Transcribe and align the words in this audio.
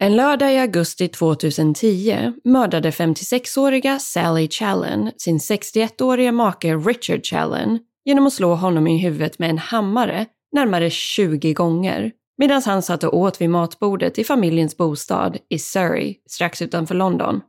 En 0.00 0.16
lördag 0.16 0.54
i 0.54 0.58
augusti 0.58 1.08
2010 1.08 2.32
mördade 2.44 2.90
56-åriga 2.90 3.98
Sally 3.98 4.48
Challen 4.48 5.10
sin 5.16 5.38
61-åriga 5.38 6.32
make 6.32 6.76
Richard 6.76 7.24
Challen 7.24 7.78
genom 8.04 8.26
att 8.26 8.32
slå 8.32 8.54
honom 8.54 8.86
i 8.86 8.98
huvudet 8.98 9.38
med 9.38 9.50
en 9.50 9.58
hammare 9.58 10.26
närmare 10.52 10.90
20 10.90 11.52
gånger 11.52 12.12
medan 12.38 12.62
han 12.66 12.82
satt 12.82 13.04
och 13.04 13.16
åt 13.16 13.40
vid 13.40 13.50
matbordet 13.50 14.18
i 14.18 14.24
familjens 14.24 14.76
bostad 14.76 15.36
i 15.48 15.58
Surrey 15.58 16.14
strax 16.30 16.62
utanför 16.62 16.94
London. 16.94 17.40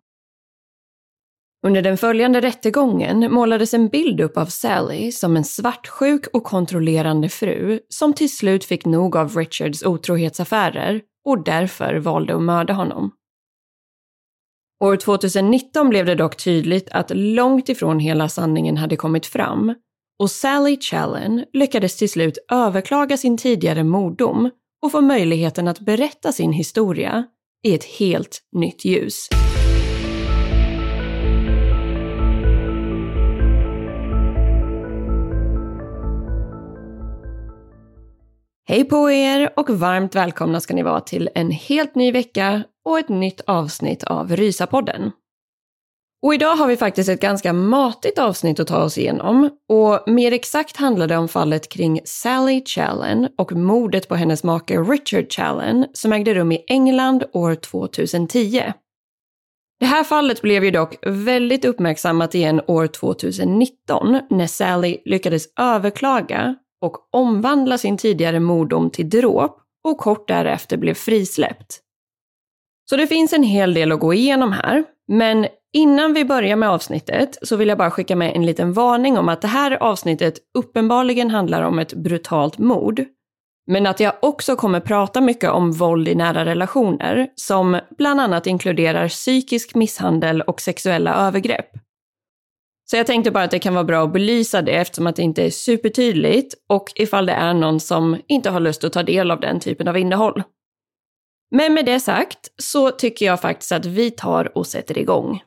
Under 1.67 1.81
den 1.81 1.97
följande 1.97 2.41
rättegången 2.41 3.31
målades 3.33 3.73
en 3.73 3.87
bild 3.87 4.21
upp 4.21 4.37
av 4.37 4.45
Sally 4.45 5.11
som 5.11 5.37
en 5.37 5.43
svartsjuk 5.43 6.27
och 6.33 6.43
kontrollerande 6.43 7.29
fru 7.29 7.79
som 7.89 8.13
till 8.13 8.37
slut 8.37 8.65
fick 8.65 8.85
nog 8.85 9.15
av 9.15 9.37
Richards 9.37 9.83
otrohetsaffärer 9.83 11.01
och 11.25 11.43
därför 11.43 11.95
valde 11.95 12.35
att 12.35 12.41
mörda 12.41 12.73
honom. 12.73 13.11
År 14.83 14.95
2019 14.95 15.89
blev 15.89 16.05
det 16.05 16.15
dock 16.15 16.37
tydligt 16.37 16.89
att 16.91 17.11
långt 17.15 17.69
ifrån 17.69 17.99
hela 17.99 18.29
sanningen 18.29 18.77
hade 18.77 18.95
kommit 18.95 19.25
fram 19.25 19.75
och 20.19 20.31
Sally 20.31 20.77
Challen 20.81 21.45
lyckades 21.53 21.97
till 21.97 22.09
slut 22.09 22.37
överklaga 22.51 23.17
sin 23.17 23.37
tidigare 23.37 23.83
morddom 23.83 24.49
och 24.81 24.91
få 24.91 25.01
möjligheten 25.01 25.67
att 25.67 25.79
berätta 25.79 26.31
sin 26.31 26.51
historia 26.51 27.25
i 27.63 27.75
ett 27.75 27.83
helt 27.83 28.39
nytt 28.51 28.85
ljus. 28.85 29.29
Hej 38.69 38.83
på 38.83 39.11
er 39.11 39.49
och 39.55 39.69
varmt 39.69 40.15
välkomna 40.15 40.59
ska 40.59 40.73
ni 40.73 40.83
vara 40.83 41.01
till 41.01 41.29
en 41.35 41.51
helt 41.51 41.95
ny 41.95 42.11
vecka 42.11 42.63
och 42.85 42.99
ett 42.99 43.09
nytt 43.09 43.41
avsnitt 43.41 44.03
av 44.03 44.35
Rysapodden. 44.35 45.11
Och 46.25 46.33
idag 46.33 46.55
har 46.55 46.67
vi 46.67 46.77
faktiskt 46.77 47.09
ett 47.09 47.21
ganska 47.21 47.53
matigt 47.53 48.19
avsnitt 48.19 48.59
att 48.59 48.67
ta 48.67 48.83
oss 48.83 48.97
igenom 48.97 49.49
och 49.69 50.03
mer 50.07 50.31
exakt 50.31 50.77
handlar 50.77 51.07
det 51.07 51.17
om 51.17 51.27
fallet 51.27 51.69
kring 51.69 51.99
Sally 52.05 52.63
Challen 52.65 53.27
och 53.37 53.51
mordet 53.51 54.07
på 54.07 54.15
hennes 54.15 54.43
make 54.43 54.77
Richard 54.77 55.31
Challen 55.31 55.85
som 55.93 56.13
ägde 56.13 56.33
rum 56.33 56.51
i 56.51 56.63
England 56.67 57.23
år 57.33 57.55
2010. 57.55 58.63
Det 59.79 59.85
här 59.85 60.03
fallet 60.03 60.41
blev 60.41 60.63
ju 60.63 60.71
dock 60.71 60.95
väldigt 61.05 61.65
uppmärksammat 61.65 62.35
igen 62.35 62.61
år 62.67 62.87
2019 62.87 64.19
när 64.29 64.47
Sally 64.47 64.97
lyckades 65.05 65.43
överklaga 65.59 66.55
och 66.81 66.97
omvandla 67.11 67.77
sin 67.77 67.97
tidigare 67.97 68.39
mordom 68.39 68.89
till 68.89 69.09
dråp 69.09 69.61
och 69.83 69.97
kort 69.97 70.27
därefter 70.27 70.77
blev 70.77 70.93
frisläppt. 70.93 71.79
Så 72.89 72.95
det 72.95 73.07
finns 73.07 73.33
en 73.33 73.43
hel 73.43 73.73
del 73.73 73.91
att 73.91 73.99
gå 73.99 74.13
igenom 74.13 74.51
här, 74.51 74.83
men 75.07 75.47
innan 75.73 76.13
vi 76.13 76.25
börjar 76.25 76.55
med 76.55 76.69
avsnittet 76.69 77.37
så 77.41 77.55
vill 77.55 77.67
jag 77.67 77.77
bara 77.77 77.91
skicka 77.91 78.15
med 78.15 78.35
en 78.35 78.45
liten 78.45 78.73
varning 78.73 79.17
om 79.17 79.29
att 79.29 79.41
det 79.41 79.47
här 79.47 79.83
avsnittet 79.83 80.33
uppenbarligen 80.57 81.29
handlar 81.29 81.61
om 81.61 81.79
ett 81.79 81.93
brutalt 81.93 82.57
mord. 82.57 83.05
Men 83.67 83.87
att 83.87 83.99
jag 83.99 84.13
också 84.21 84.55
kommer 84.55 84.79
prata 84.79 85.21
mycket 85.21 85.49
om 85.49 85.71
våld 85.71 86.07
i 86.07 86.15
nära 86.15 86.45
relationer, 86.45 87.27
som 87.35 87.79
bland 87.97 88.21
annat 88.21 88.47
inkluderar 88.47 89.07
psykisk 89.07 89.75
misshandel 89.75 90.41
och 90.41 90.61
sexuella 90.61 91.15
övergrepp. 91.27 91.69
Så 92.91 92.97
jag 92.97 93.07
tänkte 93.07 93.31
bara 93.31 93.43
att 93.43 93.51
det 93.51 93.59
kan 93.59 93.73
vara 93.73 93.83
bra 93.83 94.03
att 94.03 94.13
belysa 94.13 94.61
det 94.61 94.71
eftersom 94.71 95.07
att 95.07 95.15
det 95.15 95.21
inte 95.21 95.45
är 95.45 95.49
supertydligt 95.49 96.55
och 96.67 96.91
ifall 96.95 97.25
det 97.25 97.33
är 97.33 97.53
någon 97.53 97.79
som 97.79 98.21
inte 98.27 98.49
har 98.49 98.59
lust 98.59 98.83
att 98.83 98.93
ta 98.93 99.03
del 99.03 99.31
av 99.31 99.39
den 99.39 99.59
typen 99.59 99.87
av 99.87 99.97
innehåll. 99.97 100.43
Men 101.51 101.73
med 101.73 101.85
det 101.85 101.99
sagt 101.99 102.37
så 102.57 102.91
tycker 102.91 103.25
jag 103.25 103.41
faktiskt 103.41 103.71
att 103.71 103.85
vi 103.85 104.11
tar 104.11 104.57
och 104.57 104.67
sätter 104.67 104.97
igång. 104.97 105.41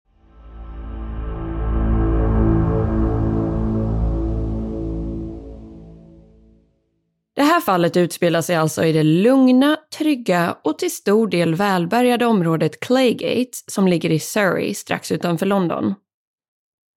Det 7.36 7.42
här 7.42 7.60
fallet 7.60 7.97
utspelar 7.97 8.42
sig 8.42 8.56
alltså 8.56 8.84
i 8.84 8.92
det 8.92 9.03
lugna, 9.03 9.76
trygga 9.98 10.56
och 10.64 10.78
till 10.78 10.94
stor 10.94 11.28
del 11.28 11.54
välbärgade 11.54 12.26
området 12.26 12.80
Claygate 12.80 13.50
som 13.66 13.88
ligger 13.88 14.10
i 14.10 14.19
Surrey 14.19 14.74
strax 14.74 15.12
utanför 15.12 15.47
London. 15.47 15.94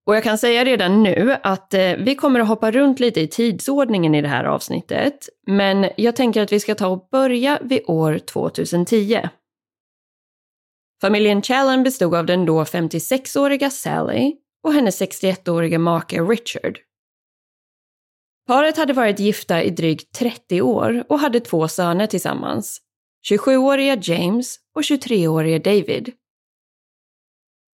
Och 0.06 0.16
jag 0.16 0.24
kan 0.24 0.38
säga 0.38 0.66
redan 0.66 1.04
nu 1.04 1.36
att 1.44 1.74
eh, 1.74 1.96
vi 1.98 2.16
kommer 2.16 2.40
att 2.40 2.48
hoppa 2.48 2.72
runt 2.72 3.00
lite 3.00 3.22
i 3.22 3.28
tidsordningen 3.28 4.16
i 4.16 4.22
det 4.22 4.28
här 4.28 4.44
avsnittet, 4.44 5.30
men 5.48 5.90
jag 5.98 6.16
tänker 6.16 6.42
att 6.42 6.52
vi 6.52 6.60
ska 6.60 6.76
ta 6.76 6.88
och 6.88 7.08
börja 7.12 7.60
vid 7.62 7.82
år 7.88 8.20
2010. 8.20 9.22
Familjen 11.02 11.42
Challen 11.42 11.84
bestod 11.84 12.16
av 12.16 12.26
den 12.26 12.46
då 12.46 12.64
56-åriga 12.64 13.70
Sally 13.70 14.36
och 14.64 14.74
hennes 14.74 15.02
61-åriga 15.02 15.80
make 15.80 16.22
Richard. 16.22 16.80
Paret 18.48 18.78
hade 18.78 18.94
varit 18.94 19.20
gifta 19.20 19.64
i 19.64 19.70
drygt 19.70 20.16
30 20.16 20.62
år 20.62 21.04
och 21.10 21.20
hade 21.20 21.40
två 21.40 21.68
söner 21.68 22.08
tillsammans. 22.08 22.82
27-åriga 23.32 23.98
James 24.02 24.56
och 24.76 24.82
23-åriga 24.82 25.60
David. 25.60 26.14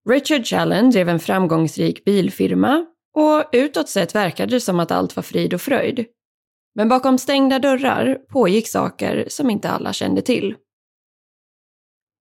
Richard 0.08 0.46
Challen 0.46 0.90
drev 0.90 1.08
en 1.08 1.20
framgångsrik 1.20 2.04
bilfirma 2.04 2.86
och 3.14 3.44
utåt 3.52 3.88
sett 3.88 4.14
verkade 4.14 4.56
det 4.56 4.60
som 4.60 4.80
att 4.80 4.90
allt 4.90 5.16
var 5.16 5.22
frid 5.22 5.54
och 5.54 5.60
fröjd. 5.60 6.04
Men 6.74 6.88
bakom 6.88 7.18
stängda 7.18 7.58
dörrar 7.58 8.14
pågick 8.14 8.68
saker 8.68 9.24
som 9.28 9.50
inte 9.50 9.70
alla 9.70 9.92
kände 9.92 10.22
till. 10.22 10.54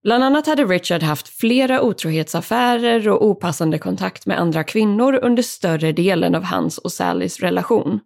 Bland 0.04 0.24
annat 0.24 0.48
hade 0.48 0.66
Richard 0.66 1.04
haft 1.04 1.28
flera 1.28 1.82
otrohetsaffärer 1.82 3.10
och 3.10 3.26
opassande 3.26 3.80
kontakt 3.80 4.26
med 4.26 4.40
andra 4.40 4.64
kvinnor 4.64 5.20
under 5.24 5.44
större 5.44 5.92
delen 5.92 6.36
av 6.36 6.44
hans 6.44 6.78
och 6.78 6.92
Sallys 6.92 7.40
relation. 7.40 8.00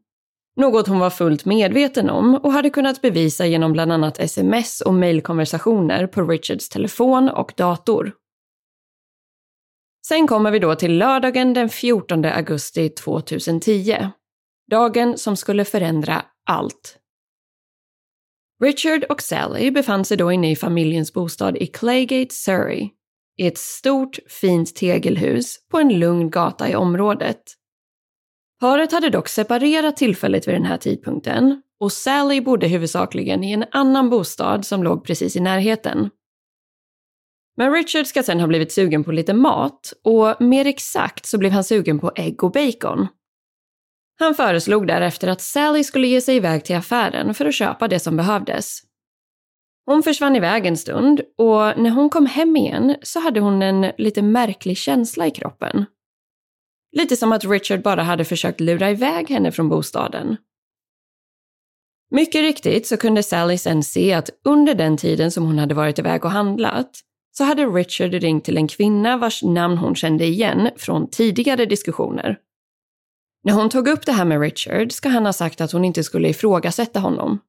Något 0.56 0.88
hon 0.88 1.00
var 1.00 1.10
fullt 1.10 1.45
medveten 1.45 2.10
om 2.10 2.36
och 2.36 2.51
hade 2.51 2.69
kunnat 2.69 3.01
bevisa 3.01 3.45
genom 3.45 3.74
bland 3.74 3.92
annat 3.92 4.19
sms 4.19 4.81
och 4.81 4.94
mejlkonversationer 4.94 6.07
på 6.07 6.22
Richards 6.22 6.69
telefon 6.69 7.30
och 7.30 7.54
dator. 7.57 8.13
Sen 10.07 10.27
kommer 10.27 10.51
vi 10.51 10.59
då 10.59 10.75
till 10.75 10.98
lördagen 10.98 11.53
den 11.53 11.69
14 11.69 12.25
augusti 12.25 12.89
2010. 12.89 14.07
Dagen 14.71 15.18
som 15.18 15.38
skulle 15.38 15.65
förändra 15.65 16.25
allt. 16.45 16.98
Richard 18.63 19.03
och 19.03 19.21
Sally 19.21 19.71
befann 19.71 20.06
sig 20.06 20.18
då 20.18 20.31
inne 20.31 20.51
i 20.51 20.56
familjens 20.56 21.13
bostad 21.13 21.57
i 21.57 21.68
Claygate, 21.68 22.36
Surrey, 22.36 22.89
i 23.38 23.48
ett 23.48 23.57
stort, 23.57 24.19
fint 24.27 24.75
tegelhus 24.75 25.57
på 25.71 25.80
en 25.80 26.00
lugn 26.00 26.30
gata 26.30 26.69
i 26.69 26.75
området. 26.75 27.42
Paret 28.59 28.92
hade 28.92 29.09
dock 29.09 29.27
separerat 29.27 29.97
tillfälligt 29.97 30.47
vid 30.47 30.56
den 30.56 30.65
här 30.65 30.77
tidpunkten 30.77 31.62
och 31.80 31.92
Sally 31.92 32.42
bodde 32.42 32.68
huvudsakligen 32.68 33.44
i 33.44 33.51
en 33.51 33.65
annan 33.71 34.09
bostad 34.09 34.65
som 34.65 34.83
låg 34.83 35.06
precis 35.06 35.36
i 35.36 35.39
närheten. 35.39 36.09
Men 37.57 37.74
Richard 37.74 38.07
ska 38.07 38.24
sen 38.24 38.39
ha 38.39 38.48
blivit 38.48 38.71
sugen 38.71 39.03
på 39.03 39.12
lite 39.12 39.33
mat 39.33 39.94
och 40.03 40.42
mer 40.42 40.68
exakt 40.68 41.25
så 41.25 41.38
blev 41.38 41.51
han 41.51 41.63
sugen 41.63 42.00
på 42.00 42.12
ägg 42.15 42.44
och 42.44 42.51
bacon. 42.51 43.07
Han 44.19 44.36
föreslog 44.36 44.88
därefter 44.88 45.27
att 45.27 45.42
Sally 45.42 45.83
skulle 45.83 46.07
ge 46.07 46.21
sig 46.21 46.36
iväg 46.36 46.65
till 46.65 46.75
affären 46.75 47.33
för 47.33 47.45
att 47.45 47.56
köpa 47.56 47.88
det 47.88 48.00
som 48.00 48.18
behövdes. 48.18 48.81
Hon 49.86 50.03
försvann 50.03 50.36
iväg 50.36 50.65
en 50.65 50.77
stund 50.77 51.21
och 51.38 51.77
när 51.77 51.89
hon 51.89 52.09
kom 52.09 52.25
hem 52.25 52.56
igen 52.56 52.95
så 53.01 53.19
hade 53.19 53.39
hon 53.39 53.62
en 53.62 53.92
lite 53.97 54.21
märklig 54.21 54.77
känsla 54.77 55.27
i 55.27 55.31
kroppen. 55.31 55.86
Lite 56.92 57.15
som 57.15 57.31
att 57.31 57.45
Richard 57.45 57.81
bara 57.81 58.04
hade 58.04 58.25
försökt 58.25 58.59
lura 58.59 58.89
iväg 58.89 59.30
henne 59.30 59.51
från 59.51 59.69
bostaden. 59.69 60.38
Mycket 62.12 62.42
riktigt 62.42 62.88
så 62.88 62.97
kunde 62.97 63.24
Sally 63.24 63.57
sen 63.57 63.83
se 63.83 64.13
att 64.13 64.30
under 64.45 64.75
den 64.75 64.97
tiden 64.97 65.31
som 65.31 65.45
hon 65.45 65.59
hade 65.59 65.74
varit 65.74 66.00
iväg 66.00 66.25
och 66.25 66.31
handlat 66.31 67.00
så 67.31 67.44
hade 67.44 67.66
Richard 67.66 68.13
ringt 68.13 68.45
till 68.45 68.57
en 68.57 68.68
kvinna 68.68 69.18
vars 69.18 69.44
namn 69.44 69.78
hon 69.78 69.95
kände 69.95 70.25
igen 70.25 70.69
från 70.75 71.10
tidigare 71.10 71.66
diskussioner. 71.66 72.38
När 73.44 73.54
hon 73.54 73.69
tog 73.69 73.88
upp 73.88 74.06
det 74.06 74.12
här 74.12 74.25
med 74.25 74.42
Richard 74.42 74.92
ska 74.92 75.10
han 75.10 75.25
ha 75.25 75.33
sagt 75.33 75.62
att 75.62 75.72
hon 75.72 75.86
inte 75.86 76.04
skulle 76.04 76.30
ifrågasätta 76.30 77.00
honom. 77.00 77.39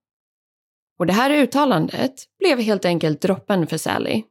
Och 0.98 1.06
det 1.06 1.12
här 1.12 1.30
uttalandet 1.30 2.14
blev 2.38 2.58
helt 2.58 2.84
enkelt 2.84 3.20
droppen 3.20 3.66
för 3.66 3.76
Sally. 3.76 4.22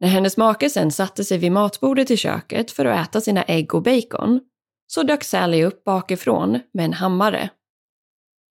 När 0.00 0.08
hennes 0.08 0.36
make 0.36 0.70
sen 0.70 0.92
satte 0.92 1.24
sig 1.24 1.38
vid 1.38 1.52
matbordet 1.52 2.10
i 2.10 2.16
köket 2.16 2.70
för 2.70 2.84
att 2.84 3.08
äta 3.08 3.20
sina 3.20 3.42
ägg 3.42 3.74
och 3.74 3.82
bacon 3.82 4.40
så 4.86 5.02
dök 5.02 5.24
Sally 5.24 5.64
upp 5.64 5.84
bakifrån 5.84 6.60
med 6.72 6.84
en 6.84 6.92
hammare. 6.92 7.50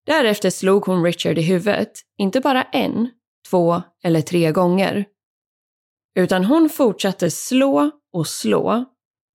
Därefter 0.05 0.49
slog 0.49 0.85
hon 0.85 1.03
Richard 1.03 1.37
i 1.37 1.41
huvudet, 1.41 1.91
inte 2.17 2.41
bara 2.41 2.63
en, 2.63 3.09
två 3.49 3.81
eller 4.03 4.21
tre 4.21 4.51
gånger. 4.51 5.05
Utan 6.15 6.45
hon 6.45 6.69
fortsatte 6.69 7.31
slå 7.31 7.91
och 8.13 8.27
slå 8.27 8.85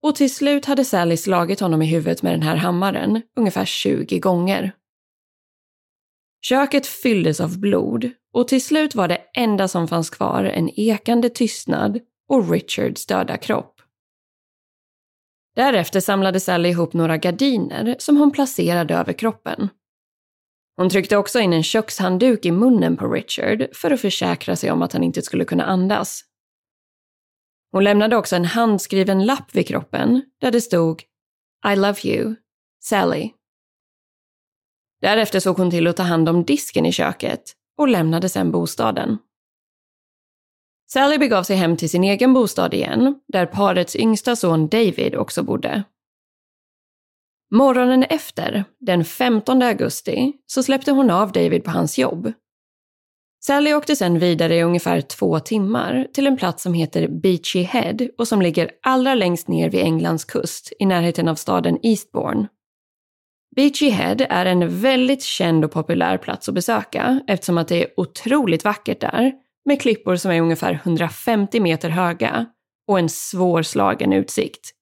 och 0.02 0.16
till 0.16 0.34
slut 0.34 0.64
hade 0.64 0.84
Sally 0.84 1.16
slagit 1.16 1.60
honom 1.60 1.82
i 1.82 1.86
huvudet 1.86 2.22
med 2.22 2.32
den 2.32 2.42
här 2.42 2.56
hammaren 2.56 3.22
ungefär 3.36 3.64
20 3.64 4.18
gånger. 4.18 4.72
Köket 6.42 6.86
fylldes 6.86 7.40
av 7.40 7.58
blod 7.58 8.10
och 8.32 8.48
till 8.48 8.64
slut 8.64 8.94
var 8.94 9.08
det 9.08 9.20
enda 9.34 9.68
som 9.68 9.88
fanns 9.88 10.10
kvar 10.10 10.44
en 10.44 10.70
ekande 10.80 11.28
tystnad 11.28 12.00
och 12.28 12.50
Richards 12.50 13.06
döda 13.06 13.36
kropp. 13.36 13.80
Därefter 15.56 16.00
samlade 16.00 16.40
Sally 16.40 16.68
ihop 16.68 16.92
några 16.92 17.16
gardiner 17.16 17.96
som 17.98 18.16
hon 18.16 18.30
placerade 18.30 18.94
över 18.94 19.12
kroppen. 19.12 19.68
Hon 20.76 20.90
tryckte 20.90 21.16
också 21.16 21.40
in 21.40 21.52
en 21.52 21.62
kökshandduk 21.62 22.46
i 22.46 22.50
munnen 22.50 22.96
på 22.96 23.12
Richard 23.12 23.66
för 23.76 23.90
att 23.90 24.00
försäkra 24.00 24.56
sig 24.56 24.70
om 24.70 24.82
att 24.82 24.92
han 24.92 25.02
inte 25.02 25.22
skulle 25.22 25.44
kunna 25.44 25.64
andas. 25.64 26.20
Hon 27.72 27.84
lämnade 27.84 28.16
också 28.16 28.36
en 28.36 28.44
handskriven 28.44 29.26
lapp 29.26 29.54
vid 29.54 29.66
kroppen 29.66 30.22
där 30.40 30.50
det 30.50 30.60
stod 30.60 31.02
I 31.72 31.76
love 31.76 32.00
you, 32.04 32.34
Sally. 32.80 33.30
Därefter 35.00 35.40
såg 35.40 35.56
hon 35.56 35.70
till 35.70 35.86
att 35.86 35.96
ta 35.96 36.02
hand 36.02 36.28
om 36.28 36.44
disken 36.44 36.86
i 36.86 36.92
köket 36.92 37.42
och 37.78 37.88
lämnade 37.88 38.28
sedan 38.28 38.50
bostaden. 38.50 39.18
Sally 40.92 41.18
begav 41.18 41.42
sig 41.42 41.56
hem 41.56 41.76
till 41.76 41.90
sin 41.90 42.04
egen 42.04 42.34
bostad 42.34 42.74
igen, 42.74 43.20
där 43.28 43.46
parets 43.46 43.96
yngsta 43.96 44.36
son 44.36 44.68
David 44.68 45.14
också 45.14 45.42
bodde. 45.42 45.84
Morgonen 47.54 48.02
efter, 48.02 48.64
den 48.80 49.04
15 49.04 49.62
augusti, 49.62 50.32
så 50.46 50.62
släppte 50.62 50.90
hon 50.90 51.10
av 51.10 51.32
David 51.32 51.64
på 51.64 51.70
hans 51.70 51.98
jobb. 51.98 52.32
Sally 53.44 53.74
åkte 53.74 53.96
sedan 53.96 54.18
vidare 54.18 54.56
i 54.56 54.62
ungefär 54.62 55.00
två 55.00 55.40
timmar 55.40 56.06
till 56.12 56.26
en 56.26 56.36
plats 56.36 56.62
som 56.62 56.74
heter 56.74 57.08
Beachy 57.08 57.62
Head 57.62 57.96
och 58.18 58.28
som 58.28 58.42
ligger 58.42 58.70
allra 58.82 59.14
längst 59.14 59.48
ner 59.48 59.70
vid 59.70 59.80
Englands 59.80 60.24
kust 60.24 60.72
i 60.78 60.86
närheten 60.86 61.28
av 61.28 61.34
staden 61.34 61.78
Eastbourne. 61.82 62.48
Beachy 63.56 63.88
Head 63.90 64.16
är 64.30 64.46
en 64.46 64.80
väldigt 64.80 65.22
känd 65.22 65.64
och 65.64 65.72
populär 65.72 66.18
plats 66.18 66.48
att 66.48 66.54
besöka 66.54 67.20
eftersom 67.26 67.58
att 67.58 67.68
det 67.68 67.84
är 67.84 68.00
otroligt 68.00 68.64
vackert 68.64 69.00
där 69.00 69.32
med 69.64 69.80
klippor 69.80 70.16
som 70.16 70.30
är 70.30 70.40
ungefär 70.40 70.80
150 70.84 71.60
meter 71.60 71.88
höga 71.88 72.46
och 72.88 72.98
en 72.98 73.08
svårslagen 73.08 74.12
utsikt. 74.12 74.74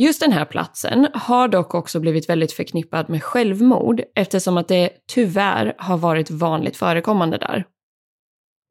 Just 0.00 0.20
den 0.20 0.32
här 0.32 0.44
platsen 0.44 1.08
har 1.14 1.48
dock 1.48 1.74
också 1.74 2.00
blivit 2.00 2.28
väldigt 2.28 2.52
förknippad 2.52 3.10
med 3.10 3.22
självmord 3.22 4.02
eftersom 4.14 4.56
att 4.56 4.68
det 4.68 4.90
tyvärr 5.06 5.74
har 5.78 5.98
varit 5.98 6.30
vanligt 6.30 6.76
förekommande 6.76 7.38
där. 7.38 7.64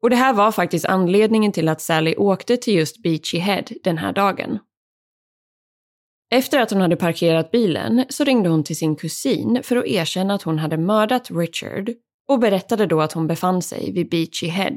Och 0.02 0.10
det 0.10 0.16
här 0.16 0.32
var 0.32 0.52
faktiskt 0.52 0.84
anledningen 0.84 1.52
till 1.52 1.68
att 1.68 1.80
Sally 1.80 2.14
åkte 2.16 2.56
till 2.56 2.74
just 2.74 3.02
Beachy 3.02 3.38
Head 3.38 3.64
den 3.84 3.98
här 3.98 4.12
dagen. 4.12 4.58
Efter 6.30 6.60
att 6.60 6.70
hon 6.70 6.80
hade 6.80 6.96
parkerat 6.96 7.50
bilen 7.50 8.04
så 8.08 8.24
ringde 8.24 8.48
hon 8.48 8.64
till 8.64 8.76
sin 8.76 8.96
kusin 8.96 9.60
för 9.62 9.76
att 9.76 9.86
erkänna 9.86 10.34
att 10.34 10.42
hon 10.42 10.58
hade 10.58 10.76
mördat 10.76 11.30
Richard 11.30 11.90
och 12.28 12.38
berättade 12.38 12.86
då 12.86 13.00
att 13.00 13.12
hon 13.12 13.26
befann 13.26 13.62
sig 13.62 13.92
vid 13.92 14.10
Beachy 14.10 14.46
Head. 14.46 14.76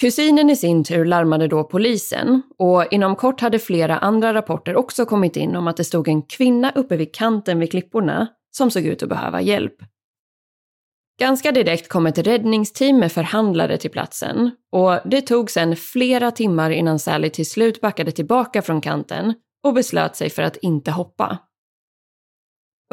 Kusinen 0.00 0.50
i 0.50 0.56
sin 0.56 0.84
tur 0.84 1.04
larmade 1.04 1.48
då 1.48 1.64
polisen 1.64 2.42
och 2.58 2.92
inom 2.92 3.16
kort 3.16 3.40
hade 3.40 3.58
flera 3.58 3.98
andra 3.98 4.34
rapporter 4.34 4.76
också 4.76 5.06
kommit 5.06 5.36
in 5.36 5.56
om 5.56 5.66
att 5.66 5.76
det 5.76 5.84
stod 5.84 6.08
en 6.08 6.22
kvinna 6.22 6.72
uppe 6.74 6.96
vid 6.96 7.14
kanten 7.14 7.58
vid 7.58 7.70
klipporna 7.70 8.28
som 8.56 8.70
såg 8.70 8.86
ut 8.86 9.02
att 9.02 9.08
behöva 9.08 9.40
hjälp. 9.40 9.76
Ganska 11.20 11.52
direkt 11.52 11.88
kom 11.88 12.06
ett 12.06 12.18
räddningsteam 12.18 12.98
med 12.98 13.12
förhandlare 13.12 13.78
till 13.78 13.90
platsen 13.90 14.50
och 14.72 14.98
det 15.04 15.20
tog 15.20 15.50
sedan 15.50 15.76
flera 15.76 16.30
timmar 16.30 16.70
innan 16.70 16.98
Sally 16.98 17.30
till 17.30 17.50
slut 17.50 17.80
backade 17.80 18.12
tillbaka 18.12 18.62
från 18.62 18.80
kanten 18.80 19.34
och 19.64 19.74
beslöt 19.74 20.16
sig 20.16 20.30
för 20.30 20.42
att 20.42 20.56
inte 20.56 20.90
hoppa. 20.90 21.38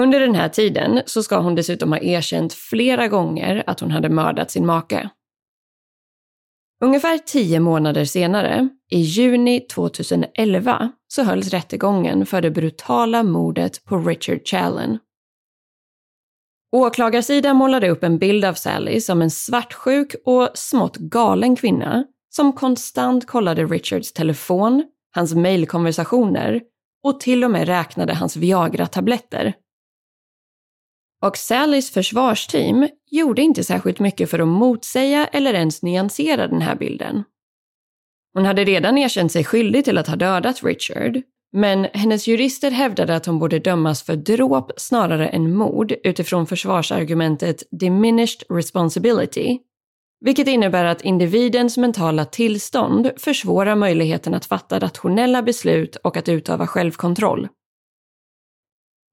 Under 0.01 0.19
den 0.19 0.35
här 0.35 0.49
tiden 0.49 1.01
så 1.05 1.23
ska 1.23 1.37
hon 1.37 1.55
dessutom 1.55 1.91
ha 1.91 1.99
erkänt 1.99 2.53
flera 2.53 3.07
gånger 3.07 3.63
att 3.67 3.79
hon 3.79 3.91
hade 3.91 4.09
mördat 4.09 4.51
sin 4.51 4.65
make. 4.65 5.09
Ungefär 6.83 7.17
tio 7.17 7.59
månader 7.59 8.05
senare, 8.05 8.69
i 8.91 8.99
juni 8.99 9.59
2011, 9.59 10.91
så 11.07 11.23
hölls 11.23 11.49
rättegången 11.49 12.25
för 12.25 12.41
det 12.41 12.51
brutala 12.51 13.23
mordet 13.23 13.85
på 13.85 13.97
Richard 13.97 14.47
Challen. 14.47 14.99
Åklagarsidan 16.71 17.55
målade 17.55 17.89
upp 17.89 18.03
en 18.03 18.17
bild 18.17 18.45
av 18.45 18.53
Sally 18.53 19.01
som 19.01 19.21
en 19.21 19.31
svartsjuk 19.31 20.15
och 20.25 20.49
smått 20.53 20.97
galen 20.97 21.55
kvinna 21.55 22.03
som 22.29 22.53
konstant 22.53 23.27
kollade 23.27 23.65
Richards 23.65 24.13
telefon, 24.13 24.83
hans 25.15 25.33
mejlkonversationer 25.33 26.61
och 27.03 27.19
till 27.19 27.43
och 27.43 27.51
med 27.51 27.67
räknade 27.67 28.13
hans 28.13 28.37
Viagra-tabletter. 28.37 29.53
Och 31.21 31.37
Sallys 31.37 31.91
försvarsteam 31.91 32.87
gjorde 33.11 33.41
inte 33.41 33.63
särskilt 33.63 33.99
mycket 33.99 34.29
för 34.29 34.39
att 34.39 34.47
motsäga 34.47 35.27
eller 35.27 35.53
ens 35.53 35.81
nyansera 35.81 36.47
den 36.47 36.61
här 36.61 36.75
bilden. 36.75 37.23
Hon 38.33 38.45
hade 38.45 38.63
redan 38.63 38.97
erkänt 38.97 39.31
sig 39.31 39.43
skyldig 39.43 39.85
till 39.85 39.97
att 39.97 40.07
ha 40.07 40.15
dödat 40.15 40.63
Richard, 40.63 41.21
men 41.53 41.87
hennes 41.93 42.27
jurister 42.27 42.71
hävdade 42.71 43.15
att 43.15 43.25
hon 43.25 43.39
borde 43.39 43.59
dömas 43.59 44.03
för 44.03 44.15
dråp 44.15 44.71
snarare 44.77 45.27
än 45.27 45.55
mord 45.55 45.93
utifrån 46.03 46.47
försvarsargumentet 46.47 47.63
diminished 47.71 48.43
responsibility, 48.49 49.59
vilket 50.25 50.47
innebär 50.47 50.85
att 50.85 51.01
individens 51.01 51.77
mentala 51.77 52.25
tillstånd 52.25 53.11
försvårar 53.17 53.75
möjligheten 53.75 54.33
att 54.33 54.45
fatta 54.45 54.79
rationella 54.79 55.41
beslut 55.41 55.95
och 55.95 56.17
att 56.17 56.29
utöva 56.29 56.67
självkontroll. 56.67 57.47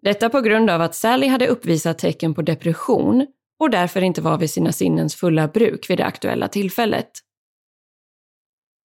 Detta 0.02 0.28
på 0.28 0.40
grund 0.40 0.70
av 0.70 0.80
att 0.80 0.94
Sally 0.94 1.26
hade 1.26 1.48
uppvisat 1.48 1.98
tecken 1.98 2.34
på 2.34 2.42
depression 2.42 3.26
och 3.60 3.70
därför 3.70 4.02
inte 4.02 4.20
var 4.20 4.38
vid 4.38 4.50
sina 4.50 4.72
sinnens 4.72 5.14
fulla 5.14 5.48
bruk 5.48 5.90
vid 5.90 5.98
det 5.98 6.04
aktuella 6.04 6.48
tillfället. 6.48 7.10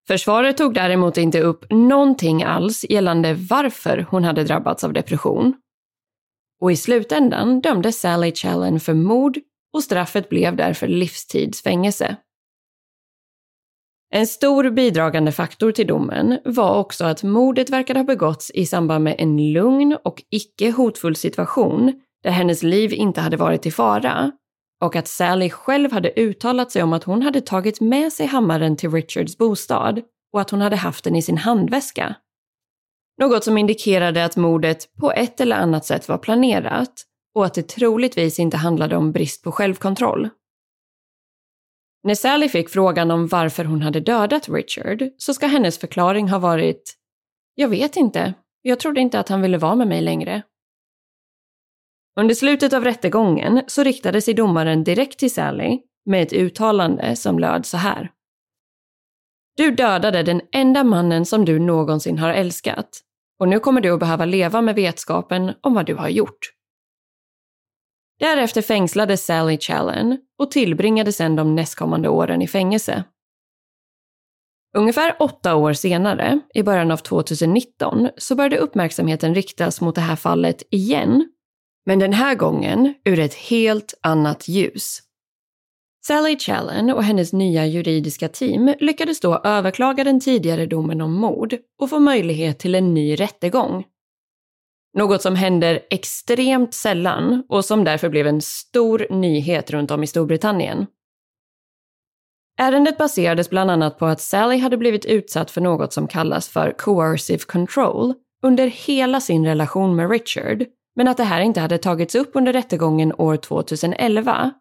Försvaret 0.07 0.57
tog 0.57 0.73
däremot 0.73 1.17
inte 1.17 1.41
upp 1.41 1.65
någonting 1.69 2.43
alls 2.43 2.85
gällande 2.89 3.33
varför 3.33 4.07
hon 4.09 4.23
hade 4.23 4.43
drabbats 4.43 4.83
av 4.83 4.93
depression. 4.93 5.55
Och 6.61 6.71
i 6.71 6.75
slutändan 6.75 7.61
dömdes 7.61 7.99
Sally 7.99 8.31
Challen 8.31 8.79
för 8.79 8.93
mord 8.93 9.39
och 9.73 9.83
straffet 9.83 10.29
blev 10.29 10.55
därför 10.55 10.87
livstidsfängelse. 10.87 12.17
En 14.15 14.27
stor 14.27 14.69
bidragande 14.69 15.31
faktor 15.31 15.71
till 15.71 15.87
domen 15.87 16.39
var 16.45 16.79
också 16.79 17.05
att 17.05 17.23
mordet 17.23 17.69
verkade 17.69 17.99
ha 17.99 18.03
begåtts 18.03 18.51
i 18.51 18.65
samband 18.65 19.03
med 19.03 19.15
en 19.17 19.53
lugn 19.53 19.97
och 20.03 20.23
icke 20.29 20.71
hotfull 20.71 21.15
situation 21.15 22.01
där 22.23 22.31
hennes 22.31 22.63
liv 22.63 22.93
inte 22.93 23.21
hade 23.21 23.37
varit 23.37 23.65
i 23.65 23.71
fara 23.71 24.31
och 24.81 24.95
att 24.95 25.07
Sally 25.07 25.49
själv 25.49 25.91
hade 25.91 26.13
uttalat 26.15 26.71
sig 26.71 26.83
om 26.83 26.93
att 26.93 27.03
hon 27.03 27.21
hade 27.21 27.41
tagit 27.41 27.81
med 27.81 28.13
sig 28.13 28.25
hammaren 28.25 28.77
till 28.77 28.91
Richards 28.91 29.37
bostad 29.37 30.01
och 30.33 30.41
att 30.41 30.49
hon 30.49 30.61
hade 30.61 30.75
haft 30.75 31.03
den 31.03 31.15
i 31.15 31.21
sin 31.21 31.37
handväska. 31.37 32.15
Något 33.21 33.43
som 33.43 33.57
indikerade 33.57 34.25
att 34.25 34.35
mordet 34.35 34.95
på 34.99 35.11
ett 35.11 35.41
eller 35.41 35.55
annat 35.55 35.85
sätt 35.85 36.09
var 36.09 36.17
planerat 36.17 36.93
och 37.35 37.45
att 37.45 37.53
det 37.53 37.67
troligtvis 37.67 38.39
inte 38.39 38.57
handlade 38.57 38.95
om 38.95 39.11
brist 39.11 39.43
på 39.43 39.51
självkontroll. 39.51 40.29
När 42.03 42.15
Sally 42.15 42.49
fick 42.49 42.69
frågan 42.69 43.11
om 43.11 43.27
varför 43.27 43.65
hon 43.65 43.81
hade 43.81 43.99
dödat 43.99 44.49
Richard 44.49 45.09
så 45.17 45.33
ska 45.33 45.47
hennes 45.47 45.77
förklaring 45.77 46.29
ha 46.29 46.39
varit 46.39 46.97
“Jag 47.55 47.69
vet 47.69 47.95
inte. 47.95 48.33
Jag 48.61 48.79
trodde 48.79 49.01
inte 49.01 49.19
att 49.19 49.29
han 49.29 49.41
ville 49.41 49.57
vara 49.57 49.75
med 49.75 49.87
mig 49.87 50.01
längre.” 50.01 50.43
Under 52.19 52.35
slutet 52.35 52.73
av 52.73 52.83
rättegången 52.83 53.61
så 53.67 53.83
riktade 53.83 54.21
sig 54.21 54.33
domaren 54.33 54.83
direkt 54.83 55.19
till 55.19 55.33
Sally 55.33 55.79
med 56.05 56.23
ett 56.23 56.33
uttalande 56.33 57.15
som 57.15 57.39
löd 57.39 57.65
så 57.65 57.77
här. 57.77 58.11
Du 59.57 59.71
dödade 59.71 60.23
den 60.23 60.41
enda 60.51 60.83
mannen 60.83 61.25
som 61.25 61.45
du 61.45 61.59
någonsin 61.59 62.17
har 62.17 62.29
älskat 62.29 63.01
och 63.39 63.47
nu 63.47 63.59
kommer 63.59 63.81
du 63.81 63.91
att 63.93 63.99
behöva 63.99 64.25
leva 64.25 64.61
med 64.61 64.75
vetskapen 64.75 65.51
om 65.61 65.73
vad 65.73 65.85
du 65.85 65.95
har 65.95 66.09
gjort. 66.09 66.53
Därefter 68.19 68.61
fängslades 68.61 69.25
Sally 69.25 69.57
Challen 69.57 70.17
och 70.39 70.51
tillbringade 70.51 71.11
sedan 71.11 71.35
de 71.35 71.55
nästkommande 71.55 72.09
åren 72.09 72.41
i 72.41 72.47
fängelse. 72.47 73.03
Ungefär 74.77 75.15
åtta 75.19 75.55
år 75.55 75.73
senare, 75.73 76.39
i 76.53 76.63
början 76.63 76.91
av 76.91 76.97
2019, 76.97 78.09
så 78.17 78.35
började 78.35 78.57
uppmärksamheten 78.57 79.35
riktas 79.35 79.81
mot 79.81 79.95
det 79.95 80.01
här 80.01 80.15
fallet 80.15 80.63
igen. 80.69 81.29
Men 81.85 81.99
den 81.99 82.13
här 82.13 82.35
gången 82.35 82.93
ur 83.05 83.19
ett 83.19 83.33
helt 83.33 83.93
annat 84.01 84.47
ljus. 84.47 84.99
Sally 86.05 86.39
Challen 86.39 86.89
och 86.89 87.03
hennes 87.03 87.33
nya 87.33 87.65
juridiska 87.65 88.29
team 88.29 88.73
lyckades 88.79 89.19
då 89.19 89.41
överklaga 89.43 90.03
den 90.03 90.19
tidigare 90.19 90.65
domen 90.65 91.01
om 91.01 91.13
mord 91.13 91.55
och 91.81 91.89
få 91.89 91.99
möjlighet 91.99 92.59
till 92.59 92.75
en 92.75 92.93
ny 92.93 93.15
rättegång. 93.15 93.83
Något 94.93 95.21
som 95.21 95.35
händer 95.35 95.79
extremt 95.89 96.73
sällan 96.73 97.43
och 97.49 97.65
som 97.65 97.83
därför 97.83 98.09
blev 98.09 98.27
en 98.27 98.41
stor 98.41 99.07
nyhet 99.09 99.71
runt 99.71 99.91
om 99.91 100.03
i 100.03 100.07
Storbritannien. 100.07 100.85
Ärendet 102.59 102.97
baserades 102.97 103.49
bland 103.49 103.71
annat 103.71 103.99
på 103.99 104.05
att 104.05 104.21
Sally 104.21 104.57
hade 104.57 104.77
blivit 104.77 105.05
utsatt 105.05 105.51
för 105.51 105.61
något 105.61 105.93
som 105.93 106.07
kallas 106.07 106.49
för 106.49 106.71
coercive 106.77 107.39
control 107.39 108.13
under 108.43 108.67
hela 108.67 109.19
sin 109.19 109.45
relation 109.45 109.95
med 109.95 110.11
Richard, 110.11 110.65
men 110.95 111.07
att 111.07 111.17
det 111.17 111.23
här 111.23 111.41
inte 111.41 111.59
hade 111.59 111.77
tagits 111.77 112.15
upp 112.15 112.31
under 112.33 112.53
rättegången 112.53 113.13
år 113.17 113.37
2011 113.37 114.51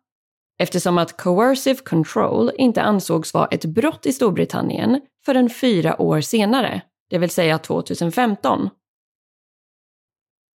eftersom 0.59 0.99
att 0.99 1.17
coercive 1.17 1.81
control 1.85 2.51
inte 2.57 2.83
ansågs 2.83 3.35
vara 3.35 3.47
ett 3.47 3.65
brott 3.65 4.07
i 4.07 4.13
Storbritannien 4.13 5.01
förrän 5.25 5.51
fyra 5.51 6.03
år 6.03 6.21
senare, 6.21 6.83
det 7.11 7.19
vill 7.19 7.31
säga 7.31 7.59
2015. 7.59 8.71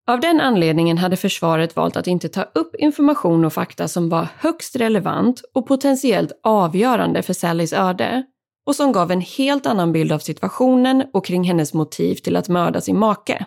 Av 0.07 0.19
den 0.19 0.41
anledningen 0.41 0.97
hade 0.97 1.17
försvaret 1.17 1.75
valt 1.75 1.97
att 1.97 2.07
inte 2.07 2.29
ta 2.29 2.43
upp 2.43 2.75
information 2.75 3.45
och 3.45 3.53
fakta 3.53 3.87
som 3.87 4.09
var 4.09 4.27
högst 4.37 4.75
relevant 4.75 5.41
och 5.53 5.67
potentiellt 5.67 6.39
avgörande 6.43 7.21
för 7.21 7.33
Sallys 7.33 7.73
öde 7.73 8.23
och 8.65 8.75
som 8.75 8.91
gav 8.91 9.11
en 9.11 9.21
helt 9.21 9.65
annan 9.65 9.91
bild 9.91 10.11
av 10.11 10.19
situationen 10.19 11.03
och 11.13 11.25
kring 11.25 11.43
hennes 11.43 11.73
motiv 11.73 12.15
till 12.15 12.35
att 12.35 12.49
mörda 12.49 12.81
sin 12.81 12.99
make. 12.99 13.45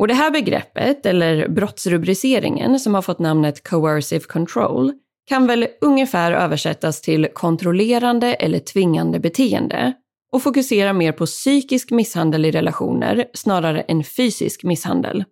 Och 0.00 0.08
det 0.08 0.14
här 0.14 0.30
begreppet, 0.30 1.06
eller 1.06 1.48
brottsrubriceringen 1.48 2.80
som 2.80 2.94
har 2.94 3.02
fått 3.02 3.18
namnet 3.18 3.68
coercive 3.68 4.24
control, 4.24 4.92
kan 5.28 5.46
väl 5.46 5.66
ungefär 5.80 6.32
översättas 6.32 7.00
till 7.00 7.28
kontrollerande 7.34 8.34
eller 8.34 8.58
tvingande 8.58 9.20
beteende 9.20 9.92
och 10.32 10.42
fokuserar 10.42 10.92
mer 10.92 11.12
på 11.12 11.26
psykisk 11.26 11.90
misshandel 11.90 12.44
i 12.44 12.50
relationer 12.50 13.24
snarare 13.34 13.80
än 13.80 14.04
fysisk 14.04 14.64
misshandel. 14.64 15.24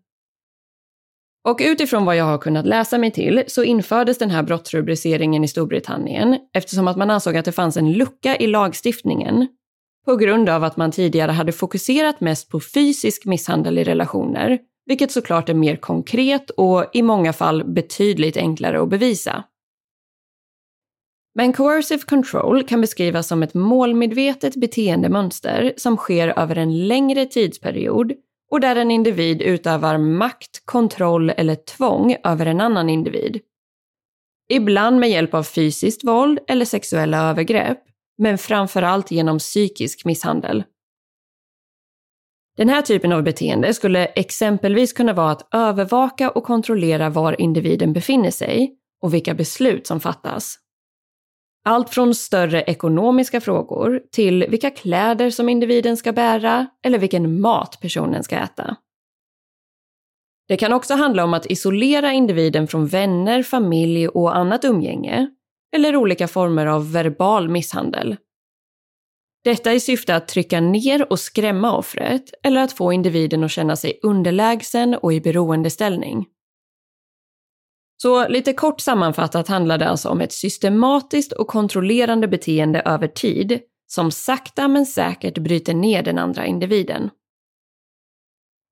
Och 1.49 1.59
utifrån 1.61 2.05
vad 2.05 2.17
jag 2.17 2.25
har 2.25 2.39
kunnat 2.39 2.67
läsa 2.67 2.99
mig 2.99 3.11
till 3.11 3.45
så 3.47 3.63
infördes 3.63 4.19
den 4.19 4.31
här 4.31 4.43
brottsrubriceringen 4.43 5.45
i 5.45 5.49
Storbritannien 5.49 6.39
eftersom 6.55 6.89
att 6.89 6.97
man 6.97 7.11
ansåg 7.11 7.37
att 7.37 7.45
det 7.45 7.53
fanns 7.53 7.77
en 7.77 7.93
lucka 7.93 8.37
i 8.37 8.47
lagstiftningen 8.47 9.47
på 10.05 10.17
grund 10.17 10.49
av 10.49 10.65
att 10.65 10.77
man 10.77 10.91
tidigare 10.93 11.33
hade 11.33 11.53
fokuserat 11.53 12.21
mest 12.21 12.51
på 12.51 12.61
fysisk 12.61 13.25
misshandel 13.25 13.79
i 13.79 13.85
relationer, 13.85 14.59
vilket 14.87 15.13
såklart 15.13 15.49
är 15.49 15.55
mer 15.55 15.77
konkret 15.77 16.51
och 16.51 16.85
i 16.93 17.03
många 17.03 17.33
fall 17.33 17.65
betydligt 17.65 18.37
enklare 18.37 18.83
att 18.83 18.89
bevisa. 18.89 19.45
Men 21.39 21.53
coercive 21.53 22.03
control 22.03 22.63
kan 22.63 22.81
beskrivas 22.81 23.29
som 23.29 23.43
ett 23.43 23.55
målmedvetet 23.55 24.57
beteendemönster 24.57 25.75
som 25.77 25.97
sker 25.97 26.39
över 26.39 26.59
en 26.59 26.87
längre 26.89 27.27
tidsperiod 27.27 28.13
och 28.51 28.61
där 28.61 28.77
en 28.77 28.91
individ 28.91 29.43
utövar 29.43 29.99
makt, 29.99 30.63
kontroll 30.65 31.31
eller 31.31 31.55
tvång 31.55 32.17
över 32.25 32.47
en 32.47 32.61
annan 32.61 32.89
individ. 32.89 33.41
Ibland 34.49 35.01
med 35.01 35.11
hjälp 35.11 35.35
av 35.35 35.43
fysiskt 35.43 36.05
våld 36.05 36.39
eller 36.49 36.65
sexuella 36.65 37.31
övergrepp, 37.31 37.83
men 38.19 38.39
framförallt 38.39 39.11
genom 39.11 39.39
psykisk 39.39 40.05
misshandel. 40.05 40.65
Den 42.57 42.69
här 42.69 42.83
typen 42.83 43.13
av 43.13 43.23
beteende 43.23 43.75
skulle 43.75 44.07
exempelvis 44.07 44.93
kunna 44.93 45.13
vara 45.13 45.31
att 45.31 45.55
övervaka 45.55 46.31
och 46.31 46.45
kontrollera 46.45 47.11
var 47.11 47.41
individen 47.41 47.93
befinner 47.93 48.31
sig 48.31 48.77
och 49.03 49.15
vilka 49.15 49.35
beslut 49.35 49.87
som 49.87 50.01
fattas. 50.01 50.59
Allt 51.69 51.91
från 51.91 52.15
större 52.15 52.63
ekonomiska 52.63 53.41
frågor 53.41 54.03
till 54.13 54.47
vilka 54.49 54.71
kläder 54.71 55.31
som 55.31 55.49
individen 55.49 55.97
ska 55.97 56.13
bära 56.13 56.67
eller 56.83 56.99
vilken 56.99 57.41
mat 57.41 57.79
personen 57.81 58.23
ska 58.23 58.37
äta. 58.37 58.77
Det 60.49 60.57
kan 60.57 60.73
också 60.73 60.95
handla 60.95 61.25
om 61.25 61.35
att 61.35 61.47
isolera 61.47 62.13
individen 62.13 62.69
från 62.69 62.87
vänner, 62.87 63.43
familj 63.43 64.09
och 64.09 64.37
annat 64.37 64.65
umgänge, 64.65 65.31
eller 65.77 65.97
olika 65.97 66.29
former 66.29 66.67
av 66.67 66.93
verbal 66.93 67.49
misshandel. 67.49 68.17
Detta 69.45 69.73
i 69.75 69.81
syfte 69.81 70.17
att 70.17 70.29
trycka 70.29 70.61
ner 70.61 71.13
och 71.13 71.21
skrämma 71.21 71.77
offret 71.77 72.31
eller 72.43 72.61
att 72.61 72.73
få 72.73 72.93
individen 72.93 73.45
att 73.45 73.51
känna 73.51 73.77
sig 73.77 74.01
underlägsen 74.03 74.95
och 74.95 75.13
i 75.13 75.21
beroendeställning. 75.21 76.27
Så 77.97 78.29
lite 78.29 78.53
kort 78.53 78.81
sammanfattat 78.81 79.49
handlar 79.49 79.79
det 79.79 79.89
alltså 79.89 80.09
om 80.09 80.21
ett 80.21 80.33
systematiskt 80.33 81.33
och 81.33 81.47
kontrollerande 81.47 82.29
beteende 82.29 82.81
över 82.81 83.09
tid 83.09 83.61
som 83.87 84.11
sakta 84.11 84.69
men 84.69 84.87
säkert 84.87 85.39
bryter 85.39 85.75
ner 85.75 86.03
den 86.03 86.19
andra 86.19 86.47
individen. 86.47 87.11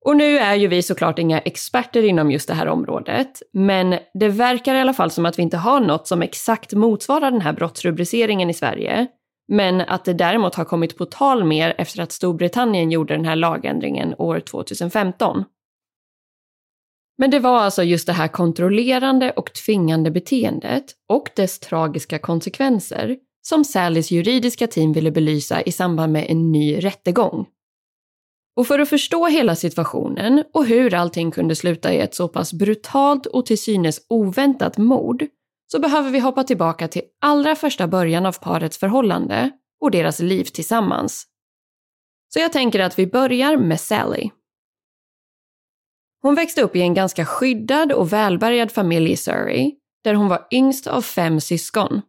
Och 0.04 0.16
nu 0.16 0.38
är 0.38 0.54
ju 0.54 0.68
vi 0.68 0.82
såklart 0.82 1.18
inga 1.18 1.38
experter 1.38 2.02
inom 2.02 2.30
just 2.30 2.48
det 2.48 2.54
här 2.54 2.68
området, 2.68 3.42
men 3.52 3.98
det 4.14 4.28
verkar 4.28 4.74
i 4.74 4.80
alla 4.80 4.94
fall 4.94 5.10
som 5.10 5.26
att 5.26 5.38
vi 5.38 5.42
inte 5.42 5.56
har 5.56 5.80
något 5.80 6.06
som 6.06 6.22
exakt 6.22 6.72
motsvarar 6.72 7.30
den 7.30 7.40
här 7.40 7.52
brottsrubriceringen 7.52 8.50
i 8.50 8.54
Sverige, 8.54 9.06
men 9.48 9.80
att 9.80 10.04
det 10.04 10.12
däremot 10.12 10.54
har 10.54 10.64
kommit 10.64 10.98
på 10.98 11.04
tal 11.04 11.44
mer 11.44 11.74
efter 11.78 12.02
att 12.02 12.12
Storbritannien 12.12 12.90
gjorde 12.90 13.16
den 13.16 13.24
här 13.24 13.36
lagändringen 13.36 14.14
år 14.18 14.40
2015. 14.40 15.44
Men 17.18 17.30
det 17.30 17.38
var 17.38 17.58
alltså 17.58 17.82
just 17.82 18.06
det 18.06 18.12
här 18.12 18.28
kontrollerande 18.28 19.30
och 19.30 19.52
tvingande 19.52 20.10
beteendet 20.10 20.84
och 21.08 21.30
dess 21.36 21.58
tragiska 21.58 22.18
konsekvenser 22.18 23.16
som 23.42 23.64
Sallys 23.64 24.10
juridiska 24.10 24.66
team 24.66 24.92
ville 24.92 25.10
belysa 25.10 25.62
i 25.62 25.72
samband 25.72 26.12
med 26.12 26.26
en 26.28 26.52
ny 26.52 26.84
rättegång. 26.84 27.46
Och 28.56 28.66
för 28.66 28.78
att 28.78 28.88
förstå 28.88 29.26
hela 29.26 29.56
situationen 29.56 30.44
och 30.52 30.66
hur 30.66 30.94
allting 30.94 31.30
kunde 31.30 31.56
sluta 31.56 31.92
i 31.92 32.00
ett 32.00 32.14
så 32.14 32.28
pass 32.28 32.52
brutalt 32.52 33.26
och 33.26 33.46
till 33.46 33.58
synes 33.58 34.00
oväntat 34.08 34.78
mord 34.78 35.26
så 35.66 35.78
behöver 35.80 36.10
vi 36.10 36.18
hoppa 36.18 36.44
tillbaka 36.44 36.88
till 36.88 37.02
allra 37.20 37.54
första 37.54 37.86
början 37.86 38.26
av 38.26 38.32
parets 38.32 38.78
förhållande 38.78 39.50
och 39.80 39.90
deras 39.90 40.20
liv 40.20 40.44
tillsammans. 40.44 41.26
Så 42.34 42.40
jag 42.40 42.52
tänker 42.52 42.80
att 42.80 42.98
vi 42.98 43.06
börjar 43.06 43.56
med 43.56 43.80
Sally. 43.80 44.30
Hon 46.24 46.34
växte 46.34 46.62
upp 46.62 46.76
i 46.76 46.80
en 46.80 46.94
ganska 46.94 47.26
skyddad 47.26 47.92
och 47.92 48.12
välbärgad 48.12 48.72
familj 48.72 49.12
i 49.12 49.16
Surrey, 49.16 49.74
där 50.04 50.14
hon 50.14 50.28
var 50.28 50.46
yngst 50.50 50.86
av 50.86 51.02
fem 51.02 51.40
syskon. 51.40 52.02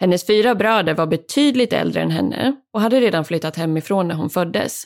Hennes 0.00 0.26
fyra 0.26 0.54
bröder 0.54 0.94
var 0.94 1.06
betydligt 1.06 1.72
äldre 1.72 2.02
än 2.02 2.10
henne 2.10 2.56
och 2.72 2.80
hade 2.80 3.00
redan 3.00 3.24
flyttat 3.24 3.56
hemifrån 3.56 4.08
när 4.08 4.14
hon 4.14 4.30
föddes. 4.30 4.84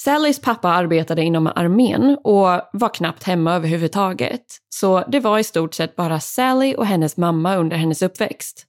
Sallys 0.00 0.40
pappa 0.40 0.68
arbetade 0.68 1.22
inom 1.22 1.46
armén 1.46 2.18
och 2.24 2.48
var 2.72 2.94
knappt 2.94 3.22
hemma 3.22 3.54
överhuvudtaget, 3.54 4.44
så 4.68 5.04
det 5.08 5.20
var 5.20 5.38
i 5.38 5.44
stort 5.44 5.74
sett 5.74 5.96
bara 5.96 6.20
Sally 6.20 6.74
och 6.74 6.86
hennes 6.86 7.16
mamma 7.16 7.56
under 7.56 7.76
hennes 7.76 8.02
uppväxt. 8.02 8.66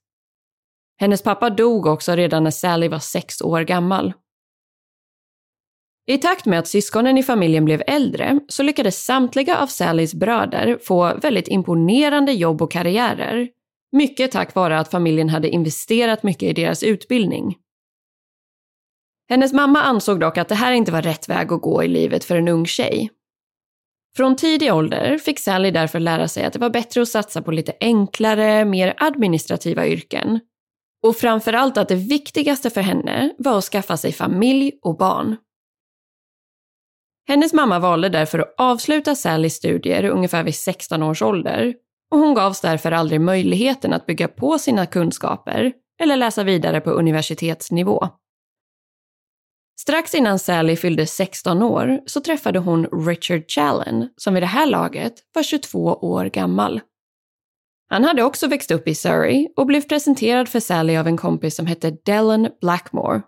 Hennes 1.00 1.24
pappa 1.24 1.50
dog 1.50 1.86
också 1.86 2.16
redan 2.16 2.44
när 2.44 2.52
Sally 2.52 2.88
var 2.88 3.00
sex 3.00 3.42
år 3.42 3.62
gammal. 3.62 4.14
I 6.08 6.18
takt 6.18 6.46
med 6.46 6.60
att 6.60 6.68
syskonen 6.68 7.18
i 7.18 7.24
familjen 7.24 7.66
blev 7.66 7.84
äldre 7.88 8.40
så 8.48 8.64
lyckades 8.64 9.06
samtliga 9.06 9.58
av 9.58 9.68
Sallys 9.68 10.14
bröder 10.14 10.80
få 10.84 11.16
väldigt 11.18 11.48
imponerande 11.48 12.32
jobb 12.32 12.62
och 12.62 12.72
karriärer. 12.72 13.50
Mycket 13.92 14.32
tack 14.32 14.56
vare 14.56 14.80
att 14.80 14.92
familjen 14.92 15.30
hade 15.30 15.50
investerat 15.50 16.24
mycket 16.24 16.50
i 16.50 16.54
deras 16.54 16.84
utbildning. 16.84 17.56
Hennes 19.30 19.54
mamma 19.54 19.82
ansåg 19.82 20.20
dock 20.20 20.38
att 20.38 20.48
det 20.48 20.56
här 20.56 20.72
inte 20.72 20.92
var 20.92 21.02
rätt 21.02 21.30
väg 21.30 21.54
att 21.54 21.62
gå 21.62 21.84
i 21.84 21.88
livet 21.88 22.24
för 22.24 22.36
en 22.36 22.48
ung 22.48 22.66
tjej. 22.66 23.10
Från 24.16 24.36
tidig 24.36 24.74
ålder 24.74 25.18
fick 25.18 25.40
Sally 25.40 25.72
därför 25.72 26.00
lära 26.00 26.28
sig 26.28 26.44
att 26.44 26.54
det 26.54 26.60
var 26.60 26.70
bättre 26.70 27.02
att 27.02 27.08
satsa 27.08 27.42
på 27.42 27.52
lite 27.52 27.74
enklare, 27.80 28.66
mer 28.66 28.94
administrativa 28.98 29.88
yrken. 29.88 30.40
Och 31.04 31.16
framförallt 31.16 31.78
att 31.78 31.88
det 31.88 31.96
viktigaste 31.96 32.70
för 32.70 32.82
henne 32.82 33.34
var 33.38 33.58
att 33.58 33.64
skaffa 33.64 33.98
sig 33.98 34.12
familj 34.12 34.72
och 34.82 34.98
barn. 34.98 35.36
Hennes 37.28 37.54
mamma 37.54 37.80
valde 37.80 38.10
därför 38.10 38.40
att 38.40 38.56
avsluta 38.58 39.16
Sallys 39.16 39.54
studier 39.54 40.06
ungefär 40.06 40.44
vid 40.44 40.56
16 40.56 41.04
års 41.04 41.22
ålder 41.22 41.74
och 42.12 42.20
hon 42.20 42.34
gavs 42.34 42.62
därför 42.62 42.92
aldrig 42.92 43.22
möjligheten 43.22 43.94
att 43.94 44.06
bygga 44.06 44.28
på 44.28 44.60
sina 44.60 44.86
kunskaper 44.86 45.74
eller 46.02 46.18
läsa 46.18 46.44
vidare 46.44 46.82
på 46.82 46.90
universitetsnivå. 46.92 48.08
Strax 49.80 50.16
innan 50.16 50.40
Sally 50.40 50.76
fyllde 50.76 51.08
16 51.08 51.62
år 51.62 52.00
så 52.06 52.22
träffade 52.22 52.60
hon 52.60 53.08
Richard 53.08 53.44
Challen 53.52 54.10
som 54.18 54.34
vid 54.34 54.44
det 54.44 54.48
här 54.48 54.66
laget 54.66 55.14
var 55.34 55.44
22 55.44 55.80
år 55.80 56.26
gammal. 56.26 56.82
Han 57.90 58.04
hade 58.04 58.24
också 58.24 58.48
växt 58.48 58.72
upp 58.72 58.88
i 58.88 58.96
Surrey 58.96 59.48
och 59.56 59.66
blev 59.66 59.82
presenterad 59.82 60.50
för 60.50 60.60
Sally 60.60 60.98
av 60.98 61.08
en 61.08 61.18
kompis 61.18 61.56
som 61.56 61.66
hette 61.66 61.98
Dellen 62.06 62.50
Blackmore. 62.62 63.22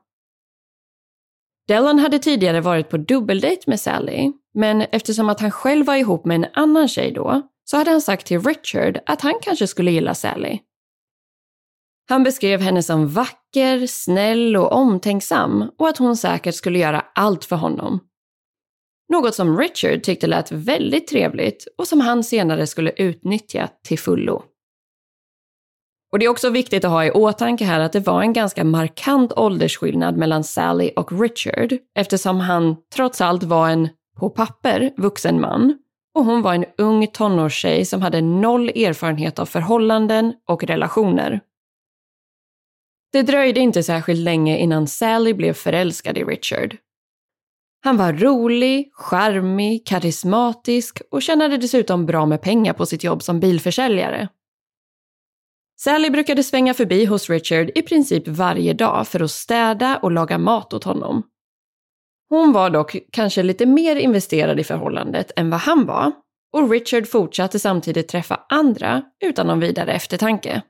Dellen 1.68 2.00
hade 2.00 2.20
tidigare 2.20 2.62
varit 2.62 2.90
på 2.90 2.98
dubbeldejt 2.98 3.64
med 3.68 3.80
Sally, 3.80 4.32
men 4.54 4.82
eftersom 4.82 5.30
att 5.30 5.40
han 5.40 5.52
själv 5.52 5.86
var 5.86 5.96
ihop 5.96 6.26
med 6.26 6.36
en 6.36 6.46
annan 6.54 6.88
tjej 6.88 7.12
då, 7.12 7.42
så 7.64 7.78
hade 7.78 7.92
han 7.92 8.02
sagt 8.02 8.28
till 8.28 8.40
Richard 8.42 9.00
att 9.06 9.22
han 9.22 9.34
kanske 9.42 9.68
skulle 9.68 9.92
gilla 9.92 10.14
Sally. 10.14 10.60
Han 12.10 12.24
beskrev 12.24 12.62
henne 12.62 12.84
som 12.84 13.08
vacker, 13.08 13.88
snäll 13.88 14.58
och 14.58 14.72
omtänksam 14.72 15.72
och 15.78 15.90
att 15.90 15.98
hon 15.98 16.18
säkert 16.18 16.56
skulle 16.56 16.80
göra 16.80 17.06
allt 17.16 17.46
för 17.46 17.56
honom. 17.56 18.00
Något 19.10 19.36
som 19.36 19.58
Richard 19.58 20.04
tyckte 20.04 20.28
lät 20.28 20.52
väldigt 20.52 21.08
trevligt 21.08 21.68
och 21.78 21.88
som 21.88 22.02
han 22.02 22.24
senare 22.24 22.68
skulle 22.68 22.92
utnyttja 22.92 23.70
till 23.84 24.00
fullo. 24.00 24.44
Och 26.12 26.20
det 26.20 26.26
är 26.26 26.30
också 26.30 26.50
viktigt 26.50 26.86
att 26.86 26.92
ha 26.92 27.06
i 27.06 27.12
åtanke 27.12 27.66
här 27.66 27.80
att 27.80 27.94
det 27.94 28.00
var 28.00 28.22
en 28.22 28.34
ganska 28.34 28.64
markant 28.64 29.34
åldersskillnad 29.34 30.18
mellan 30.18 30.44
Sally 30.44 30.92
och 30.96 31.22
Richard 31.22 31.74
eftersom 31.96 32.40
han 32.40 32.76
trots 32.96 33.22
allt 33.22 33.44
var 33.44 33.70
en, 33.70 33.90
på 34.20 34.30
papper, 34.30 34.94
vuxen 34.98 35.42
man 35.42 35.78
och 36.16 36.26
hon 36.26 36.42
var 36.42 36.54
en 36.54 36.66
ung 36.78 37.08
tonårstjej 37.08 37.86
som 37.86 38.02
hade 38.02 38.22
noll 38.22 38.70
erfarenhet 38.70 39.40
av 39.40 39.46
förhållanden 39.46 40.34
och 40.48 40.64
relationer. 40.64 41.42
Det 43.12 43.22
dröjde 43.22 43.60
inte 43.60 43.84
särskilt 43.84 44.20
länge 44.20 44.58
innan 44.58 44.88
Sally 44.88 45.34
blev 45.34 45.54
förälskad 45.54 46.18
i 46.18 46.24
Richard. 46.24 46.78
Han 47.84 47.98
var 47.98 48.14
rolig, 48.14 48.90
charmig, 48.94 49.88
karismatisk 49.88 51.02
och 51.12 51.22
tjänade 51.22 51.58
dessutom 51.58 52.06
bra 52.06 52.26
med 52.26 52.42
pengar 52.42 52.74
på 52.74 52.86
sitt 52.86 53.04
jobb 53.04 53.24
som 53.24 53.40
bilförsäljare. 53.40 54.28
Sally 55.80 56.10
brukade 56.10 56.44
svänga 56.44 56.74
förbi 56.74 57.06
hos 57.06 57.30
Richard 57.30 57.72
i 57.76 57.82
princip 57.82 58.28
varje 58.28 58.74
dag 58.74 59.08
för 59.08 59.20
att 59.20 59.32
städa 59.32 59.98
och 59.98 60.12
laga 60.12 60.38
mat 60.38 60.74
åt 60.74 60.84
honom. 60.84 61.24
Hon 62.30 62.54
var 62.54 62.70
dock 62.70 62.98
kanske 63.12 63.44
lite 63.44 63.66
mer 63.66 63.96
investerad 63.96 64.60
i 64.60 64.64
förhållandet 64.64 65.32
än 65.36 65.50
vad 65.50 65.60
han 65.60 65.86
var 65.86 66.12
och 66.54 66.70
Richard 66.70 67.08
fortsatte 67.08 67.60
samtidigt 67.60 68.08
träffa 68.08 68.46
andra 68.50 69.04
utan 69.26 69.48
någon 69.48 69.60
vidare 69.60 69.94
eftertanke. 69.94 70.62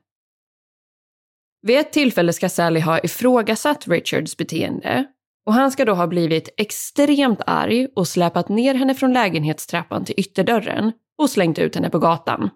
Vid 1.62 1.78
ett 1.78 1.92
tillfälle 1.92 2.32
ska 2.32 2.48
Sally 2.48 2.80
ha 2.80 2.98
ifrågasatt 2.98 3.88
Richards 3.88 4.36
beteende 4.36 5.06
och 5.46 5.54
han 5.54 5.70
ska 5.70 5.84
då 5.84 5.94
ha 5.94 6.06
blivit 6.06 6.54
extremt 6.56 7.40
arg 7.46 7.88
och 7.96 8.08
släpat 8.08 8.48
ner 8.48 8.74
henne 8.74 8.94
från 8.94 9.12
lägenhetstrappan 9.12 10.04
till 10.04 10.14
ytterdörren 10.18 10.92
och 11.18 11.30
slängt 11.30 11.58
ut 11.58 11.74
henne 11.74 11.90
på 11.90 11.98
gatan. 11.98 12.50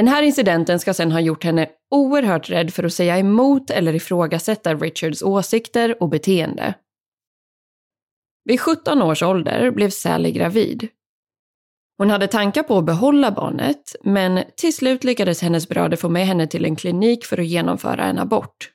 Den 0.00 0.08
här 0.08 0.22
incidenten 0.22 0.80
ska 0.80 0.94
sen 0.94 1.12
ha 1.12 1.20
gjort 1.20 1.44
henne 1.44 1.68
oerhört 1.90 2.50
rädd 2.50 2.74
för 2.74 2.84
att 2.84 2.92
säga 2.92 3.18
emot 3.18 3.70
eller 3.70 3.94
ifrågasätta 3.94 4.74
Richards 4.74 5.22
åsikter 5.22 6.02
och 6.02 6.08
beteende. 6.08 6.74
Vid 8.44 8.60
17 8.60 9.02
års 9.02 9.22
ålder 9.22 9.70
blev 9.70 9.90
Sally 9.90 10.32
gravid. 10.32 10.88
Hon 11.98 12.10
hade 12.10 12.26
tankar 12.26 12.62
på 12.62 12.78
att 12.78 12.84
behålla 12.84 13.30
barnet, 13.30 13.96
men 14.04 14.44
till 14.56 14.76
slut 14.76 15.04
lyckades 15.04 15.42
hennes 15.42 15.68
bröder 15.68 15.96
få 15.96 16.08
med 16.08 16.26
henne 16.26 16.46
till 16.46 16.64
en 16.64 16.76
klinik 16.76 17.24
för 17.24 17.38
att 17.38 17.46
genomföra 17.46 18.04
en 18.04 18.18
abort. 18.18 18.70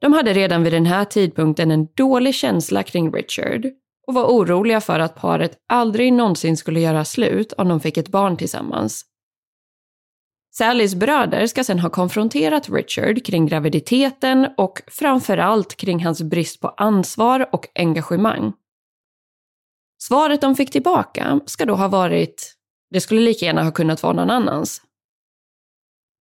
De 0.00 0.12
hade 0.12 0.32
redan 0.32 0.62
vid 0.62 0.72
den 0.72 0.86
här 0.86 1.04
tidpunkten 1.04 1.70
en 1.70 1.88
dålig 1.94 2.34
känsla 2.34 2.82
kring 2.82 3.12
Richard 3.12 3.66
och 4.06 4.14
var 4.14 4.24
oroliga 4.24 4.80
för 4.80 5.00
att 5.00 5.16
paret 5.16 5.58
aldrig 5.68 6.12
någonsin 6.12 6.56
skulle 6.56 6.80
göra 6.80 7.04
slut 7.04 7.52
om 7.52 7.68
de 7.68 7.80
fick 7.80 7.96
ett 7.96 8.08
barn 8.08 8.36
tillsammans. 8.36 9.10
Sallys 10.58 10.94
bröder 10.94 11.46
ska 11.46 11.64
sedan 11.64 11.78
ha 11.78 11.90
konfronterat 11.90 12.68
Richard 12.68 13.26
kring 13.26 13.46
graviditeten 13.46 14.48
och 14.56 14.82
framförallt 14.86 15.76
kring 15.76 16.04
hans 16.04 16.22
brist 16.22 16.60
på 16.60 16.68
ansvar 16.68 17.48
och 17.52 17.68
engagemang. 17.74 18.52
Svaret 20.02 20.40
de 20.40 20.56
fick 20.56 20.70
tillbaka 20.70 21.40
ska 21.46 21.64
då 21.64 21.74
ha 21.74 21.88
varit 21.88 22.54
det 22.90 23.00
skulle 23.00 23.20
lika 23.20 23.46
gärna 23.46 23.64
ha 23.64 23.70
kunnat 23.70 24.02
vara 24.02 24.12
någon 24.12 24.30
annans. 24.30 24.82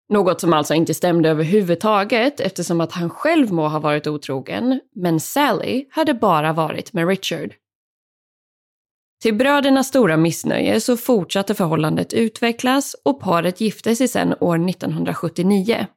Något 0.10 0.42
som 0.42 0.54
alltså 0.54 0.74
inte 0.74 0.94
stämde 0.94 1.30
överhuvudtaget 1.30 2.40
eftersom 2.40 2.82
att 2.82 2.92
han 2.92 3.10
själv 3.10 3.54
må 3.54 3.68
ha 3.68 3.80
varit 3.80 4.08
otrogen, 4.08 4.80
men 4.96 5.20
Sally 5.20 5.86
hade 5.90 6.14
bara 6.14 6.54
varit 6.54 6.94
med 6.94 7.08
Richard. 7.08 7.54
Till 9.24 9.36
brödernas 9.36 9.88
stora 9.88 10.18
missnöje 10.18 10.82
så 10.82 10.98
fortsatte 10.98 11.56
förhållandet 11.56 12.14
utvecklas 12.14 12.96
och 13.06 13.20
paret 13.20 13.62
gifte 13.62 13.96
sig 13.96 14.08
sedan 14.08 14.36
år 14.40 14.70
1979. 14.70 15.88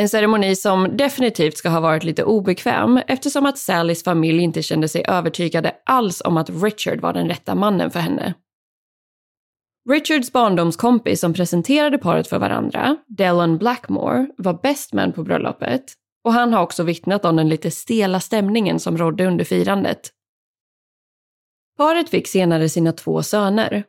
En 0.00 0.08
ceremoni 0.08 0.56
som 0.56 0.96
definitivt 0.96 1.56
ska 1.56 1.68
ha 1.68 1.80
varit 1.80 2.04
lite 2.04 2.24
obekväm 2.24 3.00
eftersom 3.06 3.46
att 3.46 3.58
Sallys 3.58 4.04
familj 4.04 4.42
inte 4.42 4.62
kände 4.62 4.88
sig 4.88 5.04
övertygade 5.08 5.74
alls 5.86 6.22
om 6.24 6.36
att 6.36 6.50
Richard 6.62 7.00
var 7.00 7.12
den 7.12 7.28
rätta 7.28 7.54
mannen 7.54 7.90
för 7.90 8.00
henne. 8.00 8.34
Richards 9.90 10.32
barndomskompis 10.32 11.20
som 11.20 11.34
presenterade 11.34 11.98
paret 11.98 12.28
för 12.28 12.38
varandra, 12.38 12.96
Dellon 13.06 13.58
Blackmore, 13.58 14.26
var 14.36 14.62
best 14.62 14.92
man 14.92 15.12
på 15.12 15.22
bröllopet 15.22 15.84
och 16.24 16.32
han 16.32 16.52
har 16.52 16.62
också 16.62 16.82
vittnat 16.82 17.24
om 17.24 17.36
den 17.36 17.48
lite 17.48 17.70
stela 17.70 18.20
stämningen 18.20 18.80
som 18.80 18.98
rådde 18.98 19.26
under 19.26 19.44
firandet. 19.44 20.10
Paret 21.82 22.08
fick 22.08 22.28
senare 22.28 22.68
sina 22.68 22.92
två 22.92 23.22
söner. 23.22 23.84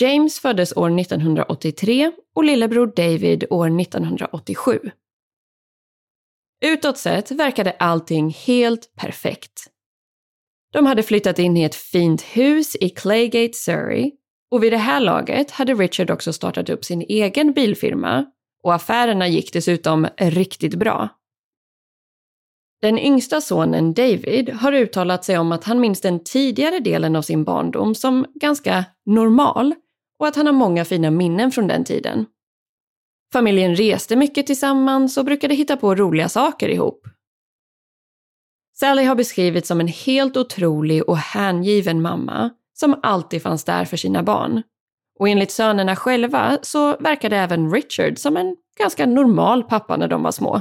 James 0.00 0.40
föddes 0.40 0.72
år 0.76 1.00
1983 1.00 2.12
och 2.34 2.44
lillebror 2.44 2.92
David 2.96 3.44
år 3.50 3.80
1987. 3.80 4.80
Utåt 6.64 6.98
sett 6.98 7.30
verkade 7.30 7.70
allting 7.70 8.30
helt 8.30 8.94
perfekt. 8.96 9.66
De 10.72 10.86
hade 10.86 11.02
flyttat 11.02 11.38
in 11.38 11.56
i 11.56 11.62
ett 11.64 11.74
fint 11.74 12.22
hus 12.22 12.76
i 12.76 12.88
Claygate, 12.88 13.58
Surrey 13.58 14.12
och 14.50 14.62
vid 14.62 14.72
det 14.72 14.76
här 14.76 15.00
laget 15.00 15.50
hade 15.50 15.74
Richard 15.74 16.10
också 16.10 16.32
startat 16.32 16.68
upp 16.68 16.84
sin 16.84 17.02
egen 17.08 17.52
bilfirma 17.52 18.24
och 18.62 18.74
affärerna 18.74 19.28
gick 19.28 19.52
dessutom 19.52 20.08
riktigt 20.16 20.74
bra. 20.74 21.08
Den 22.82 22.98
yngsta 22.98 23.40
sonen 23.40 23.94
David 23.94 24.50
har 24.50 24.72
uttalat 24.72 25.24
sig 25.24 25.38
om 25.38 25.52
att 25.52 25.64
han 25.64 25.80
minns 25.80 26.00
den 26.00 26.24
tidigare 26.24 26.80
delen 26.80 27.16
av 27.16 27.22
sin 27.22 27.44
barndom 27.44 27.94
som 27.94 28.26
ganska 28.34 28.84
normal 29.06 29.74
och 30.18 30.26
att 30.26 30.36
han 30.36 30.46
har 30.46 30.52
många 30.52 30.84
fina 30.84 31.10
minnen 31.10 31.50
från 31.50 31.68
den 31.68 31.84
tiden. 31.84 32.26
Familjen 33.32 33.76
reste 33.76 34.16
mycket 34.16 34.46
tillsammans 34.46 35.16
och 35.16 35.24
brukade 35.24 35.54
hitta 35.54 35.76
på 35.76 35.94
roliga 35.94 36.28
saker 36.28 36.68
ihop. 36.68 37.08
Sally 38.80 39.02
har 39.02 39.14
beskrivits 39.14 39.68
som 39.68 39.80
en 39.80 39.88
helt 39.88 40.36
otrolig 40.36 41.08
och 41.08 41.18
hängiven 41.18 42.02
mamma 42.02 42.50
som 42.74 43.00
alltid 43.02 43.42
fanns 43.42 43.64
där 43.64 43.84
för 43.84 43.96
sina 43.96 44.22
barn. 44.22 44.62
Och 45.18 45.28
enligt 45.28 45.50
sönerna 45.50 45.96
själva 45.96 46.58
så 46.62 46.96
verkade 46.96 47.36
även 47.36 47.72
Richard 47.72 48.18
som 48.18 48.36
en 48.36 48.56
ganska 48.78 49.06
normal 49.06 49.62
pappa 49.62 49.96
när 49.96 50.08
de 50.08 50.22
var 50.22 50.32
små. 50.32 50.60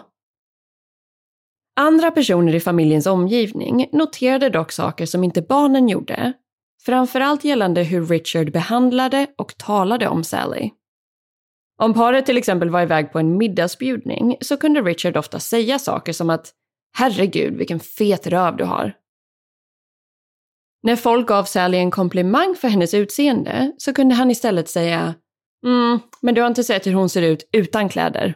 Andra 1.80 2.12
personer 2.12 2.56
i 2.56 2.60
familjens 2.60 3.08
omgivning 3.08 3.90
noterade 3.92 4.50
dock 4.50 4.72
saker 4.72 5.06
som 5.06 5.24
inte 5.24 5.42
barnen 5.42 5.90
gjorde. 5.90 6.34
Framförallt 6.86 7.44
gällande 7.44 7.84
hur 7.84 8.06
Richard 8.06 8.52
behandlade 8.52 9.28
och 9.38 9.58
talade 9.58 10.08
om 10.08 10.24
Sally. 10.24 10.70
Om 11.82 11.94
paret 11.94 12.26
till 12.26 12.38
exempel 12.38 12.70
var 12.70 12.82
iväg 12.82 13.12
på 13.12 13.20
en 13.20 13.38
middagsbjudning 13.38 14.38
så 14.42 14.58
kunde 14.58 14.82
Richard 14.82 15.18
ofta 15.18 15.40
säga 15.40 15.80
saker 15.80 16.13
som 16.13 16.30
att 16.30 16.54
“herregud 16.98 17.58
vilken 17.58 17.80
fet 17.80 18.28
röv 18.28 18.58
du 18.58 18.63
har” 18.63 18.94
När 20.84 20.96
folk 20.96 21.28
gav 21.28 21.44
Sally 21.44 21.78
en 21.78 21.92
komplimang 21.92 22.56
för 22.56 22.68
hennes 22.68 22.94
utseende 22.94 23.72
så 23.78 23.94
kunde 23.94 24.16
han 24.16 24.32
istället 24.32 24.70
säga 24.70 25.16
Mm, 25.66 26.00
men 26.22 26.36
du 26.36 26.42
har 26.42 26.48
inte 26.48 26.63
sett 26.63 26.88
hur 26.88 26.94
hon 26.94 27.10
ser 27.10 27.22
ut 27.22 27.50
utan 27.54 27.90
kläder. 27.90 28.36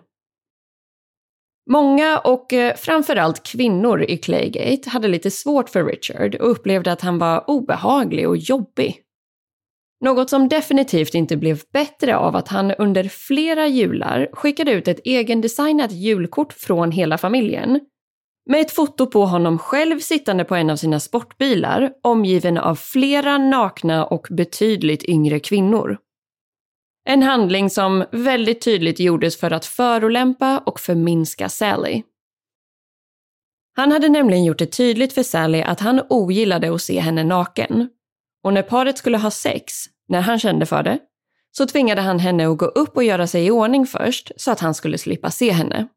Många 1.72 2.20
och 2.20 2.54
eh, 2.54 2.76
framförallt 2.76 3.44
kvinnor 3.44 4.02
i 4.02 4.18
Claygate 4.18 4.90
hade 4.90 5.08
lite 5.08 5.32
svårt 5.32 5.70
för 5.70 5.86
Richard 5.86 6.36
och 6.36 6.52
upplevde 6.52 6.92
att 6.92 7.02
han 7.02 7.18
var 7.18 7.50
obehaglig 7.50 8.30
och 8.30 8.38
jobbig. 8.38 8.98
Något 10.06 10.30
som 10.30 10.50
definitivt 10.50 11.14
inte 11.14 11.38
blev 11.38 11.62
bättre 11.74 12.18
av 12.18 12.36
att 12.36 12.48
han 12.48 12.72
under 12.72 13.04
flera 13.04 13.68
jular 13.68 14.30
skickade 14.34 14.72
ut 14.72 14.88
ett 14.88 15.00
egendesignat 15.04 15.92
julkort 15.92 16.54
från 16.54 16.92
hela 16.92 17.18
familjen 17.18 17.80
med 18.50 18.62
ett 18.62 18.72
foto 18.72 19.06
på 19.06 19.26
honom 19.26 19.58
själv 19.60 20.00
sittande 20.00 20.44
på 20.44 20.56
en 20.56 20.70
av 20.70 20.76
sina 20.76 21.00
sportbilar 21.00 21.92
omgiven 22.04 22.58
av 22.58 22.76
flera 22.76 23.38
nakna 23.38 24.06
och 24.06 24.28
betydligt 24.30 25.04
yngre 25.04 25.40
kvinnor. 25.40 25.98
En 27.04 27.24
handling 27.24 27.70
som 27.70 28.06
väldigt 28.12 28.62
tydligt 28.62 29.00
gjordes 29.00 29.40
för 29.40 29.52
att 29.52 29.66
förolämpa 29.66 30.58
och 30.66 30.80
förminska 30.80 31.50
Sally. 31.50 32.04
Han 33.76 33.92
hade 33.92 34.10
nämligen 34.10 34.44
gjort 34.44 34.60
det 34.60 34.66
tydligt 34.66 35.14
för 35.14 35.24
Sally 35.24 35.62
att 35.62 35.80
han 35.80 36.02
ogillade 36.10 36.76
att 36.76 36.82
se 36.82 37.00
henne 37.00 37.24
naken. 37.24 37.90
Och 38.44 38.54
när 38.54 38.64
paret 38.64 38.98
skulle 38.98 39.18
ha 39.18 39.32
sex, 39.32 39.74
när 40.08 40.22
han 40.22 40.40
kände 40.40 40.66
för 40.66 40.84
det, 40.84 41.00
så 41.52 41.66
tvingade 41.66 42.02
han 42.02 42.20
henne 42.20 42.48
att 42.48 42.58
gå 42.58 42.66
upp 42.66 42.96
och 42.96 43.04
göra 43.04 43.28
sig 43.28 43.46
i 43.46 43.52
ordning 43.52 43.86
först 43.86 44.32
så 44.38 44.52
att 44.52 44.60
han 44.60 44.74
skulle 44.74 44.98
slippa 44.98 45.32
se 45.32 45.52
henne. 45.52 45.88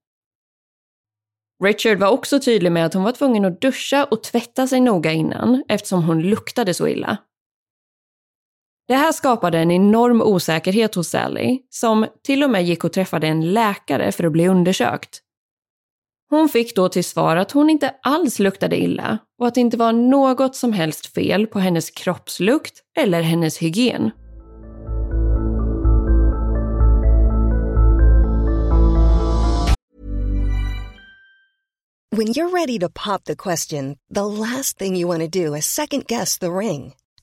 Richard 1.64 1.98
var 1.98 2.08
också 2.08 2.40
tydlig 2.40 2.72
med 2.72 2.86
att 2.86 2.94
hon 2.94 3.02
var 3.02 3.12
tvungen 3.12 3.44
att 3.44 3.60
duscha 3.60 4.04
och 4.04 4.22
tvätta 4.22 4.66
sig 4.66 4.80
noga 4.80 5.12
innan 5.12 5.64
eftersom 5.68 6.02
hon 6.02 6.22
luktade 6.22 6.74
så 6.74 6.88
illa. 6.88 7.16
Det 8.88 8.94
här 8.94 9.12
skapade 9.12 9.59
en 9.59 9.70
enorm 9.70 10.23
osäkerhet 10.23 10.94
hos 10.94 11.09
Sally, 11.09 11.59
som 11.70 12.07
till 12.23 12.42
och 12.44 12.51
med 12.51 12.64
gick 12.64 12.85
och 12.85 12.92
träffade 12.92 13.27
en 13.27 13.53
läkare 13.53 14.12
för 14.12 14.25
att 14.25 14.33
bli 14.33 14.49
undersökt. 14.49 15.20
Hon 16.31 16.49
fick 16.49 16.77
då 16.77 16.88
till 16.88 17.05
svar 17.05 17.37
att 17.37 17.53
hon 17.53 17.70
inte 17.70 17.94
alls 18.03 18.38
luktade 18.38 18.77
illa 18.77 19.18
och 19.38 19.47
att 19.47 19.55
det 19.55 19.61
inte 19.61 19.77
var 19.77 19.92
något 19.92 20.57
som 20.57 20.73
helst 20.73 21.14
fel 21.14 21.47
på 21.47 21.59
hennes 21.59 21.90
kroppslukt 21.90 22.81
eller 22.99 23.23
hennes 23.23 23.59
hygien. 23.59 24.11
When 32.16 32.27
you're 32.27 32.51
ready 32.51 32.79
to 32.79 32.88
pop 32.88 33.25
the 33.25 33.37
question, 33.37 33.97
the 34.14 34.27
last 34.27 34.79
thing 34.79 34.97
you 34.97 35.09
want 35.09 35.33
to 35.33 35.44
do 35.44 35.57
is 35.57 35.66
second 35.66 36.07
guess 36.07 36.38
the 36.38 36.47
ring. 36.47 36.94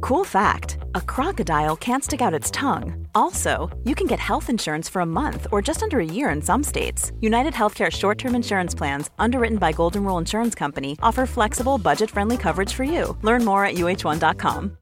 Cool 0.00 0.24
fact 0.24 0.78
a 0.94 1.00
crocodile 1.00 1.76
can't 1.76 2.04
stick 2.04 2.20
out 2.20 2.34
its 2.34 2.50
tongue. 2.50 3.06
Also, 3.14 3.68
you 3.84 3.94
can 3.94 4.06
get 4.06 4.18
health 4.18 4.50
insurance 4.50 4.88
for 4.88 5.02
a 5.02 5.06
month 5.06 5.46
or 5.52 5.62
just 5.62 5.82
under 5.82 5.98
a 5.98 6.04
year 6.04 6.30
in 6.30 6.42
some 6.42 6.64
states. 6.64 7.12
United 7.20 7.54
Healthcare 7.54 7.90
short 7.90 8.18
term 8.18 8.34
insurance 8.34 8.74
plans, 8.74 9.10
underwritten 9.18 9.58
by 9.58 9.72
Golden 9.72 10.04
Rule 10.04 10.18
Insurance 10.18 10.54
Company, 10.54 10.96
offer 11.02 11.26
flexible, 11.26 11.78
budget 11.78 12.10
friendly 12.10 12.36
coverage 12.36 12.74
for 12.74 12.84
you. 12.84 13.16
Learn 13.22 13.44
more 13.44 13.64
at 13.64 13.74
uh1.com. 13.74 14.76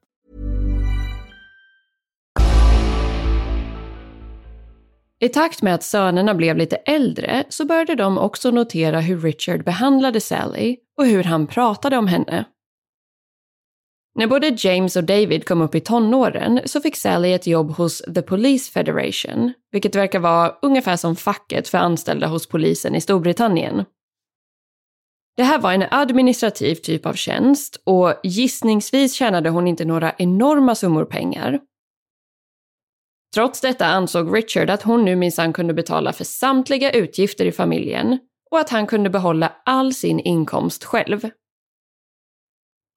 I 5.20 5.28
takt 5.28 5.62
med 5.62 5.74
att 5.74 5.82
sönerna 5.82 6.34
blev 6.34 6.56
lite 6.56 6.76
äldre 6.76 7.44
så 7.48 7.64
började 7.64 7.94
de 7.94 8.18
också 8.18 8.50
notera 8.50 9.00
hur 9.00 9.20
Richard 9.20 9.64
behandlade 9.64 10.20
Sally 10.20 10.76
och 10.98 11.06
hur 11.06 11.24
han 11.24 11.46
pratade 11.46 11.96
om 11.96 12.06
henne. 12.06 12.44
När 14.18 14.26
både 14.26 14.56
James 14.58 14.96
och 14.96 15.04
David 15.04 15.48
kom 15.48 15.60
upp 15.60 15.74
i 15.74 15.80
tonåren 15.80 16.60
så 16.64 16.80
fick 16.80 16.96
Sally 16.96 17.32
ett 17.32 17.46
jobb 17.46 17.70
hos 17.70 18.02
The 18.14 18.22
Police 18.22 18.72
Federation, 18.72 19.52
vilket 19.72 19.94
verkar 19.94 20.18
vara 20.18 20.54
ungefär 20.62 20.96
som 20.96 21.16
facket 21.16 21.68
för 21.68 21.78
anställda 21.78 22.26
hos 22.26 22.46
polisen 22.46 22.94
i 22.94 23.00
Storbritannien. 23.00 23.84
Det 25.36 25.42
här 25.42 25.58
var 25.58 25.72
en 25.72 25.84
administrativ 25.90 26.74
typ 26.74 27.06
av 27.06 27.14
tjänst 27.14 27.82
och 27.84 28.14
gissningsvis 28.22 29.14
tjänade 29.14 29.50
hon 29.50 29.66
inte 29.68 29.84
några 29.84 30.12
enorma 30.18 30.74
summor 30.74 31.04
pengar. 31.04 31.60
Trots 33.34 33.60
detta 33.60 33.86
ansåg 33.86 34.36
Richard 34.36 34.70
att 34.70 34.82
hon 34.82 35.04
nu 35.04 35.16
minsann 35.16 35.52
kunde 35.52 35.74
betala 35.74 36.12
för 36.12 36.24
samtliga 36.24 36.92
utgifter 36.92 37.44
i 37.44 37.52
familjen 37.52 38.18
och 38.50 38.58
att 38.58 38.70
han 38.70 38.86
kunde 38.86 39.10
behålla 39.10 39.52
all 39.64 39.94
sin 39.94 40.20
inkomst 40.20 40.84
själv. 40.84 41.30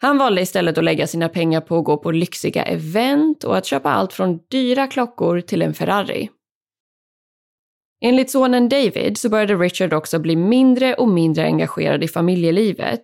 Han 0.01 0.17
valde 0.17 0.41
istället 0.41 0.77
att 0.77 0.83
lägga 0.83 1.07
sina 1.07 1.29
pengar 1.29 1.61
på 1.61 1.77
att 1.77 1.85
gå 1.85 1.97
på 1.97 2.11
lyxiga 2.11 2.63
event 2.63 3.43
och 3.43 3.57
att 3.57 3.65
köpa 3.65 3.91
allt 3.91 4.13
från 4.13 4.39
dyra 4.51 4.87
klockor 4.87 5.41
till 5.41 5.61
en 5.61 5.73
Ferrari. 5.73 6.29
Enligt 8.03 8.31
sonen 8.31 8.69
David 8.69 9.17
så 9.17 9.29
började 9.29 9.55
Richard 9.55 9.93
också 9.93 10.19
bli 10.19 10.35
mindre 10.35 10.93
och 10.93 11.07
mindre 11.07 11.45
engagerad 11.45 12.03
i 12.03 12.07
familjelivet. 12.07 13.03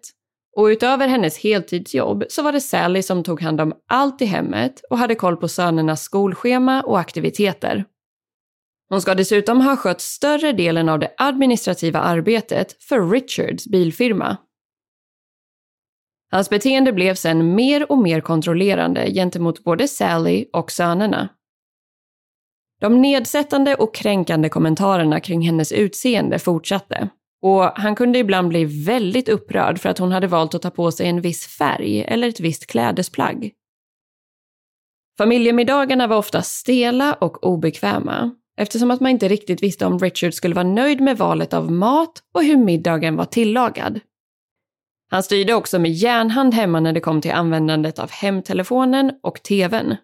Och 0.55 0.65
utöver 0.65 1.07
hennes 1.07 1.43
heltidsjobb 1.43 2.23
så 2.29 2.43
var 2.43 2.51
det 2.51 2.62
Sally 2.62 3.01
som 3.01 3.23
tog 3.23 3.41
hand 3.41 3.62
om 3.62 3.73
allt 3.89 4.21
i 4.21 4.25
hemmet 4.25 4.81
och 4.89 4.97
hade 4.97 5.15
koll 5.15 5.38
på 5.38 5.47
sönernas 5.47 6.01
skolschema 6.01 6.81
och 6.81 6.99
aktiviteter. 6.99 7.86
Hon 8.89 9.01
ska 9.01 9.15
dessutom 9.15 9.62
ha 9.62 9.75
skött 9.75 10.01
större 10.01 10.51
delen 10.51 10.89
av 10.89 10.99
det 10.99 11.13
administrativa 11.17 11.99
arbetet 11.99 12.83
för 12.83 13.10
Richards 13.10 13.67
bilfirma. 13.67 14.38
Hans 16.31 16.49
beteende 16.49 16.93
blev 16.93 17.15
sen 17.15 17.55
mer 17.55 17.91
och 17.91 17.97
mer 17.97 18.21
kontrollerande 18.21 19.11
gentemot 19.11 19.63
både 19.63 19.87
Sally 19.87 20.45
och 20.53 20.71
sönerna. 20.71 21.29
De 22.81 23.01
nedsättande 23.01 23.75
och 23.75 23.95
kränkande 23.95 24.49
kommentarerna 24.49 25.19
kring 25.19 25.41
hennes 25.41 25.71
utseende 25.71 26.39
fortsatte 26.39 27.09
och 27.41 27.63
han 27.63 27.95
kunde 27.95 28.19
ibland 28.19 28.49
bli 28.49 28.65
väldigt 28.65 29.29
upprörd 29.29 29.79
för 29.79 29.89
att 29.89 29.97
hon 29.97 30.11
hade 30.11 30.27
valt 30.27 30.55
att 30.55 30.61
ta 30.61 30.69
på 30.69 30.91
sig 30.91 31.07
en 31.07 31.21
viss 31.21 31.47
färg 31.47 32.01
eller 32.03 32.27
ett 32.27 32.39
visst 32.39 32.67
klädesplagg. 32.67 33.51
Familjemiddagarna 35.17 36.07
var 36.07 36.17
ofta 36.17 36.41
stela 36.41 37.13
och 37.13 37.43
obekväma 37.43 38.31
eftersom 38.57 38.91
att 38.91 38.99
man 38.99 39.11
inte 39.11 39.27
riktigt 39.27 39.63
visste 39.63 39.85
om 39.85 39.99
Richard 39.99 40.33
skulle 40.33 40.55
vara 40.55 40.67
nöjd 40.67 41.01
med 41.01 41.17
valet 41.17 41.53
av 41.53 41.71
mat 41.71 42.23
och 42.33 42.43
hur 42.43 42.57
middagen 42.57 43.15
var 43.15 43.25
tillagad. 43.25 43.99
Han 45.09 45.23
styrde 45.23 45.53
också 45.53 45.79
med 45.79 45.91
järnhand 45.91 46.53
hemma 46.53 46.79
när 46.79 46.93
det 46.93 46.99
kom 46.99 47.21
till 47.21 47.31
användandet 47.31 47.99
av 47.99 48.11
hemtelefonen 48.11 49.11
och 49.23 49.43
tvn. 49.43 49.95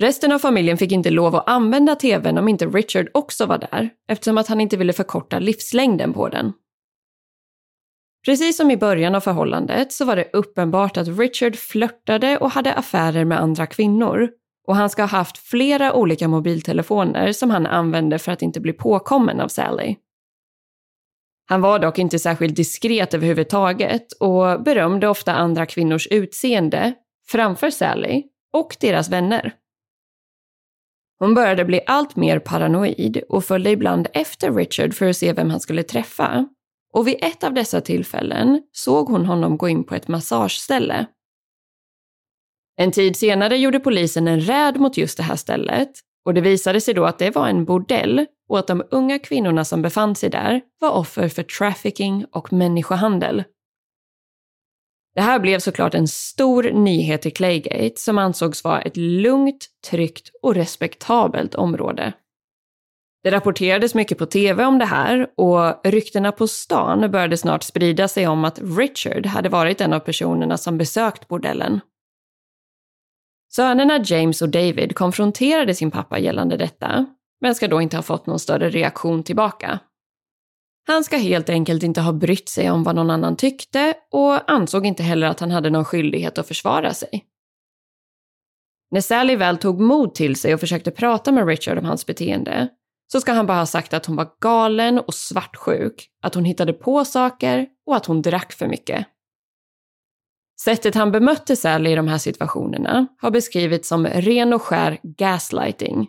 Resten 0.00 0.32
av 0.32 0.38
familjen 0.38 0.78
fick 0.78 0.92
inte 0.92 1.10
lov 1.10 1.36
att 1.36 1.48
använda 1.48 1.94
tvn 1.94 2.38
om 2.38 2.48
inte 2.48 2.66
Richard 2.66 3.08
också 3.14 3.46
var 3.46 3.58
där, 3.58 3.90
eftersom 4.08 4.38
att 4.38 4.48
han 4.48 4.60
inte 4.60 4.76
ville 4.76 4.92
förkorta 4.92 5.38
livslängden 5.38 6.12
på 6.12 6.28
den. 6.28 6.52
Precis 8.24 8.56
som 8.56 8.70
i 8.70 8.76
början 8.76 9.14
av 9.14 9.20
förhållandet 9.20 9.92
så 9.92 10.04
var 10.04 10.16
det 10.16 10.30
uppenbart 10.32 10.96
att 10.96 11.08
Richard 11.18 11.56
flörtade 11.56 12.38
och 12.38 12.50
hade 12.50 12.74
affärer 12.74 13.24
med 13.24 13.40
andra 13.40 13.66
kvinnor 13.66 14.28
och 14.66 14.76
han 14.76 14.90
ska 14.90 15.02
ha 15.02 15.08
haft 15.08 15.38
flera 15.38 15.92
olika 15.92 16.28
mobiltelefoner 16.28 17.32
som 17.32 17.50
han 17.50 17.66
använde 17.66 18.18
för 18.18 18.32
att 18.32 18.42
inte 18.42 18.60
bli 18.60 18.72
påkommen 18.72 19.40
av 19.40 19.48
Sally. 19.48 19.96
Han 21.50 21.60
var 21.60 21.78
dock 21.78 21.98
inte 21.98 22.18
särskilt 22.18 22.56
diskret 22.56 23.14
överhuvudtaget 23.14 24.12
och 24.12 24.62
berömde 24.62 25.08
ofta 25.08 25.34
andra 25.34 25.66
kvinnors 25.66 26.06
utseende 26.06 26.94
framför 27.28 27.70
Sally 27.70 28.22
och 28.52 28.76
deras 28.80 29.08
vänner. 29.08 29.54
Hon 31.18 31.34
började 31.34 31.64
bli 31.64 31.80
allt 31.86 32.16
mer 32.16 32.38
paranoid 32.38 33.22
och 33.28 33.44
följde 33.44 33.70
ibland 33.70 34.06
efter 34.12 34.52
Richard 34.52 34.94
för 34.94 35.08
att 35.08 35.16
se 35.16 35.32
vem 35.32 35.50
han 35.50 35.60
skulle 35.60 35.82
träffa. 35.82 36.48
Och 36.92 37.08
vid 37.08 37.24
ett 37.24 37.44
av 37.44 37.54
dessa 37.54 37.80
tillfällen 37.80 38.62
såg 38.72 39.08
hon 39.08 39.26
honom 39.26 39.56
gå 39.56 39.68
in 39.68 39.84
på 39.84 39.94
ett 39.94 40.08
massageställe. 40.08 41.06
En 42.76 42.92
tid 42.92 43.16
senare 43.16 43.56
gjorde 43.56 43.80
polisen 43.80 44.28
en 44.28 44.40
räd 44.40 44.80
mot 44.80 44.96
just 44.96 45.16
det 45.16 45.22
här 45.22 45.36
stället 45.36 45.90
och 46.24 46.34
det 46.34 46.40
visade 46.40 46.80
sig 46.80 46.94
då 46.94 47.04
att 47.04 47.18
det 47.18 47.34
var 47.34 47.48
en 47.48 47.64
bordell 47.64 48.26
och 48.48 48.58
att 48.58 48.66
de 48.66 48.82
unga 48.90 49.18
kvinnorna 49.18 49.64
som 49.64 49.82
befann 49.82 50.14
sig 50.14 50.30
där 50.30 50.60
var 50.80 50.90
offer 50.90 51.28
för 51.28 51.42
trafficking 51.42 52.24
och 52.32 52.52
människohandel. 52.52 53.44
Det 55.14 55.22
här 55.22 55.38
blev 55.38 55.58
såklart 55.58 55.94
en 55.94 56.08
stor 56.08 56.62
nyhet 56.62 57.26
i 57.26 57.30
Claygate 57.30 57.92
som 57.96 58.18
ansågs 58.18 58.64
vara 58.64 58.82
ett 58.82 58.96
lugnt, 58.96 59.66
tryggt 59.90 60.30
och 60.42 60.54
respektabelt 60.54 61.54
område. 61.54 62.12
Det 63.22 63.30
rapporterades 63.30 63.94
mycket 63.94 64.18
på 64.18 64.26
tv 64.26 64.64
om 64.64 64.78
det 64.78 64.84
här 64.84 65.26
och 65.36 65.86
ryktena 65.86 66.32
på 66.32 66.48
stan 66.48 67.10
började 67.10 67.36
snart 67.36 67.62
sprida 67.62 68.08
sig 68.08 68.26
om 68.26 68.44
att 68.44 68.58
Richard 68.78 69.26
hade 69.26 69.48
varit 69.48 69.80
en 69.80 69.92
av 69.92 70.00
personerna 70.00 70.58
som 70.58 70.78
besökt 70.78 71.28
bordellen. 71.28 71.80
Sönerna 73.48 74.00
James 74.04 74.42
och 74.42 74.48
David 74.48 74.94
konfronterade 74.94 75.74
sin 75.74 75.90
pappa 75.90 76.18
gällande 76.18 76.56
detta, 76.56 77.06
men 77.40 77.54
ska 77.54 77.68
då 77.68 77.80
inte 77.80 77.96
ha 77.96 78.02
fått 78.02 78.26
någon 78.26 78.38
större 78.38 78.70
reaktion 78.70 79.22
tillbaka. 79.22 79.78
Han 80.86 81.04
ska 81.04 81.16
helt 81.16 81.48
enkelt 81.48 81.82
inte 81.82 82.00
ha 82.00 82.12
brytt 82.12 82.48
sig 82.48 82.70
om 82.70 82.84
vad 82.84 82.94
någon 82.94 83.10
annan 83.10 83.36
tyckte 83.36 83.94
och 84.10 84.50
ansåg 84.50 84.86
inte 84.86 85.02
heller 85.02 85.26
att 85.26 85.40
han 85.40 85.50
hade 85.50 85.70
någon 85.70 85.84
skyldighet 85.84 86.38
att 86.38 86.48
försvara 86.48 86.94
sig. 86.94 87.24
När 88.90 89.00
Sally 89.00 89.36
väl 89.36 89.56
tog 89.56 89.80
mod 89.80 90.14
till 90.14 90.36
sig 90.36 90.54
och 90.54 90.60
försökte 90.60 90.90
prata 90.90 91.32
med 91.32 91.46
Richard 91.46 91.78
om 91.78 91.84
hans 91.84 92.06
beteende 92.06 92.68
så 93.12 93.20
ska 93.20 93.32
han 93.32 93.46
bara 93.46 93.58
ha 93.58 93.66
sagt 93.66 93.94
att 93.94 94.06
hon 94.06 94.16
var 94.16 94.28
galen 94.40 94.98
och 94.98 95.14
svartsjuk, 95.14 96.08
att 96.22 96.34
hon 96.34 96.44
hittade 96.44 96.72
på 96.72 97.04
saker 97.04 97.66
och 97.86 97.96
att 97.96 98.06
hon 98.06 98.22
drack 98.22 98.52
för 98.52 98.66
mycket. 98.66 99.06
Sättet 100.60 100.94
han 100.94 101.12
bemötte 101.12 101.56
Sally 101.56 101.90
i 101.90 101.94
de 101.94 102.08
här 102.08 102.18
situationerna 102.18 103.06
har 103.20 103.30
beskrivits 103.30 103.88
som 103.88 104.06
ren 104.06 104.52
och 104.52 104.62
skär 104.62 104.98
gaslighting. 105.02 106.08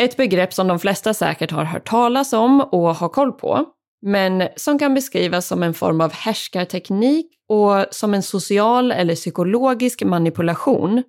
Ett 0.00 0.16
begrepp 0.16 0.54
som 0.54 0.68
de 0.68 0.78
flesta 0.78 1.14
säkert 1.14 1.50
har 1.50 1.64
hört 1.64 1.88
talas 1.88 2.32
om 2.32 2.60
och 2.60 2.94
har 2.94 3.08
koll 3.08 3.32
på, 3.32 3.64
men 4.02 4.48
som 4.56 4.78
kan 4.78 4.94
beskrivas 4.94 5.46
som 5.46 5.62
en 5.62 5.74
form 5.74 6.00
av 6.00 6.12
härskarteknik 6.12 7.26
och 7.48 7.86
som 7.90 8.14
en 8.14 8.22
social 8.22 8.92
eller 8.92 9.14
psykologisk 9.14 10.02
manipulation 10.02 11.02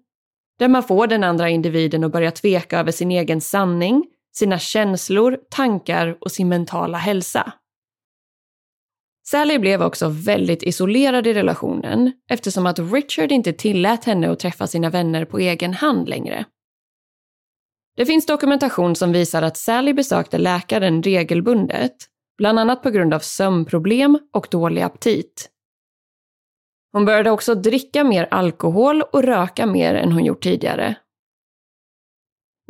där 0.59 0.67
man 0.67 0.83
får 0.83 1.07
den 1.07 1.23
andra 1.23 1.49
individen 1.49 2.03
att 2.03 2.11
börja 2.11 2.31
tveka 2.31 2.79
över 2.79 2.91
sin 2.91 3.11
egen 3.11 3.41
sanning, 3.41 4.05
sina 4.33 4.59
känslor, 4.59 5.37
tankar 5.49 6.17
och 6.21 6.31
sin 6.31 6.49
mentala 6.49 6.97
hälsa. 6.97 7.53
Sally 9.31 9.59
blev 9.59 9.81
också 9.81 10.09
väldigt 10.09 10.63
isolerad 10.63 11.27
i 11.27 11.33
relationen 11.33 12.11
eftersom 12.29 12.65
att 12.65 12.79
Richard 12.79 13.31
inte 13.31 13.53
tillät 13.53 14.05
henne 14.05 14.31
att 14.31 14.39
träffa 14.39 14.67
sina 14.67 14.89
vänner 14.89 15.25
på 15.25 15.39
egen 15.39 15.73
hand 15.73 16.09
längre. 16.09 16.45
Det 17.97 18.05
finns 18.05 18.25
dokumentation 18.25 18.95
som 18.95 19.11
visar 19.11 19.41
att 19.41 19.57
Sally 19.57 19.93
besökte 19.93 20.37
läkaren 20.37 21.03
regelbundet, 21.03 21.95
bland 22.37 22.59
annat 22.59 22.83
på 22.83 22.89
grund 22.89 23.13
av 23.13 23.19
sömnproblem 23.19 24.19
och 24.33 24.47
dålig 24.51 24.81
aptit. 24.81 25.49
Hon 26.93 27.05
började 27.05 27.31
också 27.31 27.55
dricka 27.55 28.03
mer 28.03 28.27
alkohol 28.31 29.01
och 29.01 29.23
röka 29.23 29.65
mer 29.65 29.95
än 29.95 30.11
hon 30.11 30.25
gjort 30.25 30.43
tidigare. 30.43 30.95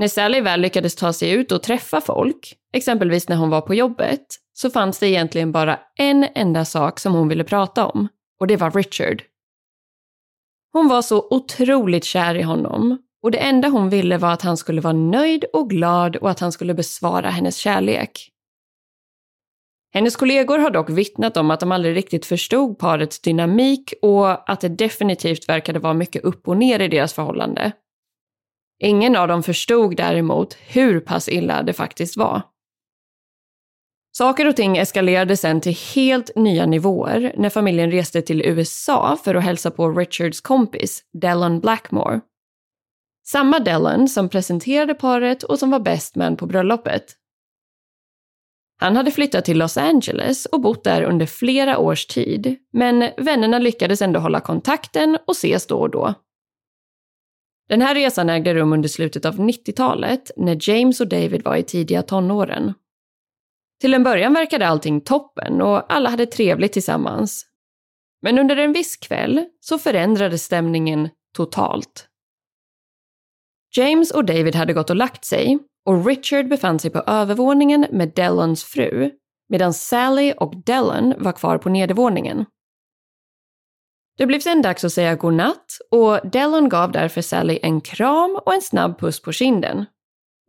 När 0.01 0.07
Sally 0.07 0.41
väl 0.41 0.61
lyckades 0.61 0.95
ta 0.95 1.13
sig 1.13 1.31
ut 1.31 1.51
och 1.51 1.63
träffa 1.63 2.01
folk, 2.01 2.55
exempelvis 2.73 3.29
när 3.29 3.35
hon 3.35 3.49
var 3.49 3.61
på 3.61 3.75
jobbet, 3.75 4.25
så 4.53 4.69
fanns 4.69 4.99
det 4.99 5.07
egentligen 5.07 5.51
bara 5.51 5.79
en 5.97 6.27
enda 6.35 6.65
sak 6.65 6.99
som 6.99 7.13
hon 7.13 7.27
ville 7.27 7.43
prata 7.43 7.85
om 7.85 8.07
och 8.39 8.47
det 8.47 8.57
var 8.57 8.71
Richard. 8.71 9.23
Hon 10.73 10.87
var 10.87 11.01
så 11.01 11.27
otroligt 11.29 12.03
kär 12.03 12.35
i 12.35 12.41
honom 12.41 12.97
och 13.23 13.31
det 13.31 13.37
enda 13.37 13.67
hon 13.67 13.89
ville 13.89 14.17
var 14.17 14.33
att 14.33 14.41
han 14.41 14.57
skulle 14.57 14.81
vara 14.81 14.93
nöjd 14.93 15.45
och 15.53 15.69
glad 15.69 16.15
och 16.15 16.29
att 16.29 16.39
han 16.39 16.51
skulle 16.51 16.73
besvara 16.73 17.29
hennes 17.29 17.57
kärlek. 17.57 18.29
Hennes 19.93 20.15
kollegor 20.15 20.57
har 20.57 20.69
dock 20.69 20.89
vittnat 20.89 21.37
om 21.37 21.51
att 21.51 21.59
de 21.59 21.71
aldrig 21.71 21.95
riktigt 21.95 22.25
förstod 22.25 22.79
parets 22.79 23.19
dynamik 23.19 23.93
och 24.01 24.51
att 24.51 24.61
det 24.61 24.69
definitivt 24.69 25.49
verkade 25.49 25.79
vara 25.79 25.93
mycket 25.93 26.23
upp 26.23 26.47
och 26.47 26.57
ner 26.57 26.79
i 26.79 26.87
deras 26.87 27.13
förhållande. 27.13 27.71
Ingen 28.83 29.15
av 29.15 29.27
dem 29.27 29.43
förstod 29.43 29.95
däremot 29.95 30.57
hur 30.67 30.99
pass 30.99 31.29
illa 31.29 31.63
det 31.63 31.73
faktiskt 31.73 32.17
var. 32.17 32.41
Saker 34.11 34.47
och 34.47 34.55
ting 34.55 34.77
eskalerade 34.77 35.37
sen 35.37 35.61
till 35.61 35.77
helt 35.95 36.35
nya 36.35 36.65
nivåer 36.65 37.33
när 37.37 37.49
familjen 37.49 37.91
reste 37.91 38.21
till 38.21 38.41
USA 38.41 39.17
för 39.23 39.35
att 39.35 39.43
hälsa 39.43 39.71
på 39.71 39.89
Richards 39.89 40.41
kompis, 40.41 41.03
Dellon 41.13 41.59
Blackmore. 41.59 42.21
Samma 43.27 43.59
Dellon 43.59 44.07
som 44.07 44.29
presenterade 44.29 44.93
paret 44.93 45.43
och 45.43 45.59
som 45.59 45.71
var 45.71 45.79
best 45.79 46.15
man 46.15 46.37
på 46.37 46.45
bröllopet. 46.45 47.03
Han 48.79 48.95
hade 48.95 49.11
flyttat 49.11 49.45
till 49.45 49.57
Los 49.57 49.77
Angeles 49.77 50.45
och 50.45 50.61
bott 50.61 50.83
där 50.83 51.01
under 51.01 51.25
flera 51.25 51.77
års 51.77 52.05
tid, 52.05 52.55
men 52.73 53.09
vännerna 53.17 53.59
lyckades 53.59 54.01
ändå 54.01 54.19
hålla 54.19 54.39
kontakten 54.39 55.17
och 55.27 55.35
ses 55.35 55.67
då 55.67 55.77
och 55.77 55.89
då. 55.89 56.13
Den 57.71 57.81
här 57.81 57.95
resan 57.95 58.29
ägde 58.29 58.53
rum 58.53 58.73
under 58.73 58.89
slutet 58.89 59.25
av 59.25 59.39
90-talet 59.39 60.31
när 60.37 60.69
James 60.69 61.01
och 61.01 61.07
David 61.07 61.43
var 61.43 61.55
i 61.55 61.63
tidiga 61.63 62.01
tonåren. 62.01 62.73
Till 63.81 63.93
en 63.93 64.03
början 64.03 64.33
verkade 64.33 64.67
allting 64.67 65.01
toppen 65.01 65.61
och 65.61 65.93
alla 65.93 66.09
hade 66.09 66.25
trevligt 66.25 66.73
tillsammans. 66.73 67.45
Men 68.21 68.39
under 68.39 68.57
en 68.57 68.73
viss 68.73 68.97
kväll 68.97 69.45
så 69.59 69.77
förändrades 69.77 70.43
stämningen 70.43 71.09
totalt. 71.35 72.07
James 73.77 74.11
och 74.11 74.25
David 74.25 74.55
hade 74.55 74.73
gått 74.73 74.89
och 74.89 74.95
lagt 74.95 75.25
sig 75.25 75.59
och 75.85 76.05
Richard 76.05 76.47
befann 76.47 76.79
sig 76.79 76.91
på 76.91 77.03
övervåningen 77.07 77.85
med 77.91 78.11
Dellons 78.15 78.63
fru 78.63 79.11
medan 79.49 79.73
Sally 79.73 80.33
och 80.37 80.63
Dellon 80.65 81.13
var 81.17 81.31
kvar 81.31 81.57
på 81.57 81.69
nedervåningen. 81.69 82.45
Det 84.17 84.25
blev 84.25 84.39
sen 84.39 84.61
dags 84.61 84.83
att 84.83 84.93
säga 84.93 85.15
godnatt 85.15 85.77
och 85.91 86.19
Dellon 86.23 86.69
gav 86.69 86.91
därför 86.91 87.21
Sally 87.21 87.59
en 87.61 87.81
kram 87.81 88.39
och 88.45 88.53
en 88.53 88.61
snabb 88.61 88.99
puss 88.99 89.21
på 89.21 89.31
kinden 89.31 89.85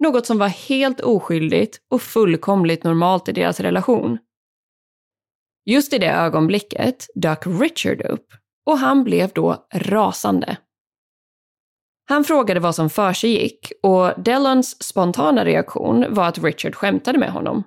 något 0.03 0.27
som 0.27 0.39
var 0.39 0.49
helt 0.49 1.01
oskyldigt 1.01 1.79
och 1.91 2.03
fullkomligt 2.03 2.85
normalt 2.85 3.29
i 3.29 3.33
deras 3.33 3.61
relation. 3.61 4.19
Just 5.65 5.93
i 5.93 5.99
det 5.99 6.11
ögonblicket 6.11 7.07
dök 7.15 7.47
Richard 7.47 8.01
upp 8.01 8.27
och 8.67 8.79
han 8.79 9.05
blev 9.05 9.31
då 9.33 9.67
rasande. 9.75 10.57
Han 12.09 12.25
frågade 12.25 12.61
vad 12.61 12.75
som 12.75 12.91
försiggick 12.91 13.73
och 13.83 14.13
Dellons 14.23 14.83
spontana 14.83 15.45
reaktion 15.45 16.15
var 16.15 16.29
att 16.29 16.39
Richard 16.39 16.75
skämtade 16.75 17.19
med 17.19 17.33
honom. 17.33 17.65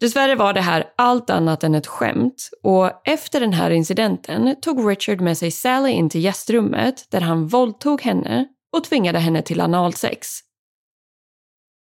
Dessvärre 0.00 0.34
var 0.34 0.52
det 0.52 0.60
här 0.60 0.92
allt 0.96 1.30
annat 1.30 1.64
än 1.64 1.74
ett 1.74 1.86
skämt 1.86 2.50
och 2.62 3.08
efter 3.08 3.40
den 3.40 3.52
här 3.52 3.70
incidenten 3.70 4.56
tog 4.60 4.90
Richard 4.90 5.20
med 5.20 5.38
sig 5.38 5.50
Sally 5.50 5.90
in 5.90 6.10
till 6.10 6.24
gästrummet 6.24 7.06
där 7.10 7.20
han 7.20 7.46
våldtog 7.46 8.02
henne 8.02 8.48
och 8.76 8.84
tvingade 8.84 9.18
henne 9.18 9.42
till 9.42 9.60
analsex. 9.60 10.28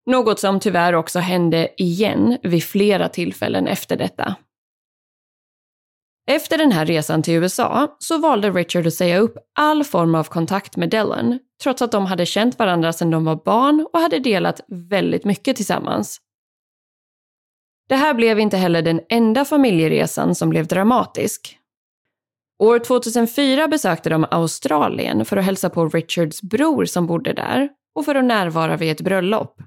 Något 0.07 0.41
som 0.41 0.61
tyvärr 0.61 0.93
också 0.93 1.19
hände 1.19 1.69
igen 1.77 2.39
vid 2.43 2.65
flera 2.65 3.09
tillfällen 3.09 3.67
efter 3.67 3.97
detta. 3.97 4.37
Efter 6.31 6.59
den 6.59 6.73
här 6.73 6.87
resan 6.87 7.23
till 7.23 7.35
USA 7.35 7.97
så 7.99 8.19
valde 8.19 8.51
Richard 8.51 8.87
att 8.87 8.95
säga 8.95 9.19
upp 9.19 9.39
all 9.59 9.85
form 9.85 10.15
av 10.15 10.25
kontakt 10.25 10.77
med 10.77 10.91
Dellen 10.91 11.39
trots 11.63 11.83
att 11.83 11.93
de 11.93 12.07
hade 12.07 12.27
känt 12.27 12.59
varandra 12.59 12.93
sedan 12.93 13.11
de 13.11 13.25
var 13.25 13.37
barn 13.45 13.87
och 13.93 14.01
hade 14.01 14.19
delat 14.19 14.61
väldigt 14.69 15.25
mycket 15.25 15.57
tillsammans. 15.57 16.21
Det 17.93 17.97
här 17.97 18.15
blev 18.15 18.39
inte 18.39 18.57
heller 18.57 18.83
den 18.83 19.01
enda 19.09 19.45
familjeresan 19.45 20.35
som 20.35 20.51
blev 20.51 20.67
dramatisk. 20.67 21.59
År 22.63 22.79
2004 22.79 23.69
besökte 23.69 24.11
de 24.11 24.27
Australien 24.31 25.25
för 25.25 25.37
att 25.37 25.45
hälsa 25.45 25.71
på 25.71 25.89
Richards 25.89 26.43
bror 26.43 26.85
som 26.85 27.07
bodde 27.07 27.33
där 27.33 27.69
och 27.95 28.05
för 28.05 28.15
att 28.15 28.25
närvara 28.25 28.77
vid 28.77 28.91
ett 28.93 29.01
bröllop. 29.01 29.63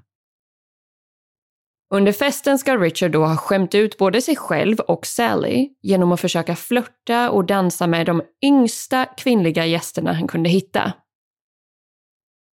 Under 1.94 2.12
festen 2.12 2.58
ska 2.58 2.76
Richard 2.76 3.10
då 3.10 3.24
ha 3.24 3.36
skämt 3.36 3.74
ut 3.74 3.98
både 3.98 4.22
sig 4.22 4.36
själv 4.36 4.80
och 4.80 5.06
Sally 5.06 5.68
genom 5.82 6.12
att 6.12 6.20
försöka 6.20 6.56
flörta 6.56 7.30
och 7.30 7.44
dansa 7.44 7.86
med 7.86 8.06
de 8.06 8.22
yngsta 8.44 9.04
kvinnliga 9.04 9.66
gästerna 9.66 10.12
han 10.12 10.28
kunde 10.28 10.48
hitta. 10.48 10.92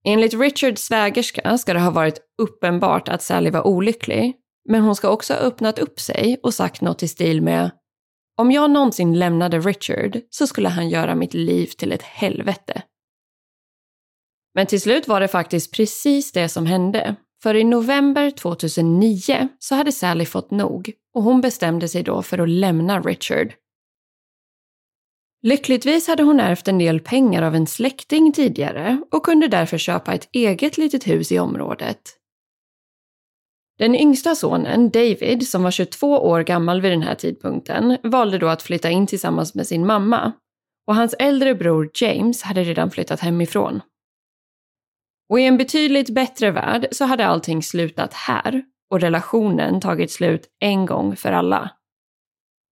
Enligt 0.05 0.35
Richards 0.35 0.83
svägerska 0.83 1.59
ska 1.59 1.73
det 1.73 1.81
ha 1.81 1.91
varit 1.91 2.21
uppenbart 2.43 3.09
att 3.09 3.23
Sally 3.23 3.51
var 3.51 3.67
olycklig, 3.67 4.35
men 4.69 4.83
hon 4.83 4.97
ska 4.97 5.09
också 5.09 5.35
ha 5.35 5.41
öppnat 5.41 5.79
upp 5.79 6.01
sig 6.01 6.41
och 6.43 6.55
sagt 6.55 6.81
något 6.81 7.03
i 7.03 7.09
stil 7.09 7.43
med 7.43 7.71
om 8.39 8.53
jag 8.53 8.71
någonsin 8.71 9.19
lämnade 9.19 9.61
Richard 9.61 10.21
så 10.31 10.47
skulle 10.47 10.69
han 10.69 10.89
göra 10.89 11.15
mitt 11.15 11.35
liv 11.35 11.67
till 11.67 11.93
ett 11.93 12.03
helvete. 12.03 12.83
Men 14.55 14.67
till 14.67 14.81
slut 14.81 15.09
var 15.09 15.21
det 15.21 15.29
faktiskt 15.29 15.73
precis 15.73 16.33
det 16.33 16.49
som 16.49 16.67
hände. 16.67 17.17
För 17.43 17.55
i 17.55 17.65
november 17.65 18.31
2009 18.31 19.49
så 19.59 19.75
hade 19.75 19.93
Sally 19.93 20.25
fått 20.25 20.51
nog 20.51 20.93
och 21.15 21.23
hon 21.23 21.41
bestämde 21.41 21.89
sig 21.89 22.03
då 22.03 22.23
för 22.23 22.39
att 22.39 22.49
lämna 22.49 23.01
Richard. 23.01 23.55
Lyckligtvis 25.43 26.09
hade 26.09 26.23
hon 26.23 26.41
ärvt 26.41 26.69
en 26.69 26.79
del 26.79 27.01
pengar 27.01 27.43
av 27.43 27.55
en 27.55 27.67
släkting 27.67 28.33
tidigare 28.33 29.03
och 29.11 29.25
kunde 29.25 29.49
därför 29.49 29.79
köpa 29.79 30.15
ett 30.15 30.29
eget 30.33 30.79
litet 30.79 31.07
hus 31.07 31.33
i 31.33 31.39
området. 31.39 31.99
Den 33.79 33.95
yngsta 33.95 34.35
sonen, 34.35 34.91
David, 34.91 35.49
som 35.49 35.63
var 35.63 35.71
22 35.71 36.19
år 36.19 36.41
gammal 36.41 36.81
vid 36.81 36.93
den 36.93 37.03
här 37.03 37.15
tidpunkten, 37.15 37.99
valde 38.03 38.39
då 38.39 38.49
att 38.49 38.63
flytta 38.63 38.91
in 38.91 39.07
tillsammans 39.07 39.55
med 39.55 39.67
sin 39.67 39.87
mamma. 39.87 40.33
Och 40.87 40.95
hans 40.95 41.15
äldre 41.19 41.55
bror 41.55 41.91
James 41.95 42.43
hade 42.43 42.65
redan 42.65 42.91
flyttat 42.91 43.21
hemifrån. 43.21 43.81
Och 45.29 45.41
i 45.41 45.45
en 45.45 45.57
betydligt 45.57 46.11
bättre 46.11 46.51
värld 46.51 46.89
så 46.93 47.05
hade 47.05 47.27
allting 47.27 47.63
slutat 47.63 48.15
här 48.15 48.65
och 48.91 49.01
relationen 49.01 49.81
tagit 49.81 50.11
slut 50.11 50.49
en 50.61 50.87
gång 50.87 51.17
för 51.17 51.33
alla. 51.33 51.71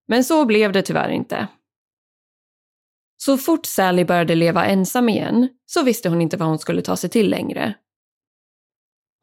Men 0.09 0.25
så 0.25 0.45
blev 0.45 0.73
det 0.73 0.83
tyvärr 0.83 1.09
inte. 1.09 1.49
Så 3.17 3.39
fort 3.39 3.67
Sally 3.67 4.05
började 4.05 4.35
leva 4.35 4.67
ensam 4.67 5.09
igen 5.09 5.49
så 5.67 5.83
visste 5.83 6.09
hon 6.09 6.21
inte 6.21 6.37
vad 6.37 6.49
hon 6.49 6.59
skulle 6.59 6.83
ta 6.83 6.97
sig 6.97 7.11
till 7.11 7.31
längre. 7.31 7.75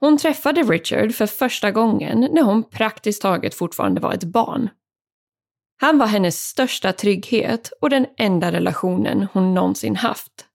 Hon 0.03 0.17
träffade 0.17 0.63
Richard 0.63 1.15
för 1.15 1.25
första 1.25 1.71
gången 1.71 2.27
när 2.31 2.41
hon 2.41 2.63
praktiskt 2.63 3.21
taget 3.21 3.55
fortfarande 3.55 4.01
var 4.01 4.13
ett 4.13 4.23
barn. 4.23 4.69
Han 5.81 5.97
var 5.97 6.07
hennes 6.07 6.39
största 6.39 6.93
trygghet 6.93 7.71
och 7.81 7.89
den 7.89 8.05
enda 8.17 8.51
relationen 8.51 9.27
hon 9.33 9.53
någonsin 9.53 9.95
haft. 9.95 10.45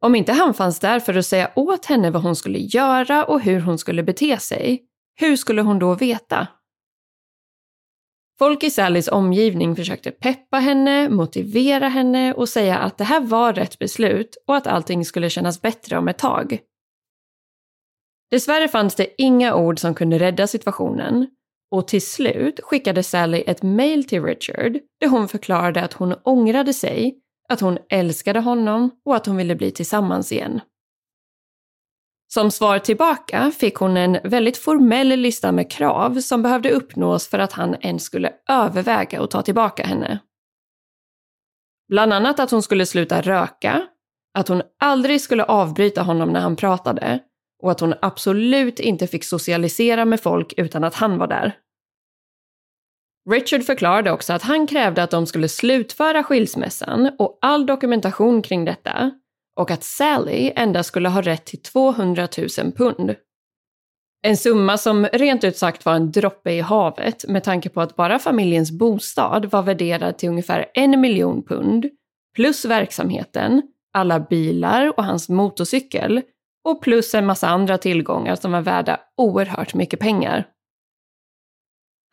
Om 0.00 0.14
inte 0.14 0.32
han 0.32 0.54
fanns 0.54 0.80
där 0.80 1.00
för 1.00 1.14
att 1.14 1.26
säga 1.26 1.50
åt 1.56 1.84
henne 1.84 2.10
vad 2.10 2.22
hon 2.22 2.36
skulle 2.36 2.58
göra 2.58 3.24
och 3.24 3.40
hur 3.40 3.60
hon 3.60 3.78
skulle 3.78 4.02
bete 4.02 4.38
sig, 4.38 4.82
hur 5.14 5.36
skulle 5.36 5.62
hon 5.62 5.78
då 5.78 5.94
veta? 5.94 6.46
Folk 8.38 8.64
i 8.64 8.70
Sallys 8.70 9.08
omgivning 9.08 9.76
försökte 9.76 10.10
peppa 10.10 10.56
henne, 10.56 11.08
motivera 11.08 11.88
henne 11.88 12.34
och 12.34 12.48
säga 12.48 12.78
att 12.78 12.98
det 12.98 13.04
här 13.04 13.20
var 13.20 13.52
rätt 13.52 13.78
beslut 13.78 14.36
och 14.46 14.56
att 14.56 14.66
allting 14.66 15.04
skulle 15.04 15.30
kännas 15.30 15.62
bättre 15.62 15.98
om 15.98 16.08
ett 16.08 16.18
tag. 16.18 16.60
Dessvärre 18.30 18.68
fanns 18.68 18.94
det 18.94 19.22
inga 19.22 19.54
ord 19.54 19.78
som 19.78 19.94
kunde 19.94 20.18
rädda 20.18 20.46
situationen 20.46 21.26
och 21.70 21.88
till 21.88 22.02
slut 22.02 22.60
skickade 22.62 23.02
Sally 23.02 23.42
ett 23.46 23.62
mail 23.62 24.04
till 24.04 24.24
Richard 24.24 24.78
där 25.00 25.08
hon 25.08 25.28
förklarade 25.28 25.82
att 25.84 25.92
hon 25.92 26.14
ångrade 26.22 26.74
sig, 26.74 27.18
att 27.48 27.60
hon 27.60 27.78
älskade 27.90 28.40
honom 28.40 28.90
och 29.04 29.16
att 29.16 29.26
hon 29.26 29.36
ville 29.36 29.56
bli 29.56 29.70
tillsammans 29.70 30.32
igen. 30.32 30.60
Som 32.28 32.50
svar 32.50 32.78
tillbaka 32.78 33.50
fick 33.50 33.74
hon 33.74 33.96
en 33.96 34.18
väldigt 34.24 34.58
formell 34.58 35.08
lista 35.08 35.52
med 35.52 35.70
krav 35.70 36.20
som 36.20 36.42
behövde 36.42 36.70
uppnås 36.70 37.28
för 37.28 37.38
att 37.38 37.52
han 37.52 37.74
ens 37.80 38.04
skulle 38.04 38.32
överväga 38.48 39.22
att 39.22 39.30
ta 39.30 39.42
tillbaka 39.42 39.86
henne. 39.86 40.18
Bland 41.88 42.12
annat 42.12 42.40
att 42.40 42.50
hon 42.50 42.62
skulle 42.62 42.86
sluta 42.86 43.20
röka, 43.20 43.86
att 44.34 44.48
hon 44.48 44.62
aldrig 44.80 45.20
skulle 45.20 45.44
avbryta 45.44 46.02
honom 46.02 46.32
när 46.32 46.40
han 46.40 46.56
pratade 46.56 47.20
och 47.62 47.70
att 47.70 47.80
hon 47.80 47.94
absolut 48.02 48.80
inte 48.80 49.06
fick 49.06 49.24
socialisera 49.24 50.04
med 50.04 50.20
folk 50.20 50.54
utan 50.56 50.84
att 50.84 50.94
han 50.94 51.18
var 51.18 51.26
där. 51.26 51.56
Richard 53.30 53.64
förklarade 53.64 54.12
också 54.12 54.32
att 54.32 54.42
han 54.42 54.66
krävde 54.66 55.02
att 55.02 55.10
de 55.10 55.26
skulle 55.26 55.48
slutföra 55.48 56.22
skilsmässan 56.22 57.10
och 57.18 57.38
all 57.40 57.66
dokumentation 57.66 58.42
kring 58.42 58.64
detta 58.64 59.10
och 59.56 59.70
att 59.70 59.84
Sally 59.84 60.52
endast 60.56 60.88
skulle 60.88 61.08
ha 61.08 61.22
rätt 61.22 61.44
till 61.44 61.62
200 61.62 62.28
000 62.58 62.72
pund. 62.72 63.14
En 64.22 64.36
summa 64.36 64.78
som 64.78 65.06
rent 65.06 65.44
ut 65.44 65.56
sagt 65.56 65.84
var 65.84 65.94
en 65.94 66.12
droppe 66.12 66.52
i 66.52 66.60
havet 66.60 67.28
med 67.28 67.44
tanke 67.44 67.68
på 67.68 67.80
att 67.80 67.96
bara 67.96 68.18
familjens 68.18 68.70
bostad 68.70 69.50
var 69.50 69.62
värderad 69.62 70.18
till 70.18 70.28
ungefär 70.28 70.66
en 70.74 71.00
miljon 71.00 71.42
pund, 71.42 71.86
plus 72.34 72.64
verksamheten, 72.64 73.62
alla 73.92 74.20
bilar 74.20 74.98
och 74.98 75.04
hans 75.04 75.28
motorcykel 75.28 76.22
och 76.66 76.82
plus 76.82 77.14
en 77.14 77.26
massa 77.26 77.48
andra 77.48 77.78
tillgångar 77.78 78.36
som 78.36 78.52
var 78.52 78.60
värda 78.60 79.00
oerhört 79.16 79.74
mycket 79.74 80.00
pengar. 80.00 80.48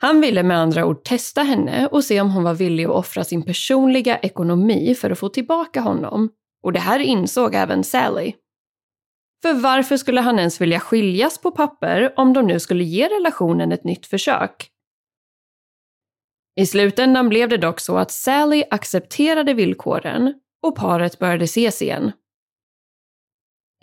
Han 0.01 0.21
ville 0.21 0.43
med 0.43 0.57
andra 0.57 0.85
ord 0.85 1.03
testa 1.03 1.43
henne 1.43 1.87
och 1.87 2.03
se 2.03 2.21
om 2.21 2.31
hon 2.31 2.43
var 2.43 2.53
villig 2.53 2.83
att 2.83 2.89
offra 2.89 3.23
sin 3.23 3.43
personliga 3.43 4.17
ekonomi 4.17 4.95
för 4.95 5.11
att 5.11 5.19
få 5.19 5.29
tillbaka 5.29 5.81
honom. 5.81 6.29
Och 6.63 6.73
det 6.73 6.79
här 6.79 6.99
insåg 6.99 7.55
även 7.55 7.83
Sally. 7.83 8.33
För 9.41 9.53
varför 9.53 9.97
skulle 9.97 10.21
han 10.21 10.39
ens 10.39 10.61
vilja 10.61 10.79
skiljas 10.79 11.37
på 11.37 11.51
papper 11.51 12.13
om 12.15 12.33
de 12.33 12.47
nu 12.47 12.59
skulle 12.59 12.83
ge 12.83 13.07
relationen 13.07 13.71
ett 13.71 13.83
nytt 13.83 14.05
försök? 14.05 14.69
I 16.55 16.65
slutändan 16.65 17.29
blev 17.29 17.49
det 17.49 17.57
dock 17.57 17.79
så 17.79 17.97
att 17.97 18.11
Sally 18.11 18.63
accepterade 18.71 19.53
villkoren 19.53 20.33
och 20.63 20.75
paret 20.75 21.19
började 21.19 21.43
ses 21.43 21.81
igen. 21.81 22.11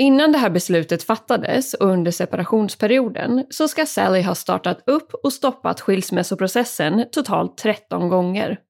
Innan 0.01 0.33
det 0.33 0.39
här 0.39 0.51
beslutet 0.51 1.03
fattades 1.03 1.75
och 1.75 1.87
under 1.87 2.11
separationsperioden 2.11 3.47
så 3.51 3.69
ska 3.69 3.87
Sally 3.87 4.23
ha 4.23 4.35
startat 4.35 4.83
upp 4.87 5.15
och 5.15 5.33
stoppat 5.33 5.81
skilsmässoprocessen 5.81 7.05
totalt 7.13 7.59
13 7.59 8.09
gånger. 8.09 8.61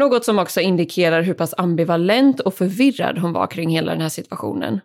Något 0.00 0.24
som 0.24 0.38
också 0.38 0.60
indikerar 0.60 1.22
hur 1.22 1.34
pass 1.34 1.54
ambivalent 1.58 2.40
och 2.40 2.54
förvirrad 2.54 3.18
hon 3.18 3.32
var 3.32 3.46
kring 3.46 3.70
hela 3.70 3.92
den 3.92 4.00
här 4.00 4.08
situationen. 4.08 4.80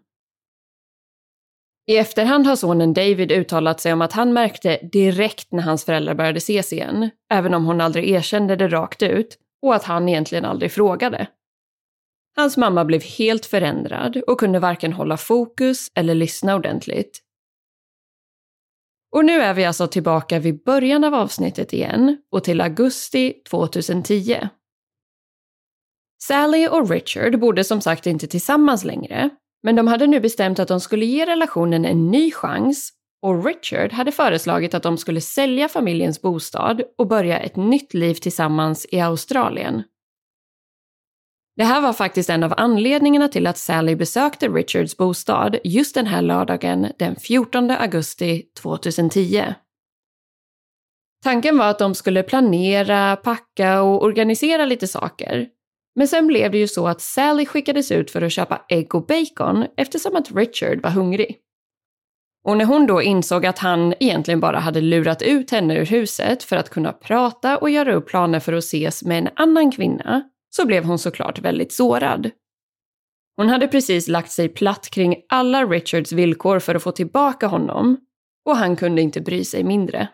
I 1.87 1.97
efterhand 1.97 2.47
har 2.47 2.55
sonen 2.55 2.93
David 2.93 3.31
uttalat 3.31 3.79
sig 3.79 3.93
om 3.93 4.01
att 4.01 4.13
han 4.13 4.33
märkte 4.33 4.79
direkt 4.91 5.51
när 5.51 5.63
hans 5.63 5.85
föräldrar 5.85 6.15
började 6.15 6.37
ses 6.37 6.73
igen, 6.73 7.09
även 7.33 7.53
om 7.53 7.65
hon 7.65 7.81
aldrig 7.81 8.09
erkände 8.09 8.55
det 8.55 8.67
rakt 8.67 9.03
ut, 9.03 9.37
och 9.61 9.75
att 9.75 9.83
han 9.83 10.09
egentligen 10.09 10.45
aldrig 10.45 10.71
frågade. 10.71 11.27
Hans 12.35 12.57
mamma 12.57 12.85
blev 12.85 13.03
helt 13.03 13.45
förändrad 13.45 14.17
och 14.27 14.39
kunde 14.39 14.59
varken 14.59 14.93
hålla 14.93 15.17
fokus 15.17 15.91
eller 15.95 16.15
lyssna 16.15 16.55
ordentligt. 16.55 17.19
Och 19.11 19.25
nu 19.25 19.41
är 19.41 19.53
vi 19.53 19.65
alltså 19.65 19.87
tillbaka 19.87 20.39
vid 20.39 20.63
början 20.63 21.03
av 21.03 21.13
avsnittet 21.13 21.73
igen 21.73 22.17
och 22.31 22.43
till 22.43 22.61
augusti 22.61 23.33
2010. 23.49 24.49
Sally 26.23 26.67
och 26.67 26.89
Richard 26.89 27.39
bodde 27.39 27.63
som 27.63 27.81
sagt 27.81 28.07
inte 28.07 28.27
tillsammans 28.27 28.83
längre, 28.83 29.29
men 29.63 29.75
de 29.75 29.87
hade 29.87 30.07
nu 30.07 30.19
bestämt 30.19 30.59
att 30.59 30.67
de 30.67 30.79
skulle 30.79 31.05
ge 31.05 31.25
relationen 31.25 31.85
en 31.85 32.11
ny 32.11 32.31
chans 32.31 32.91
och 33.21 33.45
Richard 33.45 33.91
hade 33.91 34.11
föreslagit 34.11 34.73
att 34.73 34.83
de 34.83 34.97
skulle 34.97 35.21
sälja 35.21 35.69
familjens 35.69 36.21
bostad 36.21 36.81
och 36.97 37.07
börja 37.07 37.39
ett 37.39 37.55
nytt 37.55 37.93
liv 37.93 38.13
tillsammans 38.13 38.85
i 38.89 38.99
Australien. 38.99 39.83
Det 41.55 41.63
här 41.63 41.81
var 41.81 41.93
faktiskt 41.93 42.29
en 42.29 42.43
av 42.43 42.53
anledningarna 42.57 43.27
till 43.27 43.47
att 43.47 43.57
Sally 43.57 43.95
besökte 43.95 44.47
Richards 44.47 44.97
bostad 44.97 45.57
just 45.63 45.95
den 45.95 46.07
här 46.07 46.21
lördagen 46.21 46.91
den 46.99 47.15
14 47.15 47.71
augusti 47.71 48.43
2010. 48.61 49.43
Tanken 51.23 51.57
var 51.57 51.69
att 51.69 51.79
de 51.79 51.95
skulle 51.95 52.23
planera, 52.23 53.15
packa 53.15 53.81
och 53.81 54.03
organisera 54.03 54.65
lite 54.65 54.87
saker. 54.87 55.47
Men 55.95 56.07
sen 56.07 56.27
blev 56.27 56.51
det 56.51 56.57
ju 56.57 56.67
så 56.67 56.87
att 56.87 57.01
Sally 57.01 57.45
skickades 57.45 57.91
ut 57.91 58.11
för 58.11 58.21
att 58.21 58.31
köpa 58.31 58.61
ägg 58.69 58.95
och 58.95 59.05
bacon 59.05 59.65
eftersom 59.77 60.15
att 60.15 60.31
Richard 60.35 60.81
var 60.81 60.89
hungrig. 60.89 61.37
Och 62.45 62.57
när 62.57 62.65
hon 62.65 62.87
då 62.87 63.01
insåg 63.01 63.45
att 63.45 63.59
han 63.59 63.93
egentligen 63.99 64.39
bara 64.39 64.59
hade 64.59 64.81
lurat 64.81 65.21
ut 65.21 65.51
henne 65.51 65.77
ur 65.77 65.85
huset 65.85 66.43
för 66.43 66.55
att 66.55 66.69
kunna 66.69 66.93
prata 66.93 67.57
och 67.57 67.69
göra 67.69 67.93
upp 67.93 68.07
planer 68.07 68.39
för 68.39 68.53
att 68.53 68.63
ses 68.63 69.03
med 69.03 69.17
en 69.17 69.29
annan 69.35 69.71
kvinna 69.71 70.23
så 70.55 70.65
blev 70.65 70.83
hon 70.83 70.99
såklart 70.99 71.39
väldigt 71.39 71.73
sårad. 71.73 72.31
Hon 73.37 73.49
hade 73.49 73.67
precis 73.67 74.07
lagt 74.07 74.31
sig 74.31 74.49
platt 74.49 74.89
kring 74.89 75.15
alla 75.29 75.65
Richards 75.65 76.11
villkor 76.11 76.59
för 76.59 76.75
att 76.75 76.83
få 76.83 76.91
tillbaka 76.91 77.47
honom 77.47 77.97
och 78.45 78.57
han 78.57 78.75
kunde 78.75 79.01
inte 79.01 79.21
bry 79.21 79.43
sig 79.43 79.63
mindre. 79.63 80.07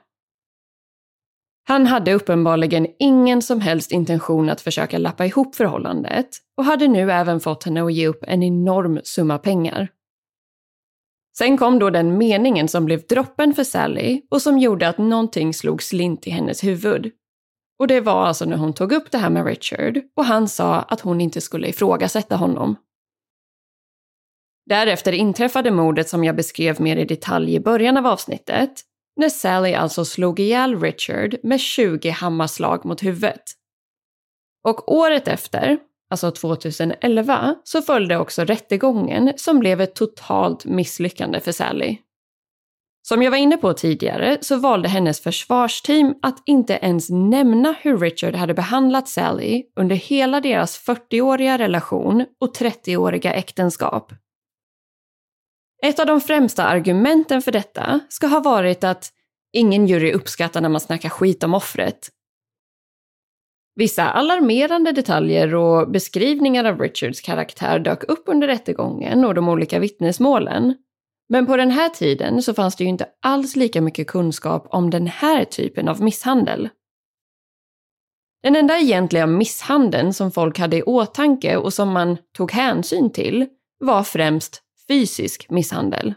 Han 1.68 1.88
hade 1.88 2.14
uppenbarligen 2.14 2.88
ingen 3.00 3.42
som 3.42 3.62
helst 3.62 3.92
intention 3.92 4.50
att 4.50 4.62
försöka 4.62 4.98
lappa 4.98 5.26
ihop 5.26 5.56
förhållandet 5.56 6.30
och 6.58 6.66
hade 6.66 6.88
nu 6.88 7.12
även 7.12 7.40
fått 7.40 7.64
henne 7.64 7.84
att 7.84 7.94
ge 7.94 8.08
upp 8.08 8.24
en 8.28 8.44
enorm 8.44 9.00
summa 9.04 9.38
pengar. 9.38 9.90
Sen 11.38 11.58
kom 11.58 11.80
då 11.80 11.90
den 11.90 12.18
meningen 12.18 12.68
som 12.68 12.86
blev 12.86 13.08
droppen 13.08 13.54
för 13.54 13.64
Sally 13.64 14.22
och 14.32 14.42
som 14.42 14.60
gjorde 14.60 14.88
att 14.88 14.98
någonting 14.98 15.54
slog 15.54 15.84
slint 15.84 16.28
i 16.28 16.30
hennes 16.30 16.64
huvud. 16.64 17.12
Och 17.80 17.88
det 17.88 18.00
var 18.00 18.26
alltså 18.26 18.46
när 18.46 18.58
hon 18.58 18.74
tog 18.74 18.92
upp 18.92 19.12
det 19.12 19.18
här 19.18 19.30
med 19.30 19.46
Richard 19.46 20.02
och 20.16 20.26
han 20.26 20.48
sa 20.48 20.76
att 20.76 21.02
hon 21.02 21.22
inte 21.22 21.42
skulle 21.42 21.68
ifrågasätta 21.68 22.36
honom. 22.36 22.76
Därefter 24.66 25.12
inträffade 25.12 25.72
mordet 25.72 26.10
som 26.10 26.24
jag 26.24 26.36
beskrev 26.36 26.82
mer 26.82 26.98
i 26.98 27.06
detalj 27.06 27.56
i 27.56 27.60
början 27.60 27.98
av 27.98 28.08
avsnittet, 28.08 28.82
när 29.16 29.30
Sally 29.30 29.74
alltså 29.74 30.06
slog 30.06 30.40
ihjäl 30.40 30.82
Richard 30.82 31.36
med 31.44 31.60
20 31.60 32.10
hammarslag 32.10 32.86
mot 32.86 33.04
huvudet. 33.04 33.44
Och 34.64 34.92
året 34.92 35.28
efter, 35.28 35.78
alltså 36.10 36.32
2011, 36.32 37.56
så 37.64 37.82
följde 37.82 38.18
också 38.18 38.44
rättegången 38.44 39.34
som 39.36 39.60
blev 39.60 39.82
ett 39.82 39.96
totalt 39.96 40.66
misslyckande 40.66 41.40
för 41.40 41.52
Sally. 41.52 41.98
Som 43.10 43.22
jag 43.22 43.32
var 43.32 43.38
inne 43.38 43.58
på 43.58 43.74
tidigare 43.74 44.38
så 44.42 44.58
valde 44.58 44.90
hennes 44.90 45.22
försvarsteam 45.22 46.16
att 46.22 46.44
inte 46.46 46.74
ens 46.74 47.10
nämna 47.10 47.76
hur 47.82 47.98
Richard 47.98 48.36
hade 48.36 48.54
behandlat 48.54 49.08
Sally 49.08 49.64
under 49.80 49.96
hela 49.96 50.42
deras 50.42 50.88
40-åriga 50.88 51.58
relation 51.58 52.26
och 52.42 52.56
30-åriga 52.56 53.34
äktenskap. 53.34 54.14
Ett 55.84 56.00
av 56.00 56.06
de 56.06 56.22
främsta 56.22 56.64
argumenten 56.64 57.42
för 57.42 57.52
detta 57.52 58.00
ska 58.10 58.28
ha 58.28 58.40
varit 58.40 58.84
att 58.84 59.10
ingen 59.54 59.88
jury 59.88 60.12
uppskattar 60.12 60.62
när 60.62 60.70
man 60.70 60.82
snackar 60.82 61.10
skit 61.10 61.44
om 61.44 61.54
offret. 61.54 62.10
Vissa 63.76 64.04
alarmerande 64.10 64.92
detaljer 64.92 65.56
och 65.56 65.92
beskrivningar 65.92 66.66
av 66.66 66.80
Richards 66.80 67.22
karaktär 67.22 67.80
dök 67.80 68.04
upp 68.04 68.24
under 68.26 68.48
rättegången 68.48 69.26
och 69.26 69.36
de 69.36 69.50
olika 69.50 69.80
vittnesmålen. 69.80 70.76
Men 71.30 71.46
på 71.46 71.58
den 71.58 71.72
här 71.72 71.90
tiden 71.90 72.42
så 72.42 72.54
fanns 72.54 72.76
det 72.76 72.84
ju 72.84 72.90
inte 72.90 73.08
alls 73.22 73.56
lika 73.56 73.82
mycket 73.82 74.08
kunskap 74.08 74.68
om 74.70 74.90
den 74.90 75.08
här 75.08 75.46
typen 75.46 75.88
av 75.88 76.02
misshandel. 76.02 76.70
Den 78.44 78.56
enda 78.56 78.78
egentliga 78.78 79.28
misshandeln 79.28 80.14
som 80.14 80.32
folk 80.32 80.60
hade 80.60 80.78
i 80.78 80.84
åtanke 80.84 81.58
och 81.58 81.74
som 81.74 81.90
man 81.90 82.18
tog 82.34 82.52
hänsyn 82.52 83.10
till 83.10 83.48
var 83.80 84.04
främst 84.04 84.62
fysisk 84.88 85.50
misshandel. 85.50 86.14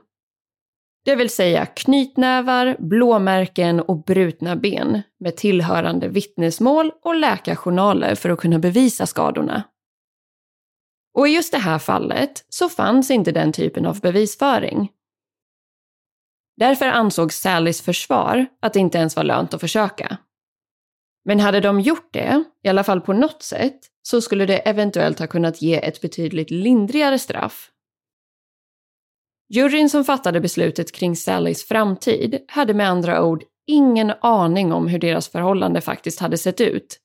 Det 1.05 1.15
vill 1.15 1.31
säga 1.31 1.67
knytnävar, 1.67 2.77
blåmärken 2.79 3.81
och 3.81 4.05
brutna 4.05 4.57
ben 4.57 5.03
med 5.21 5.37
tillhörande 5.37 6.09
vittnesmål 6.09 6.93
och 7.03 7.15
läkarjournaler 7.15 8.15
för 8.15 8.31
att 8.31 8.39
kunna 8.39 8.59
bevisa 8.59 9.07
skadorna. 9.07 9.63
Och 11.15 11.29
i 11.29 11.31
just 11.31 11.53
det 11.53 11.59
här 11.59 11.79
fallet 11.79 12.45
så 12.49 12.69
fanns 12.69 13.11
inte 13.11 13.33
den 13.33 13.53
typen 13.53 13.87
av 13.87 14.01
bevisföring. 14.01 14.89
Därför 16.57 16.87
ansåg 16.87 17.33
Sallys 17.33 17.83
försvar 17.83 18.47
att 18.61 18.73
det 18.73 18.81
inte 18.81 18.99
ens 18.99 19.17
var 19.17 19.25
lönt 19.25 19.55
att 19.55 19.61
försöka. 19.61 20.17
Men 21.25 21.41
hade 21.41 21.61
de 21.61 21.81
gjort 21.81 22.13
det, 22.13 22.45
i 22.65 22.69
alla 22.69 22.85
fall 22.85 23.01
på 23.01 23.13
något 23.13 23.43
sätt, 23.43 23.81
så 24.03 24.21
skulle 24.21 24.47
det 24.47 24.59
eventuellt 24.59 25.19
ha 25.19 25.27
kunnat 25.27 25.63
ge 25.63 25.87
ett 25.87 26.01
betydligt 26.01 26.51
lindrigare 26.51 27.19
straff 27.19 27.73
Juryn 29.55 29.91
som 29.91 30.05
fattade 30.05 30.41
beslutet 30.41 30.93
kring 30.93 31.17
Sallys 31.17 31.65
framtid 31.65 32.45
hade 32.49 32.75
med 32.75 32.89
andra 32.89 33.25
ord 33.25 33.45
ingen 33.67 34.13
aning 34.21 34.73
om 34.73 34.87
hur 34.87 34.99
deras 34.99 35.29
förhållande 35.29 35.81
faktiskt 35.81 36.21
hade 36.21 36.39
sett 36.39 36.61
ut. 36.61 36.99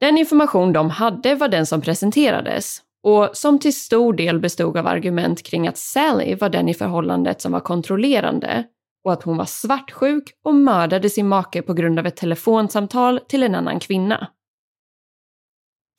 Den 0.00 0.18
information 0.18 0.72
de 0.72 0.90
hade 0.90 1.34
var 1.34 1.48
den 1.48 1.66
som 1.66 1.80
presenterades 1.80 2.82
och 3.06 3.36
som 3.36 3.58
till 3.58 3.76
stor 3.76 4.12
del 4.12 4.40
bestod 4.40 4.76
av 4.76 4.86
argument 4.86 5.42
kring 5.42 5.68
att 5.68 5.78
Sally 5.78 6.34
var 6.34 6.48
den 6.48 6.68
i 6.68 6.74
förhållandet 6.74 7.40
som 7.40 7.52
var 7.52 7.60
kontrollerande 7.60 8.64
och 9.04 9.12
att 9.12 9.22
hon 9.22 9.36
var 9.36 9.44
svartsjuk 9.44 10.32
och 10.44 10.54
mördade 10.54 11.10
sin 11.10 11.28
make 11.28 11.62
på 11.62 11.74
grund 11.74 11.98
av 11.98 12.06
ett 12.06 12.16
telefonsamtal 12.16 13.20
till 13.28 13.42
en 13.42 13.54
annan 13.54 13.80
kvinna. 13.80 14.28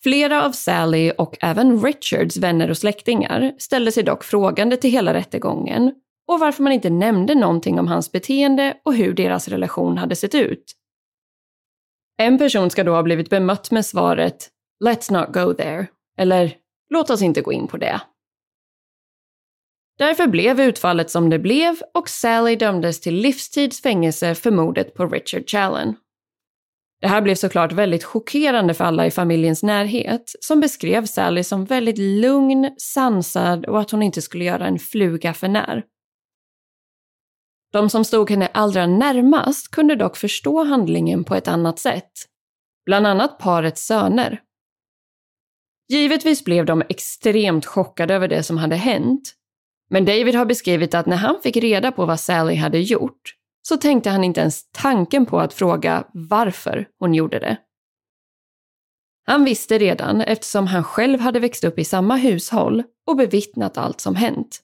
Flera 0.04 0.46
av 0.46 0.52
Sally 0.52 1.12
och 1.12 1.38
även 1.42 1.84
Richards 1.84 2.38
vänner 2.38 2.70
och 2.70 2.78
släktingar 2.78 3.54
ställde 3.58 3.92
sig 3.92 4.04
dock 4.04 4.24
frågande 4.24 4.78
till 4.78 4.92
hela 4.92 5.14
rättegången 5.14 5.94
och 6.28 6.40
varför 6.40 6.64
man 6.64 6.74
inte 6.74 6.90
nämnde 6.90 7.36
någonting 7.36 7.80
om 7.80 7.88
hans 7.88 8.12
beteende 8.12 8.78
och 8.86 8.94
hur 8.94 9.14
deras 9.14 9.48
relation 9.48 9.98
hade 9.98 10.16
sett 10.16 10.36
ut. 10.36 10.74
En 12.18 12.38
person 12.38 12.70
ska 12.70 12.84
då 12.84 12.92
ha 12.92 13.04
blivit 13.04 13.30
bemött 13.30 13.72
med 13.72 13.86
svaret 13.86 14.50
“Let's 14.86 15.14
not 15.14 15.34
go 15.34 15.54
there” 15.54 15.88
eller 16.18 16.67
“Låt 16.90 17.10
oss 17.10 17.22
inte 17.22 17.42
gå 17.42 17.54
in 17.54 17.68
på 17.68 17.78
det”. 17.78 18.02
Därför 19.98 20.28
blev 20.28 20.62
utfallet 20.62 21.10
som 21.10 21.30
det 21.30 21.40
blev 21.40 21.82
och 21.94 22.10
Sally 22.10 22.56
dömdes 22.56 23.00
till 23.00 23.16
livstids 23.16 23.82
fängelse 23.82 24.36
för 24.36 24.52
mordet 24.52 24.94
på 24.94 25.06
Richard 25.06 25.50
Challen. 25.50 25.96
Det 27.02 27.08
här 27.08 27.22
blev 27.22 27.36
såklart 27.36 27.72
väldigt 27.72 28.04
chockerande 28.04 28.74
för 28.74 28.84
alla 28.84 29.06
i 29.06 29.12
familjens 29.12 29.64
närhet 29.64 30.32
som 30.40 30.60
beskrev 30.60 31.06
Sally 31.06 31.44
som 31.44 31.66
väldigt 31.66 31.98
lugn, 31.98 32.76
sansad 32.78 33.66
och 33.66 33.80
att 33.80 33.92
hon 33.92 34.04
inte 34.04 34.22
skulle 34.22 34.44
göra 34.44 34.68
en 34.68 34.80
fluga 34.80 35.34
för 35.34 35.48
när. 35.48 35.84
De 37.72 37.90
som 37.90 38.06
stod 38.06 38.30
henne 38.30 38.48
allra 38.54 38.88
närmast 38.88 39.72
kunde 39.72 39.96
dock 39.96 40.18
förstå 40.18 40.64
handlingen 40.64 41.24
på 41.24 41.36
ett 41.36 41.48
annat 41.48 41.80
sätt. 41.80 42.12
Bland 42.86 43.08
annat 43.08 43.40
parets 43.40 43.86
söner. 43.86 44.42
Givetvis 45.90 46.44
blev 46.44 46.66
de 46.66 46.84
extremt 46.90 47.66
chockade 47.66 48.14
över 48.14 48.28
det 48.28 48.44
som 48.44 48.58
hade 48.58 48.76
hänt. 48.76 49.34
Men 49.90 50.06
David 50.06 50.36
har 50.36 50.46
beskrivit 50.46 50.94
att 50.94 51.06
när 51.06 51.18
han 51.18 51.36
fick 51.44 51.58
reda 51.58 51.92
på 51.92 52.06
vad 52.06 52.20
Sally 52.20 52.56
hade 52.56 52.80
gjort 52.80 53.34
så 53.62 53.78
tänkte 53.78 54.10
han 54.10 54.24
inte 54.24 54.42
ens 54.42 54.72
tanken 54.72 55.26
på 55.26 55.40
att 55.40 55.54
fråga 55.54 56.04
varför 56.14 56.88
hon 57.00 57.14
gjorde 57.14 57.40
det. 57.40 57.58
Han 59.26 59.44
visste 59.44 59.78
redan 59.78 60.22
eftersom 60.22 60.68
han 60.68 60.84
själv 60.84 61.20
hade 61.20 61.40
växt 61.40 61.64
upp 61.64 61.80
i 61.80 61.84
samma 61.84 62.16
hushåll 62.16 62.84
och 63.08 63.16
bevittnat 63.16 63.78
allt 63.78 64.02
som 64.02 64.16
hänt. 64.16 64.62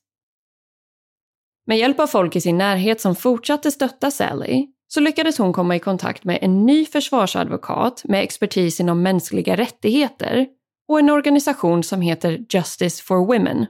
Med 1.65 1.77
hjälp 1.77 1.99
av 1.99 2.07
folk 2.07 2.35
i 2.35 2.41
sin 2.41 2.57
närhet 2.57 3.01
som 3.01 3.15
fortsatte 3.15 3.71
stötta 3.71 4.11
Sally 4.11 4.67
så 4.87 4.99
lyckades 4.99 5.37
hon 5.37 5.53
komma 5.53 5.75
i 5.75 5.79
kontakt 5.79 6.23
med 6.23 6.39
en 6.41 6.65
ny 6.65 6.85
försvarsadvokat 6.85 8.01
med 8.03 8.23
expertis 8.23 8.79
inom 8.79 9.01
mänskliga 9.03 9.57
rättigheter 9.57 10.47
och 10.93 10.99
en 10.99 11.09
organisation 11.09 11.83
som 11.83 12.01
heter 12.01 12.45
Justice 12.49 13.03
for 13.03 13.25
Women. 13.25 13.65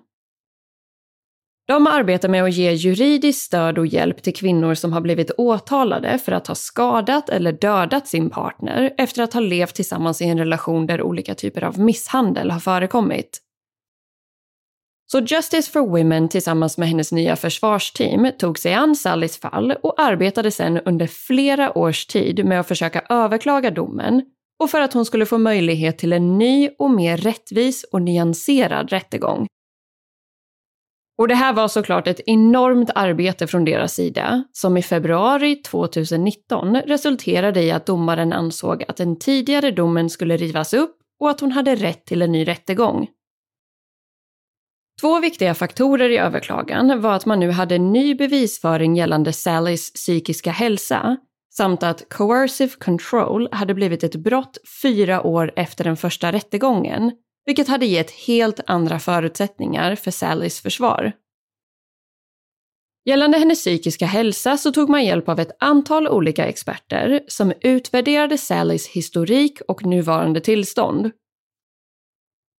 De 1.67 1.88
arbetar 1.88 2.30
med 2.30 2.43
att 2.43 2.53
ge 2.53 2.71
juridiskt 2.71 3.41
stöd 3.41 3.78
och 3.78 3.88
hjälp 3.88 4.24
till 4.24 4.36
kvinnor 4.36 4.74
som 4.74 4.93
har 4.93 5.01
blivit 5.01 5.32
åtalade 5.38 6.17
för 6.17 6.32
att 6.32 6.47
ha 6.47 6.55
skadat 6.55 7.30
eller 7.30 7.51
dödat 7.51 8.07
sin 8.07 8.30
partner 8.30 8.93
efter 8.97 9.24
att 9.24 9.34
ha 9.34 9.41
levt 9.41 9.76
tillsammans 9.76 10.21
i 10.21 10.26
en 10.26 10.38
relation 10.38 10.88
där 10.88 11.01
olika 11.01 11.36
typer 11.36 11.63
av 11.63 11.80
misshandel 11.80 12.51
har 12.51 12.59
förekommit. 12.59 13.39
Så 15.11 15.19
Justice 15.19 15.71
for 15.71 15.88
Women 15.88 16.30
tillsammans 16.30 16.78
med 16.78 16.88
hennes 16.88 17.11
nya 17.11 17.36
försvarsteam 17.36 18.32
tog 18.39 18.59
sig 18.59 18.74
an 18.74 18.95
Sallys 18.95 19.38
fall 19.38 19.71
och 19.71 20.01
arbetade 20.01 20.51
sedan 20.51 20.80
under 20.86 21.07
flera 21.07 21.78
års 21.78 22.05
tid 22.05 22.45
med 22.45 22.59
att 22.59 22.67
försöka 22.67 23.01
överklaga 23.09 23.71
domen 23.71 24.21
och 24.60 24.70
för 24.70 24.82
att 24.82 24.93
hon 24.93 25.06
skulle 25.06 25.26
få 25.26 25.38
möjlighet 25.38 25.97
till 25.97 26.14
en 26.14 26.38
ny 26.38 26.70
och 26.80 26.91
mer 26.91 27.18
rättvis 27.18 27.84
och 27.84 28.01
nyanserad 28.01 28.89
rättegång 28.89 29.47
och 31.18 31.28
det 31.28 31.36
här 31.36 31.54
var 31.54 31.68
såklart 31.68 32.08
ett 32.08 32.20
enormt 32.26 32.89
arbete 32.95 33.47
från 33.47 33.66
deras 33.66 33.93
sida, 33.93 34.43
som 34.51 34.78
i 34.78 34.82
februari 34.82 35.56
2019 35.56 36.76
resulterade 36.76 37.62
i 37.62 37.72
att 37.72 37.86
domaren 37.86 38.34
ansåg 38.34 38.84
att 38.88 38.97
den 38.97 39.20
tidigare 39.20 39.72
domen 39.72 40.10
skulle 40.10 40.38
rivas 40.38 40.74
upp 40.74 40.97
och 41.20 41.30
att 41.30 41.39
hon 41.39 41.51
hade 41.51 41.76
rätt 41.76 42.06
till 42.06 42.22
en 42.22 42.32
ny 42.32 42.47
rättegång. 42.47 43.08
Två 45.01 45.20
viktiga 45.20 45.54
faktorer 45.54 46.10
i 46.10 46.18
överklagan 46.18 47.01
var 47.01 47.14
att 47.14 47.26
man 47.26 47.39
nu 47.39 47.51
hade 47.51 47.78
ny 47.78 48.16
bevisföring 48.16 48.95
gällande 48.95 49.34
Sallys 49.34 49.93
psykiska 49.93 50.51
hälsa 50.51 51.18
samt 51.58 51.84
att 51.84 52.10
coercive 52.10 52.72
control 52.80 53.49
hade 53.51 53.74
blivit 53.74 54.04
ett 54.04 54.16
brott 54.16 54.58
fyra 54.82 55.22
år 55.22 55.51
efter 55.56 55.84
den 55.84 55.97
första 55.97 56.32
rättegången 56.32 57.12
vilket 57.45 57.68
hade 57.68 57.86
gett 57.86 58.12
helt 58.12 58.60
andra 58.68 58.99
förutsättningar 58.99 59.95
för 59.95 60.12
Sallys 60.12 60.62
försvar. 60.62 61.12
Gällande 63.06 63.38
hennes 63.38 63.60
psykiska 63.60 64.06
hälsa 64.06 64.58
så 64.58 64.72
tog 64.72 64.89
man 64.89 65.06
hjälp 65.06 65.30
av 65.30 65.39
ett 65.39 65.58
antal 65.60 66.08
olika 66.08 66.45
experter 66.45 67.24
som 67.28 67.54
utvärderade 67.62 68.38
Sallys 68.38 68.88
historik 68.88 69.62
och 69.68 69.86
nuvarande 69.86 70.41
tillstånd. 70.41 71.12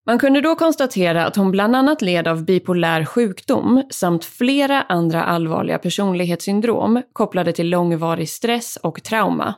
Man 0.07 0.19
kunde 0.19 0.41
då 0.41 0.55
konstatera 0.55 1.25
att 1.25 1.35
hon 1.35 1.51
bland 1.51 1.75
annat 1.75 2.01
led 2.01 2.27
av 2.27 2.45
bipolär 2.45 3.05
sjukdom 3.05 3.83
samt 3.89 4.25
flera 4.25 4.81
andra 4.81 5.23
allvarliga 5.23 5.77
personlighetssyndrom 5.79 7.01
kopplade 7.13 7.53
till 7.53 7.69
långvarig 7.69 8.29
stress 8.29 8.77
och 8.77 9.03
trauma. 9.03 9.55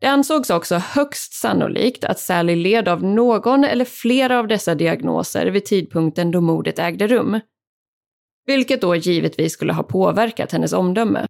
Det 0.00 0.06
ansågs 0.06 0.50
också 0.50 0.76
högst 0.76 1.32
sannolikt 1.32 2.04
att 2.04 2.18
Sally 2.18 2.56
led 2.56 2.88
av 2.88 3.04
någon 3.04 3.64
eller 3.64 3.84
flera 3.84 4.38
av 4.38 4.48
dessa 4.48 4.74
diagnoser 4.74 5.46
vid 5.46 5.64
tidpunkten 5.64 6.30
då 6.30 6.40
mordet 6.40 6.78
ägde 6.78 7.06
rum. 7.06 7.40
Vilket 8.46 8.80
då 8.80 8.96
givetvis 8.96 9.52
skulle 9.52 9.72
ha 9.72 9.82
påverkat 9.82 10.52
hennes 10.52 10.72
omdöme. 10.72 11.26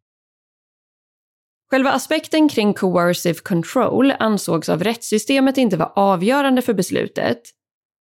Själva 1.71 1.93
aspekten 1.93 2.49
kring 2.49 2.75
coercive 2.75 3.39
control 3.39 4.12
ansågs 4.18 4.68
av 4.68 4.85
rättssystemet 4.85 5.59
inte 5.59 5.77
vara 5.77 5.93
avgörande 5.97 6.62
för 6.62 6.75
beslutet. 6.75 7.41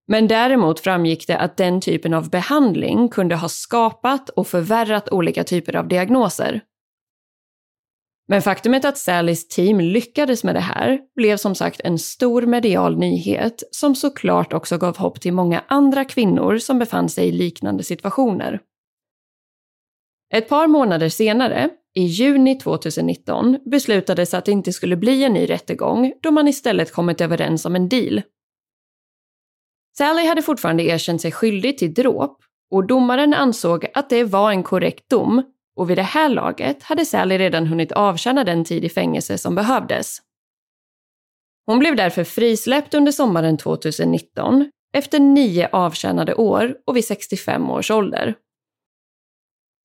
Men 0.08 0.28
däremot 0.28 0.80
framgick 0.80 1.28
det 1.28 1.38
att 1.38 1.58
den 1.58 1.82
typen 1.82 2.14
av 2.14 2.30
behandling 2.30 3.10
kunde 3.10 3.36
ha 3.36 3.50
skapat 3.50 4.30
och 4.30 4.48
förvärrat 4.48 5.10
olika 5.10 5.44
typer 5.44 5.76
av 5.76 5.88
diagnoser. 5.88 6.62
Men 8.28 8.42
faktumet 8.42 8.86
att 8.86 8.98
Sallys 8.98 9.48
team 9.48 9.80
lyckades 9.80 10.44
med 10.44 10.56
det 10.56 10.60
här 10.60 11.00
blev 11.16 11.38
som 11.38 11.56
sagt 11.56 11.82
en 11.84 12.00
stor 12.00 12.42
medial 12.42 12.98
nyhet 12.98 13.64
som 13.72 13.96
såklart 13.96 14.54
också 14.54 14.78
gav 14.78 14.98
hopp 14.98 15.22
till 15.22 15.34
många 15.34 15.64
andra 15.68 16.06
kvinnor 16.06 16.58
som 16.58 16.80
befann 16.80 17.10
sig 17.10 17.28
i 17.28 17.32
liknande 17.32 17.84
situationer. 17.84 18.60
Ett 20.34 20.50
par 20.50 20.68
månader 20.68 21.10
senare, 21.10 21.70
i 21.96 22.02
juni 22.02 22.56
2019, 22.60 23.60
beslutades 23.66 24.34
att 24.34 24.46
det 24.46 24.52
inte 24.52 24.74
skulle 24.74 24.96
bli 24.96 25.24
en 25.24 25.34
ny 25.34 25.50
rättegång 25.50 26.14
då 26.22 26.32
man 26.32 26.48
istället 26.48 26.94
kommit 26.94 27.22
överens 27.22 27.66
om 27.66 27.76
en 27.76 27.90
deal. 27.90 28.22
Sally 29.98 30.26
hade 30.28 30.42
fortfarande 30.42 30.84
erkänt 30.84 31.22
sig 31.22 31.32
skyldig 31.32 31.78
till 31.78 31.94
dråp 31.94 32.38
och 32.72 32.88
domaren 32.88 33.34
ansåg 33.34 33.86
att 33.94 34.10
det 34.10 34.24
var 34.24 34.52
en 34.52 34.64
korrekt 34.64 35.10
dom 35.10 35.44
och 35.76 35.90
vid 35.90 35.98
det 35.98 36.04
här 36.04 36.30
laget 36.30 36.84
hade 36.84 37.06
Sally 37.06 37.38
redan 37.38 37.68
hunnit 37.68 37.92
avtjäna 37.92 38.44
den 38.44 38.66
tid 38.66 38.86
i 38.86 38.90
fängelse 38.90 39.38
som 39.38 39.56
behövdes. 39.56 40.18
Hon 41.66 41.80
blev 41.80 41.96
därför 41.96 42.24
frisläppt 42.24 42.94
under 42.94 43.12
sommaren 43.12 43.58
2019 43.58 44.72
efter 44.98 45.20
nio 45.20 45.70
avtjänade 45.72 46.36
år 46.36 46.78
och 46.86 46.96
vid 46.96 47.06
65 47.06 47.70
års 47.70 47.92
ålder. 47.92 48.36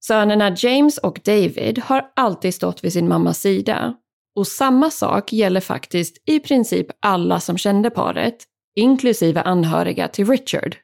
Sönerna 0.05 0.55
James 0.57 0.99
och 0.99 1.21
David 1.25 1.79
har 1.79 2.11
alltid 2.17 2.55
stått 2.55 2.85
vid 2.85 2.93
sin 2.93 3.09
mammas 3.09 3.41
sida 3.41 3.95
och 4.37 4.47
samma 4.47 4.91
sak 4.91 5.33
gäller 5.33 5.61
faktiskt 5.61 6.23
i 6.27 6.41
princip 6.41 6.87
alla 7.01 7.41
som 7.41 7.59
kände 7.59 7.91
paret, 7.91 8.45
inklusive 8.77 9.43
anhöriga 9.43 10.09
till 10.09 10.27
Richard. 10.27 10.77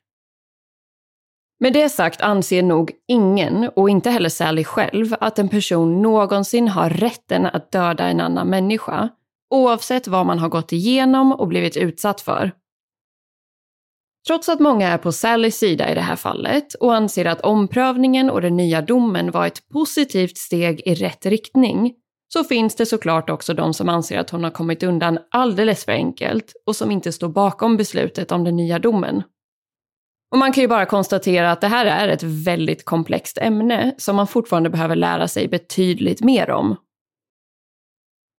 Med 1.61 1.73
det 1.73 1.89
sagt 1.89 2.21
anser 2.21 2.63
nog 2.63 2.93
ingen, 3.09 3.71
och 3.77 3.91
inte 3.91 4.11
heller 4.11 4.29
Sally 4.29 4.65
själv, 4.65 5.15
att 5.21 5.39
en 5.39 5.49
person 5.49 6.03
någonsin 6.03 6.69
har 6.69 6.91
rätten 6.91 7.47
att 7.47 7.73
döda 7.73 8.09
en 8.09 8.21
annan 8.21 8.49
människa, 8.49 9.09
oavsett 9.51 10.09
vad 10.09 10.27
man 10.27 10.39
har 10.39 10.49
gått 10.49 10.73
igenom 10.73 11.33
och 11.33 11.49
blivit 11.49 11.77
utsatt 11.77 12.21
för. 12.21 12.53
Trots 14.27 14.49
att 14.49 14.61
många 14.61 14.89
är 14.89 14.99
på 14.99 15.13
Sallys 15.13 15.59
sida 15.59 15.91
i 15.91 15.95
det 15.95 16.01
här 16.01 16.17
fallet 16.17 16.75
och 16.75 16.95
anser 16.95 17.25
att 17.25 17.41
omprövningen 17.41 18.31
och 18.31 18.41
den 18.41 18.57
nya 18.57 18.83
domen 18.83 19.31
var 19.31 19.47
ett 19.47 19.69
positivt 19.69 20.39
steg 20.39 20.81
i 20.85 20.95
rätt 20.95 21.27
riktning, 21.27 21.95
så 22.29 22.45
finns 22.45 22.77
det 22.77 22.87
såklart 22.87 23.31
också 23.31 23.55
de 23.55 23.75
som 23.75 23.89
anser 23.89 24.19
att 24.19 24.31
hon 24.31 24.45
har 24.45 24.51
kommit 24.51 24.83
undan 24.83 25.19
alldeles 25.31 25.85
för 25.85 25.93
enkelt 25.93 26.53
och 26.67 26.77
som 26.77 26.91
inte 26.91 27.13
står 27.13 27.29
bakom 27.29 27.77
beslutet 27.77 28.33
om 28.33 28.45
den 28.45 28.57
nya 28.57 28.79
domen. 28.79 29.23
Och 30.33 30.39
man 30.39 30.53
kan 30.53 30.63
ju 30.63 30.69
bara 30.69 30.87
konstatera 30.87 31.53
att 31.53 31.61
det 31.61 31.69
här 31.69 31.87
är 31.87 32.09
ett 32.09 32.23
väldigt 32.23 32.85
komplext 32.85 33.39
ämne 33.39 33.95
som 33.99 34.17
man 34.17 34.27
fortfarande 34.27 34.71
behöver 34.71 34.97
lära 34.97 35.29
sig 35.29 35.49
betydligt 35.49 36.21
mer 36.21 36.51
om. 36.51 36.77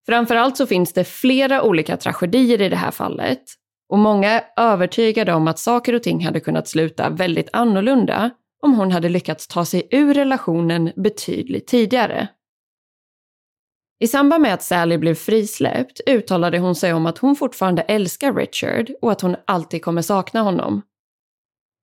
Framförallt 0.06 0.58
så 0.58 0.68
finns 0.68 0.94
det 0.94 1.04
flera 1.04 1.64
olika 1.64 1.98
tragedier 1.98 2.62
i 2.62 2.70
det 2.70 2.76
här 2.76 2.92
fallet 2.92 3.44
och 3.90 4.00
många 4.00 4.30
är 4.30 4.44
övertygade 4.58 5.34
om 5.34 5.48
att 5.48 5.60
saker 5.60 5.94
och 5.94 6.04
ting 6.04 6.26
hade 6.26 6.40
kunnat 6.40 6.68
sluta 6.68 7.10
väldigt 7.10 7.50
annorlunda 7.54 8.32
om 8.64 8.74
hon 8.74 8.92
hade 8.92 9.10
lyckats 9.10 9.48
ta 9.48 9.66
sig 9.66 9.88
ur 9.92 10.14
relationen 10.14 10.92
betydligt 10.96 11.68
tidigare. 11.68 12.28
I 14.00 14.08
samband 14.08 14.41
med 14.41 14.54
att 14.54 14.64
Sally 14.64 14.98
blev 14.98 15.16
frisläppt 15.16 16.02
uttalade 16.06 16.60
hon 16.60 16.76
sig 16.76 16.93
om 16.93 17.06
att 17.06 17.18
hon 17.18 17.36
fortfarande 17.36 17.82
älskar 17.82 18.34
Richard 18.34 18.91
och 19.02 19.12
att 19.12 19.22
hon 19.22 19.36
alltid 19.45 19.84
kommer 19.84 20.02
sakna 20.02 20.41
honom. 20.41 20.82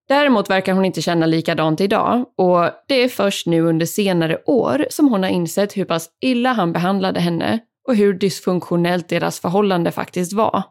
Däremot 0.09 0.51
verkar 0.51 0.73
hon 0.73 0.85
inte 0.85 1.03
känna 1.03 1.27
likadant 1.27 1.81
idag 1.81 2.25
och 2.37 2.71
det 2.89 2.95
är 2.95 3.09
först 3.09 3.47
nu 3.47 3.61
under 3.61 3.87
senare 3.87 4.43
år 4.47 4.87
som 4.91 5.09
hon 5.09 5.23
har 5.23 5.31
insett 5.31 5.77
hur 5.77 5.85
pass 5.85 6.11
illa 6.21 6.53
han 6.53 6.73
behandlade 6.73 7.21
henne 7.21 7.59
och 7.89 7.97
hur 7.97 8.15
dysfunktionellt 8.15 9.09
deras 9.09 9.41
förhållande 9.41 9.93
faktiskt 9.93 10.33
var. 10.33 10.63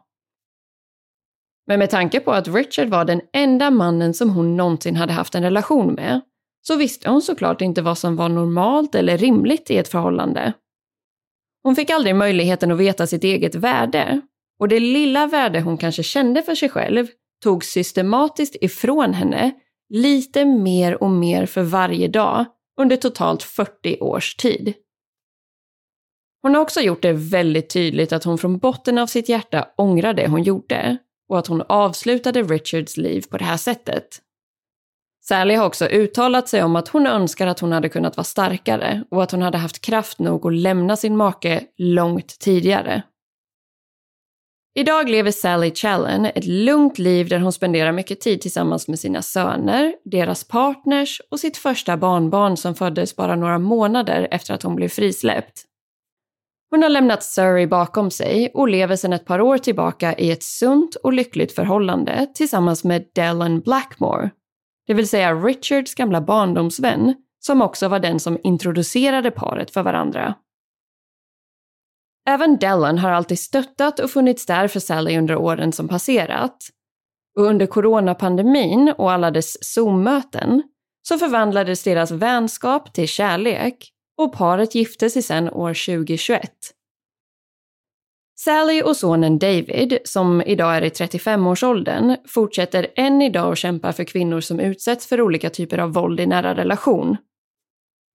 Men 1.66 1.78
med 1.78 1.90
tanke 1.90 2.20
på 2.20 2.32
att 2.32 2.48
Richard 2.48 2.88
var 2.88 3.04
den 3.04 3.20
enda 3.32 3.70
mannen 3.70 4.14
som 4.14 4.30
hon 4.30 4.56
någonsin 4.56 4.96
hade 4.96 5.12
haft 5.12 5.34
en 5.34 5.42
relation 5.42 5.94
med 5.94 6.20
så 6.62 6.76
visste 6.76 7.10
hon 7.10 7.22
såklart 7.22 7.60
inte 7.60 7.82
vad 7.82 7.98
som 7.98 8.16
var 8.16 8.28
normalt 8.28 8.94
eller 8.94 9.18
rimligt 9.18 9.70
i 9.70 9.76
ett 9.76 9.88
förhållande. 9.88 10.52
Hon 11.64 11.76
fick 11.76 11.90
aldrig 11.90 12.16
möjligheten 12.16 12.72
att 12.72 12.78
veta 12.78 13.06
sitt 13.06 13.24
eget 13.24 13.54
värde 13.54 14.20
och 14.60 14.68
det 14.68 14.80
lilla 14.80 15.26
värde 15.26 15.60
hon 15.60 15.78
kanske 15.78 16.02
kände 16.02 16.42
för 16.42 16.54
sig 16.54 16.68
själv 16.68 17.06
tog 17.42 17.64
systematiskt 17.64 18.56
ifrån 18.60 19.14
henne 19.14 19.52
lite 19.88 20.44
mer 20.44 21.02
och 21.02 21.10
mer 21.10 21.46
för 21.46 21.62
varje 21.62 22.08
dag 22.08 22.44
under 22.80 22.96
totalt 22.96 23.42
40 23.42 24.00
års 24.00 24.36
tid. 24.36 24.74
Hon 26.42 26.54
har 26.54 26.62
också 26.62 26.80
gjort 26.80 27.02
det 27.02 27.12
väldigt 27.12 27.70
tydligt 27.70 28.12
att 28.12 28.24
hon 28.24 28.38
från 28.38 28.58
botten 28.58 28.98
av 28.98 29.06
sitt 29.06 29.28
hjärta 29.28 29.68
ångrar 29.76 30.14
det 30.14 30.28
hon 30.28 30.42
gjorde 30.42 30.98
och 31.28 31.38
att 31.38 31.46
hon 31.46 31.62
avslutade 31.62 32.42
Richards 32.42 32.96
liv 32.96 33.24
på 33.30 33.38
det 33.38 33.44
här 33.44 33.56
sättet. 33.56 34.20
Sally 35.28 35.54
har 35.54 35.66
också 35.66 35.86
uttalat 35.86 36.48
sig 36.48 36.62
om 36.62 36.76
att 36.76 36.88
hon 36.88 37.06
önskar 37.06 37.46
att 37.46 37.60
hon 37.60 37.72
hade 37.72 37.88
kunnat 37.88 38.16
vara 38.16 38.24
starkare 38.24 39.04
och 39.10 39.22
att 39.22 39.30
hon 39.30 39.42
hade 39.42 39.58
haft 39.58 39.80
kraft 39.80 40.18
nog 40.18 40.46
att 40.46 40.54
lämna 40.54 40.96
sin 40.96 41.16
make 41.16 41.64
långt 41.78 42.38
tidigare. 42.38 43.02
Idag 44.74 45.08
lever 45.08 45.30
Sally 45.30 45.70
Challen 45.74 46.24
ett 46.24 46.44
lugnt 46.44 46.98
liv 46.98 47.28
där 47.28 47.38
hon 47.38 47.52
spenderar 47.52 47.92
mycket 47.92 48.20
tid 48.20 48.40
tillsammans 48.40 48.88
med 48.88 48.98
sina 48.98 49.22
söner, 49.22 49.94
deras 50.04 50.44
partners 50.44 51.20
och 51.30 51.40
sitt 51.40 51.56
första 51.56 51.96
barnbarn 51.96 52.56
som 52.56 52.74
föddes 52.74 53.16
bara 53.16 53.36
några 53.36 53.58
månader 53.58 54.28
efter 54.30 54.54
att 54.54 54.62
hon 54.62 54.76
blev 54.76 54.88
frisläppt. 54.88 55.64
Hon 56.70 56.82
har 56.82 56.90
lämnat 56.90 57.22
Surrey 57.22 57.66
bakom 57.66 58.10
sig 58.10 58.50
och 58.54 58.68
lever 58.68 58.96
sedan 58.96 59.12
ett 59.12 59.26
par 59.26 59.40
år 59.40 59.58
tillbaka 59.58 60.14
i 60.14 60.30
ett 60.30 60.42
sunt 60.42 60.94
och 60.94 61.12
lyckligt 61.12 61.54
förhållande 61.54 62.26
tillsammans 62.34 62.84
med 62.84 63.04
Dellen 63.14 63.60
Blackmore, 63.60 64.30
det 64.86 64.94
vill 64.94 65.08
säga 65.08 65.34
Richards 65.34 65.94
gamla 65.94 66.20
barndomsvän, 66.20 67.14
som 67.40 67.62
också 67.62 67.88
var 67.88 67.98
den 67.98 68.20
som 68.20 68.38
introducerade 68.42 69.30
paret 69.30 69.70
för 69.70 69.82
varandra. 69.82 70.34
Även 72.28 72.58
Dellen 72.58 72.98
har 72.98 73.10
alltid 73.10 73.38
stöttat 73.38 74.00
och 74.00 74.10
funnits 74.10 74.46
där 74.46 74.68
för 74.68 74.80
Sally 74.80 75.18
under 75.18 75.36
åren 75.36 75.72
som 75.72 75.88
passerat. 75.88 76.56
Och 77.38 77.44
under 77.44 77.66
coronapandemin 77.66 78.94
och 78.98 79.12
alla 79.12 79.30
dess 79.30 79.74
Zoom-möten 79.74 80.62
så 81.08 81.18
förvandlades 81.18 81.82
deras 81.82 82.10
vänskap 82.10 82.94
till 82.94 83.08
kärlek 83.08 83.90
och 84.18 84.32
paret 84.32 84.74
gifte 84.74 85.10
sig 85.10 85.22
sedan 85.22 85.50
år 85.50 85.96
2021. 85.96 86.73
Sally 88.36 88.82
och 88.82 88.96
sonen 88.96 89.38
David, 89.38 89.98
som 90.04 90.42
idag 90.46 90.76
är 90.76 90.82
i 90.82 90.88
35-årsåldern, 90.88 92.16
fortsätter 92.28 92.86
än 92.96 93.22
idag 93.22 93.52
att 93.52 93.58
kämpa 93.58 93.92
för 93.92 94.04
kvinnor 94.04 94.40
som 94.40 94.60
utsätts 94.60 95.06
för 95.06 95.20
olika 95.20 95.50
typer 95.50 95.78
av 95.78 95.92
våld 95.92 96.20
i 96.20 96.26
nära 96.26 96.54
relation. 96.54 97.16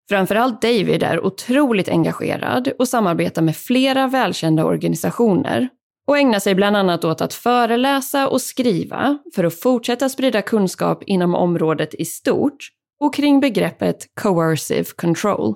Framförallt 0.09 0.63
David 0.63 1.03
är 1.03 1.25
otroligt 1.25 1.89
engagerad 1.89 2.69
och 2.79 2.89
samarbetar 2.89 3.43
med 3.43 3.57
flera 3.57 4.07
välkända 4.07 4.65
organisationer 4.65 5.69
och 6.07 6.19
ägnar 6.19 6.39
sig 6.39 6.55
bland 6.55 6.77
annat 6.77 7.05
åt 7.05 7.21
att 7.21 7.35
föreläsa 7.35 8.29
och 8.29 8.41
skriva 8.41 9.19
för 9.35 9.45
att 9.45 9.61
fortsätta 9.61 10.09
sprida 10.09 10.43
kunskap 10.43 11.03
inom 11.03 11.35
området 11.35 11.95
i 11.95 12.05
stort 12.05 12.71
och 13.01 13.15
kring 13.15 13.41
begreppet 13.41 14.07
coercive 14.21 14.85
control. 14.97 15.55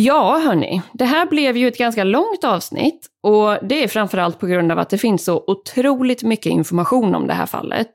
Ja, 0.00 0.38
hörni, 0.38 0.82
det 0.92 1.04
här 1.04 1.26
blev 1.26 1.56
ju 1.56 1.68
ett 1.68 1.78
ganska 1.78 2.04
långt 2.04 2.44
avsnitt 2.44 3.06
och 3.22 3.68
det 3.68 3.84
är 3.84 3.88
framförallt 3.88 4.38
på 4.38 4.46
grund 4.46 4.72
av 4.72 4.78
att 4.78 4.90
det 4.90 4.98
finns 4.98 5.24
så 5.24 5.44
otroligt 5.46 6.22
mycket 6.22 6.52
information 6.52 7.14
om 7.14 7.26
det 7.26 7.32
här 7.32 7.46
fallet. 7.46 7.92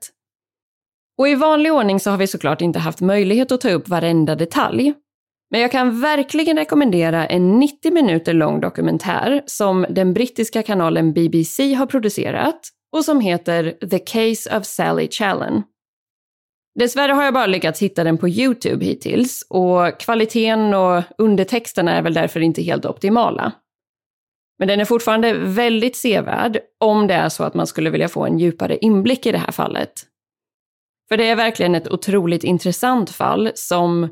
Och 1.18 1.28
i 1.28 1.34
vanlig 1.34 1.72
ordning 1.72 2.00
så 2.00 2.10
har 2.10 2.16
vi 2.16 2.26
såklart 2.26 2.60
inte 2.60 2.78
haft 2.78 3.00
möjlighet 3.00 3.52
att 3.52 3.60
ta 3.60 3.70
upp 3.70 3.88
varenda 3.88 4.34
detalj. 4.34 4.94
Men 5.50 5.60
jag 5.60 5.72
kan 5.72 6.00
verkligen 6.00 6.56
rekommendera 6.56 7.26
en 7.26 7.58
90 7.58 7.92
minuter 7.92 8.32
lång 8.32 8.60
dokumentär 8.60 9.42
som 9.46 9.86
den 9.90 10.14
brittiska 10.14 10.62
kanalen 10.62 11.12
BBC 11.12 11.74
har 11.74 11.86
producerat 11.86 12.60
och 12.92 13.04
som 13.04 13.20
heter 13.20 13.88
The 13.90 13.98
Case 13.98 14.56
of 14.56 14.64
Sally 14.64 15.08
Challen. 15.10 15.62
Dessvärre 16.74 17.12
har 17.12 17.24
jag 17.24 17.34
bara 17.34 17.46
lyckats 17.46 17.82
hitta 17.82 18.04
den 18.04 18.18
på 18.18 18.28
YouTube 18.28 18.84
hittills 18.84 19.46
och 19.48 20.00
kvaliteten 20.00 20.74
och 20.74 21.02
undertexterna 21.18 21.96
är 21.96 22.02
väl 22.02 22.14
därför 22.14 22.40
inte 22.40 22.62
helt 22.62 22.86
optimala. 22.86 23.52
Men 24.58 24.68
den 24.68 24.80
är 24.80 24.84
fortfarande 24.84 25.34
väldigt 25.34 25.96
sevärd 25.96 26.58
om 26.80 27.06
det 27.06 27.14
är 27.14 27.28
så 27.28 27.44
att 27.44 27.54
man 27.54 27.66
skulle 27.66 27.90
vilja 27.90 28.08
få 28.08 28.26
en 28.26 28.38
djupare 28.38 28.76
inblick 28.76 29.26
i 29.26 29.32
det 29.32 29.38
här 29.38 29.52
fallet. 29.52 29.92
För 31.08 31.16
det 31.16 31.28
är 31.28 31.36
verkligen 31.36 31.74
ett 31.74 31.90
otroligt 31.90 32.44
intressant 32.44 33.10
fall 33.10 33.50
som 33.54 34.08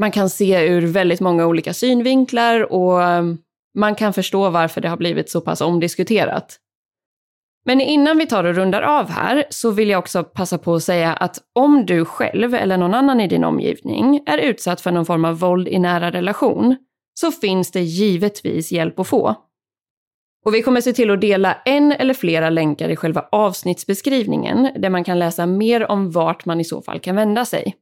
man 0.00 0.10
kan 0.10 0.30
se 0.30 0.66
ur 0.66 0.86
väldigt 0.86 1.20
många 1.20 1.46
olika 1.46 1.74
synvinklar 1.74 2.72
och 2.72 3.00
man 3.74 3.94
kan 3.94 4.12
förstå 4.12 4.50
varför 4.50 4.80
det 4.80 4.88
har 4.88 4.96
blivit 4.96 5.30
så 5.30 5.40
pass 5.40 5.60
omdiskuterat. 5.60 6.58
Men 7.68 7.80
innan 7.80 8.18
vi 8.18 8.26
tar 8.26 8.44
och 8.44 8.54
rundar 8.54 8.82
av 8.82 9.10
här 9.10 9.44
så 9.50 9.70
vill 9.70 9.88
jag 9.88 9.98
också 9.98 10.24
passa 10.24 10.58
på 10.58 10.74
att 10.74 10.82
säga 10.82 11.12
att 11.12 11.38
om 11.52 11.86
du 11.86 12.04
själv 12.04 12.54
eller 12.54 12.76
någon 12.76 12.94
annan 12.94 13.20
i 13.20 13.28
din 13.28 13.44
omgivning 13.44 14.20
är 14.26 14.38
utsatt 14.38 14.80
för 14.80 14.90
någon 14.90 15.06
form 15.06 15.24
av 15.24 15.38
våld 15.38 15.68
i 15.68 15.78
nära 15.78 16.10
relation 16.10 16.76
så 17.14 17.32
finns 17.32 17.70
det 17.70 17.80
givetvis 17.80 18.72
hjälp 18.72 18.98
att 18.98 19.08
få. 19.08 19.34
Och 20.44 20.54
vi 20.54 20.62
kommer 20.62 20.80
se 20.80 20.92
till 20.92 21.10
att 21.10 21.20
dela 21.20 21.54
en 21.64 21.92
eller 21.92 22.14
flera 22.14 22.50
länkar 22.50 22.88
i 22.88 22.96
själva 22.96 23.28
avsnittsbeskrivningen 23.32 24.68
där 24.76 24.90
man 24.90 25.04
kan 25.04 25.18
läsa 25.18 25.46
mer 25.46 25.90
om 25.90 26.10
vart 26.10 26.44
man 26.44 26.60
i 26.60 26.64
så 26.64 26.82
fall 26.82 27.00
kan 27.00 27.16
vända 27.16 27.44
sig. 27.44 27.76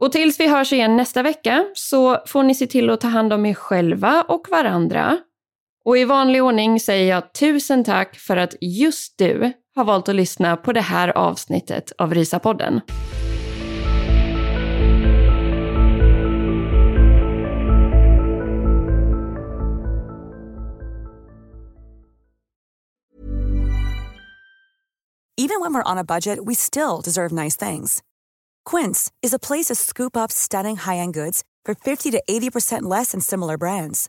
Och 0.00 0.12
tills 0.12 0.40
vi 0.40 0.48
hörs 0.48 0.72
igen 0.72 0.96
nästa 0.96 1.22
vecka 1.22 1.64
så 1.74 2.18
får 2.26 2.42
ni 2.42 2.54
se 2.54 2.66
till 2.66 2.90
att 2.90 3.00
ta 3.00 3.08
hand 3.08 3.32
om 3.32 3.46
er 3.46 3.54
själva 3.54 4.24
och 4.28 4.46
varandra. 4.50 5.18
Och 5.84 5.98
i 5.98 6.04
vanlig 6.04 6.42
ordning 6.42 6.80
säger 6.80 7.14
jag 7.14 7.32
tusen 7.32 7.84
tack 7.84 8.16
för 8.16 8.36
att 8.36 8.54
just 8.60 9.18
du 9.18 9.52
har 9.74 9.84
valt 9.84 10.08
att 10.08 10.14
lyssna 10.14 10.56
på 10.56 10.72
det 10.72 10.80
här 10.80 11.08
avsnittet 11.08 11.92
av 11.98 12.14
Rysapodden. 12.14 12.80
Even 25.36 25.60
when 25.60 25.74
we're 25.74 25.92
on 25.92 25.98
a 25.98 26.04
budget, 26.04 26.38
we 26.44 26.54
still 26.54 27.00
deserve 27.04 27.32
nice 27.32 27.66
things. 27.70 28.02
Quince 28.70 29.12
is 29.20 29.34
a 29.34 29.38
place 29.38 29.66
to 29.66 29.74
scoop 29.74 30.16
up 30.16 30.32
stunning 30.32 30.76
high-end 30.76 31.14
goods 31.14 31.42
for 31.66 31.74
50 31.74 32.10
to 32.12 32.22
80% 32.30 32.82
less 32.82 33.12
than 33.12 33.20
similar 33.20 33.58
brands. 33.58 34.08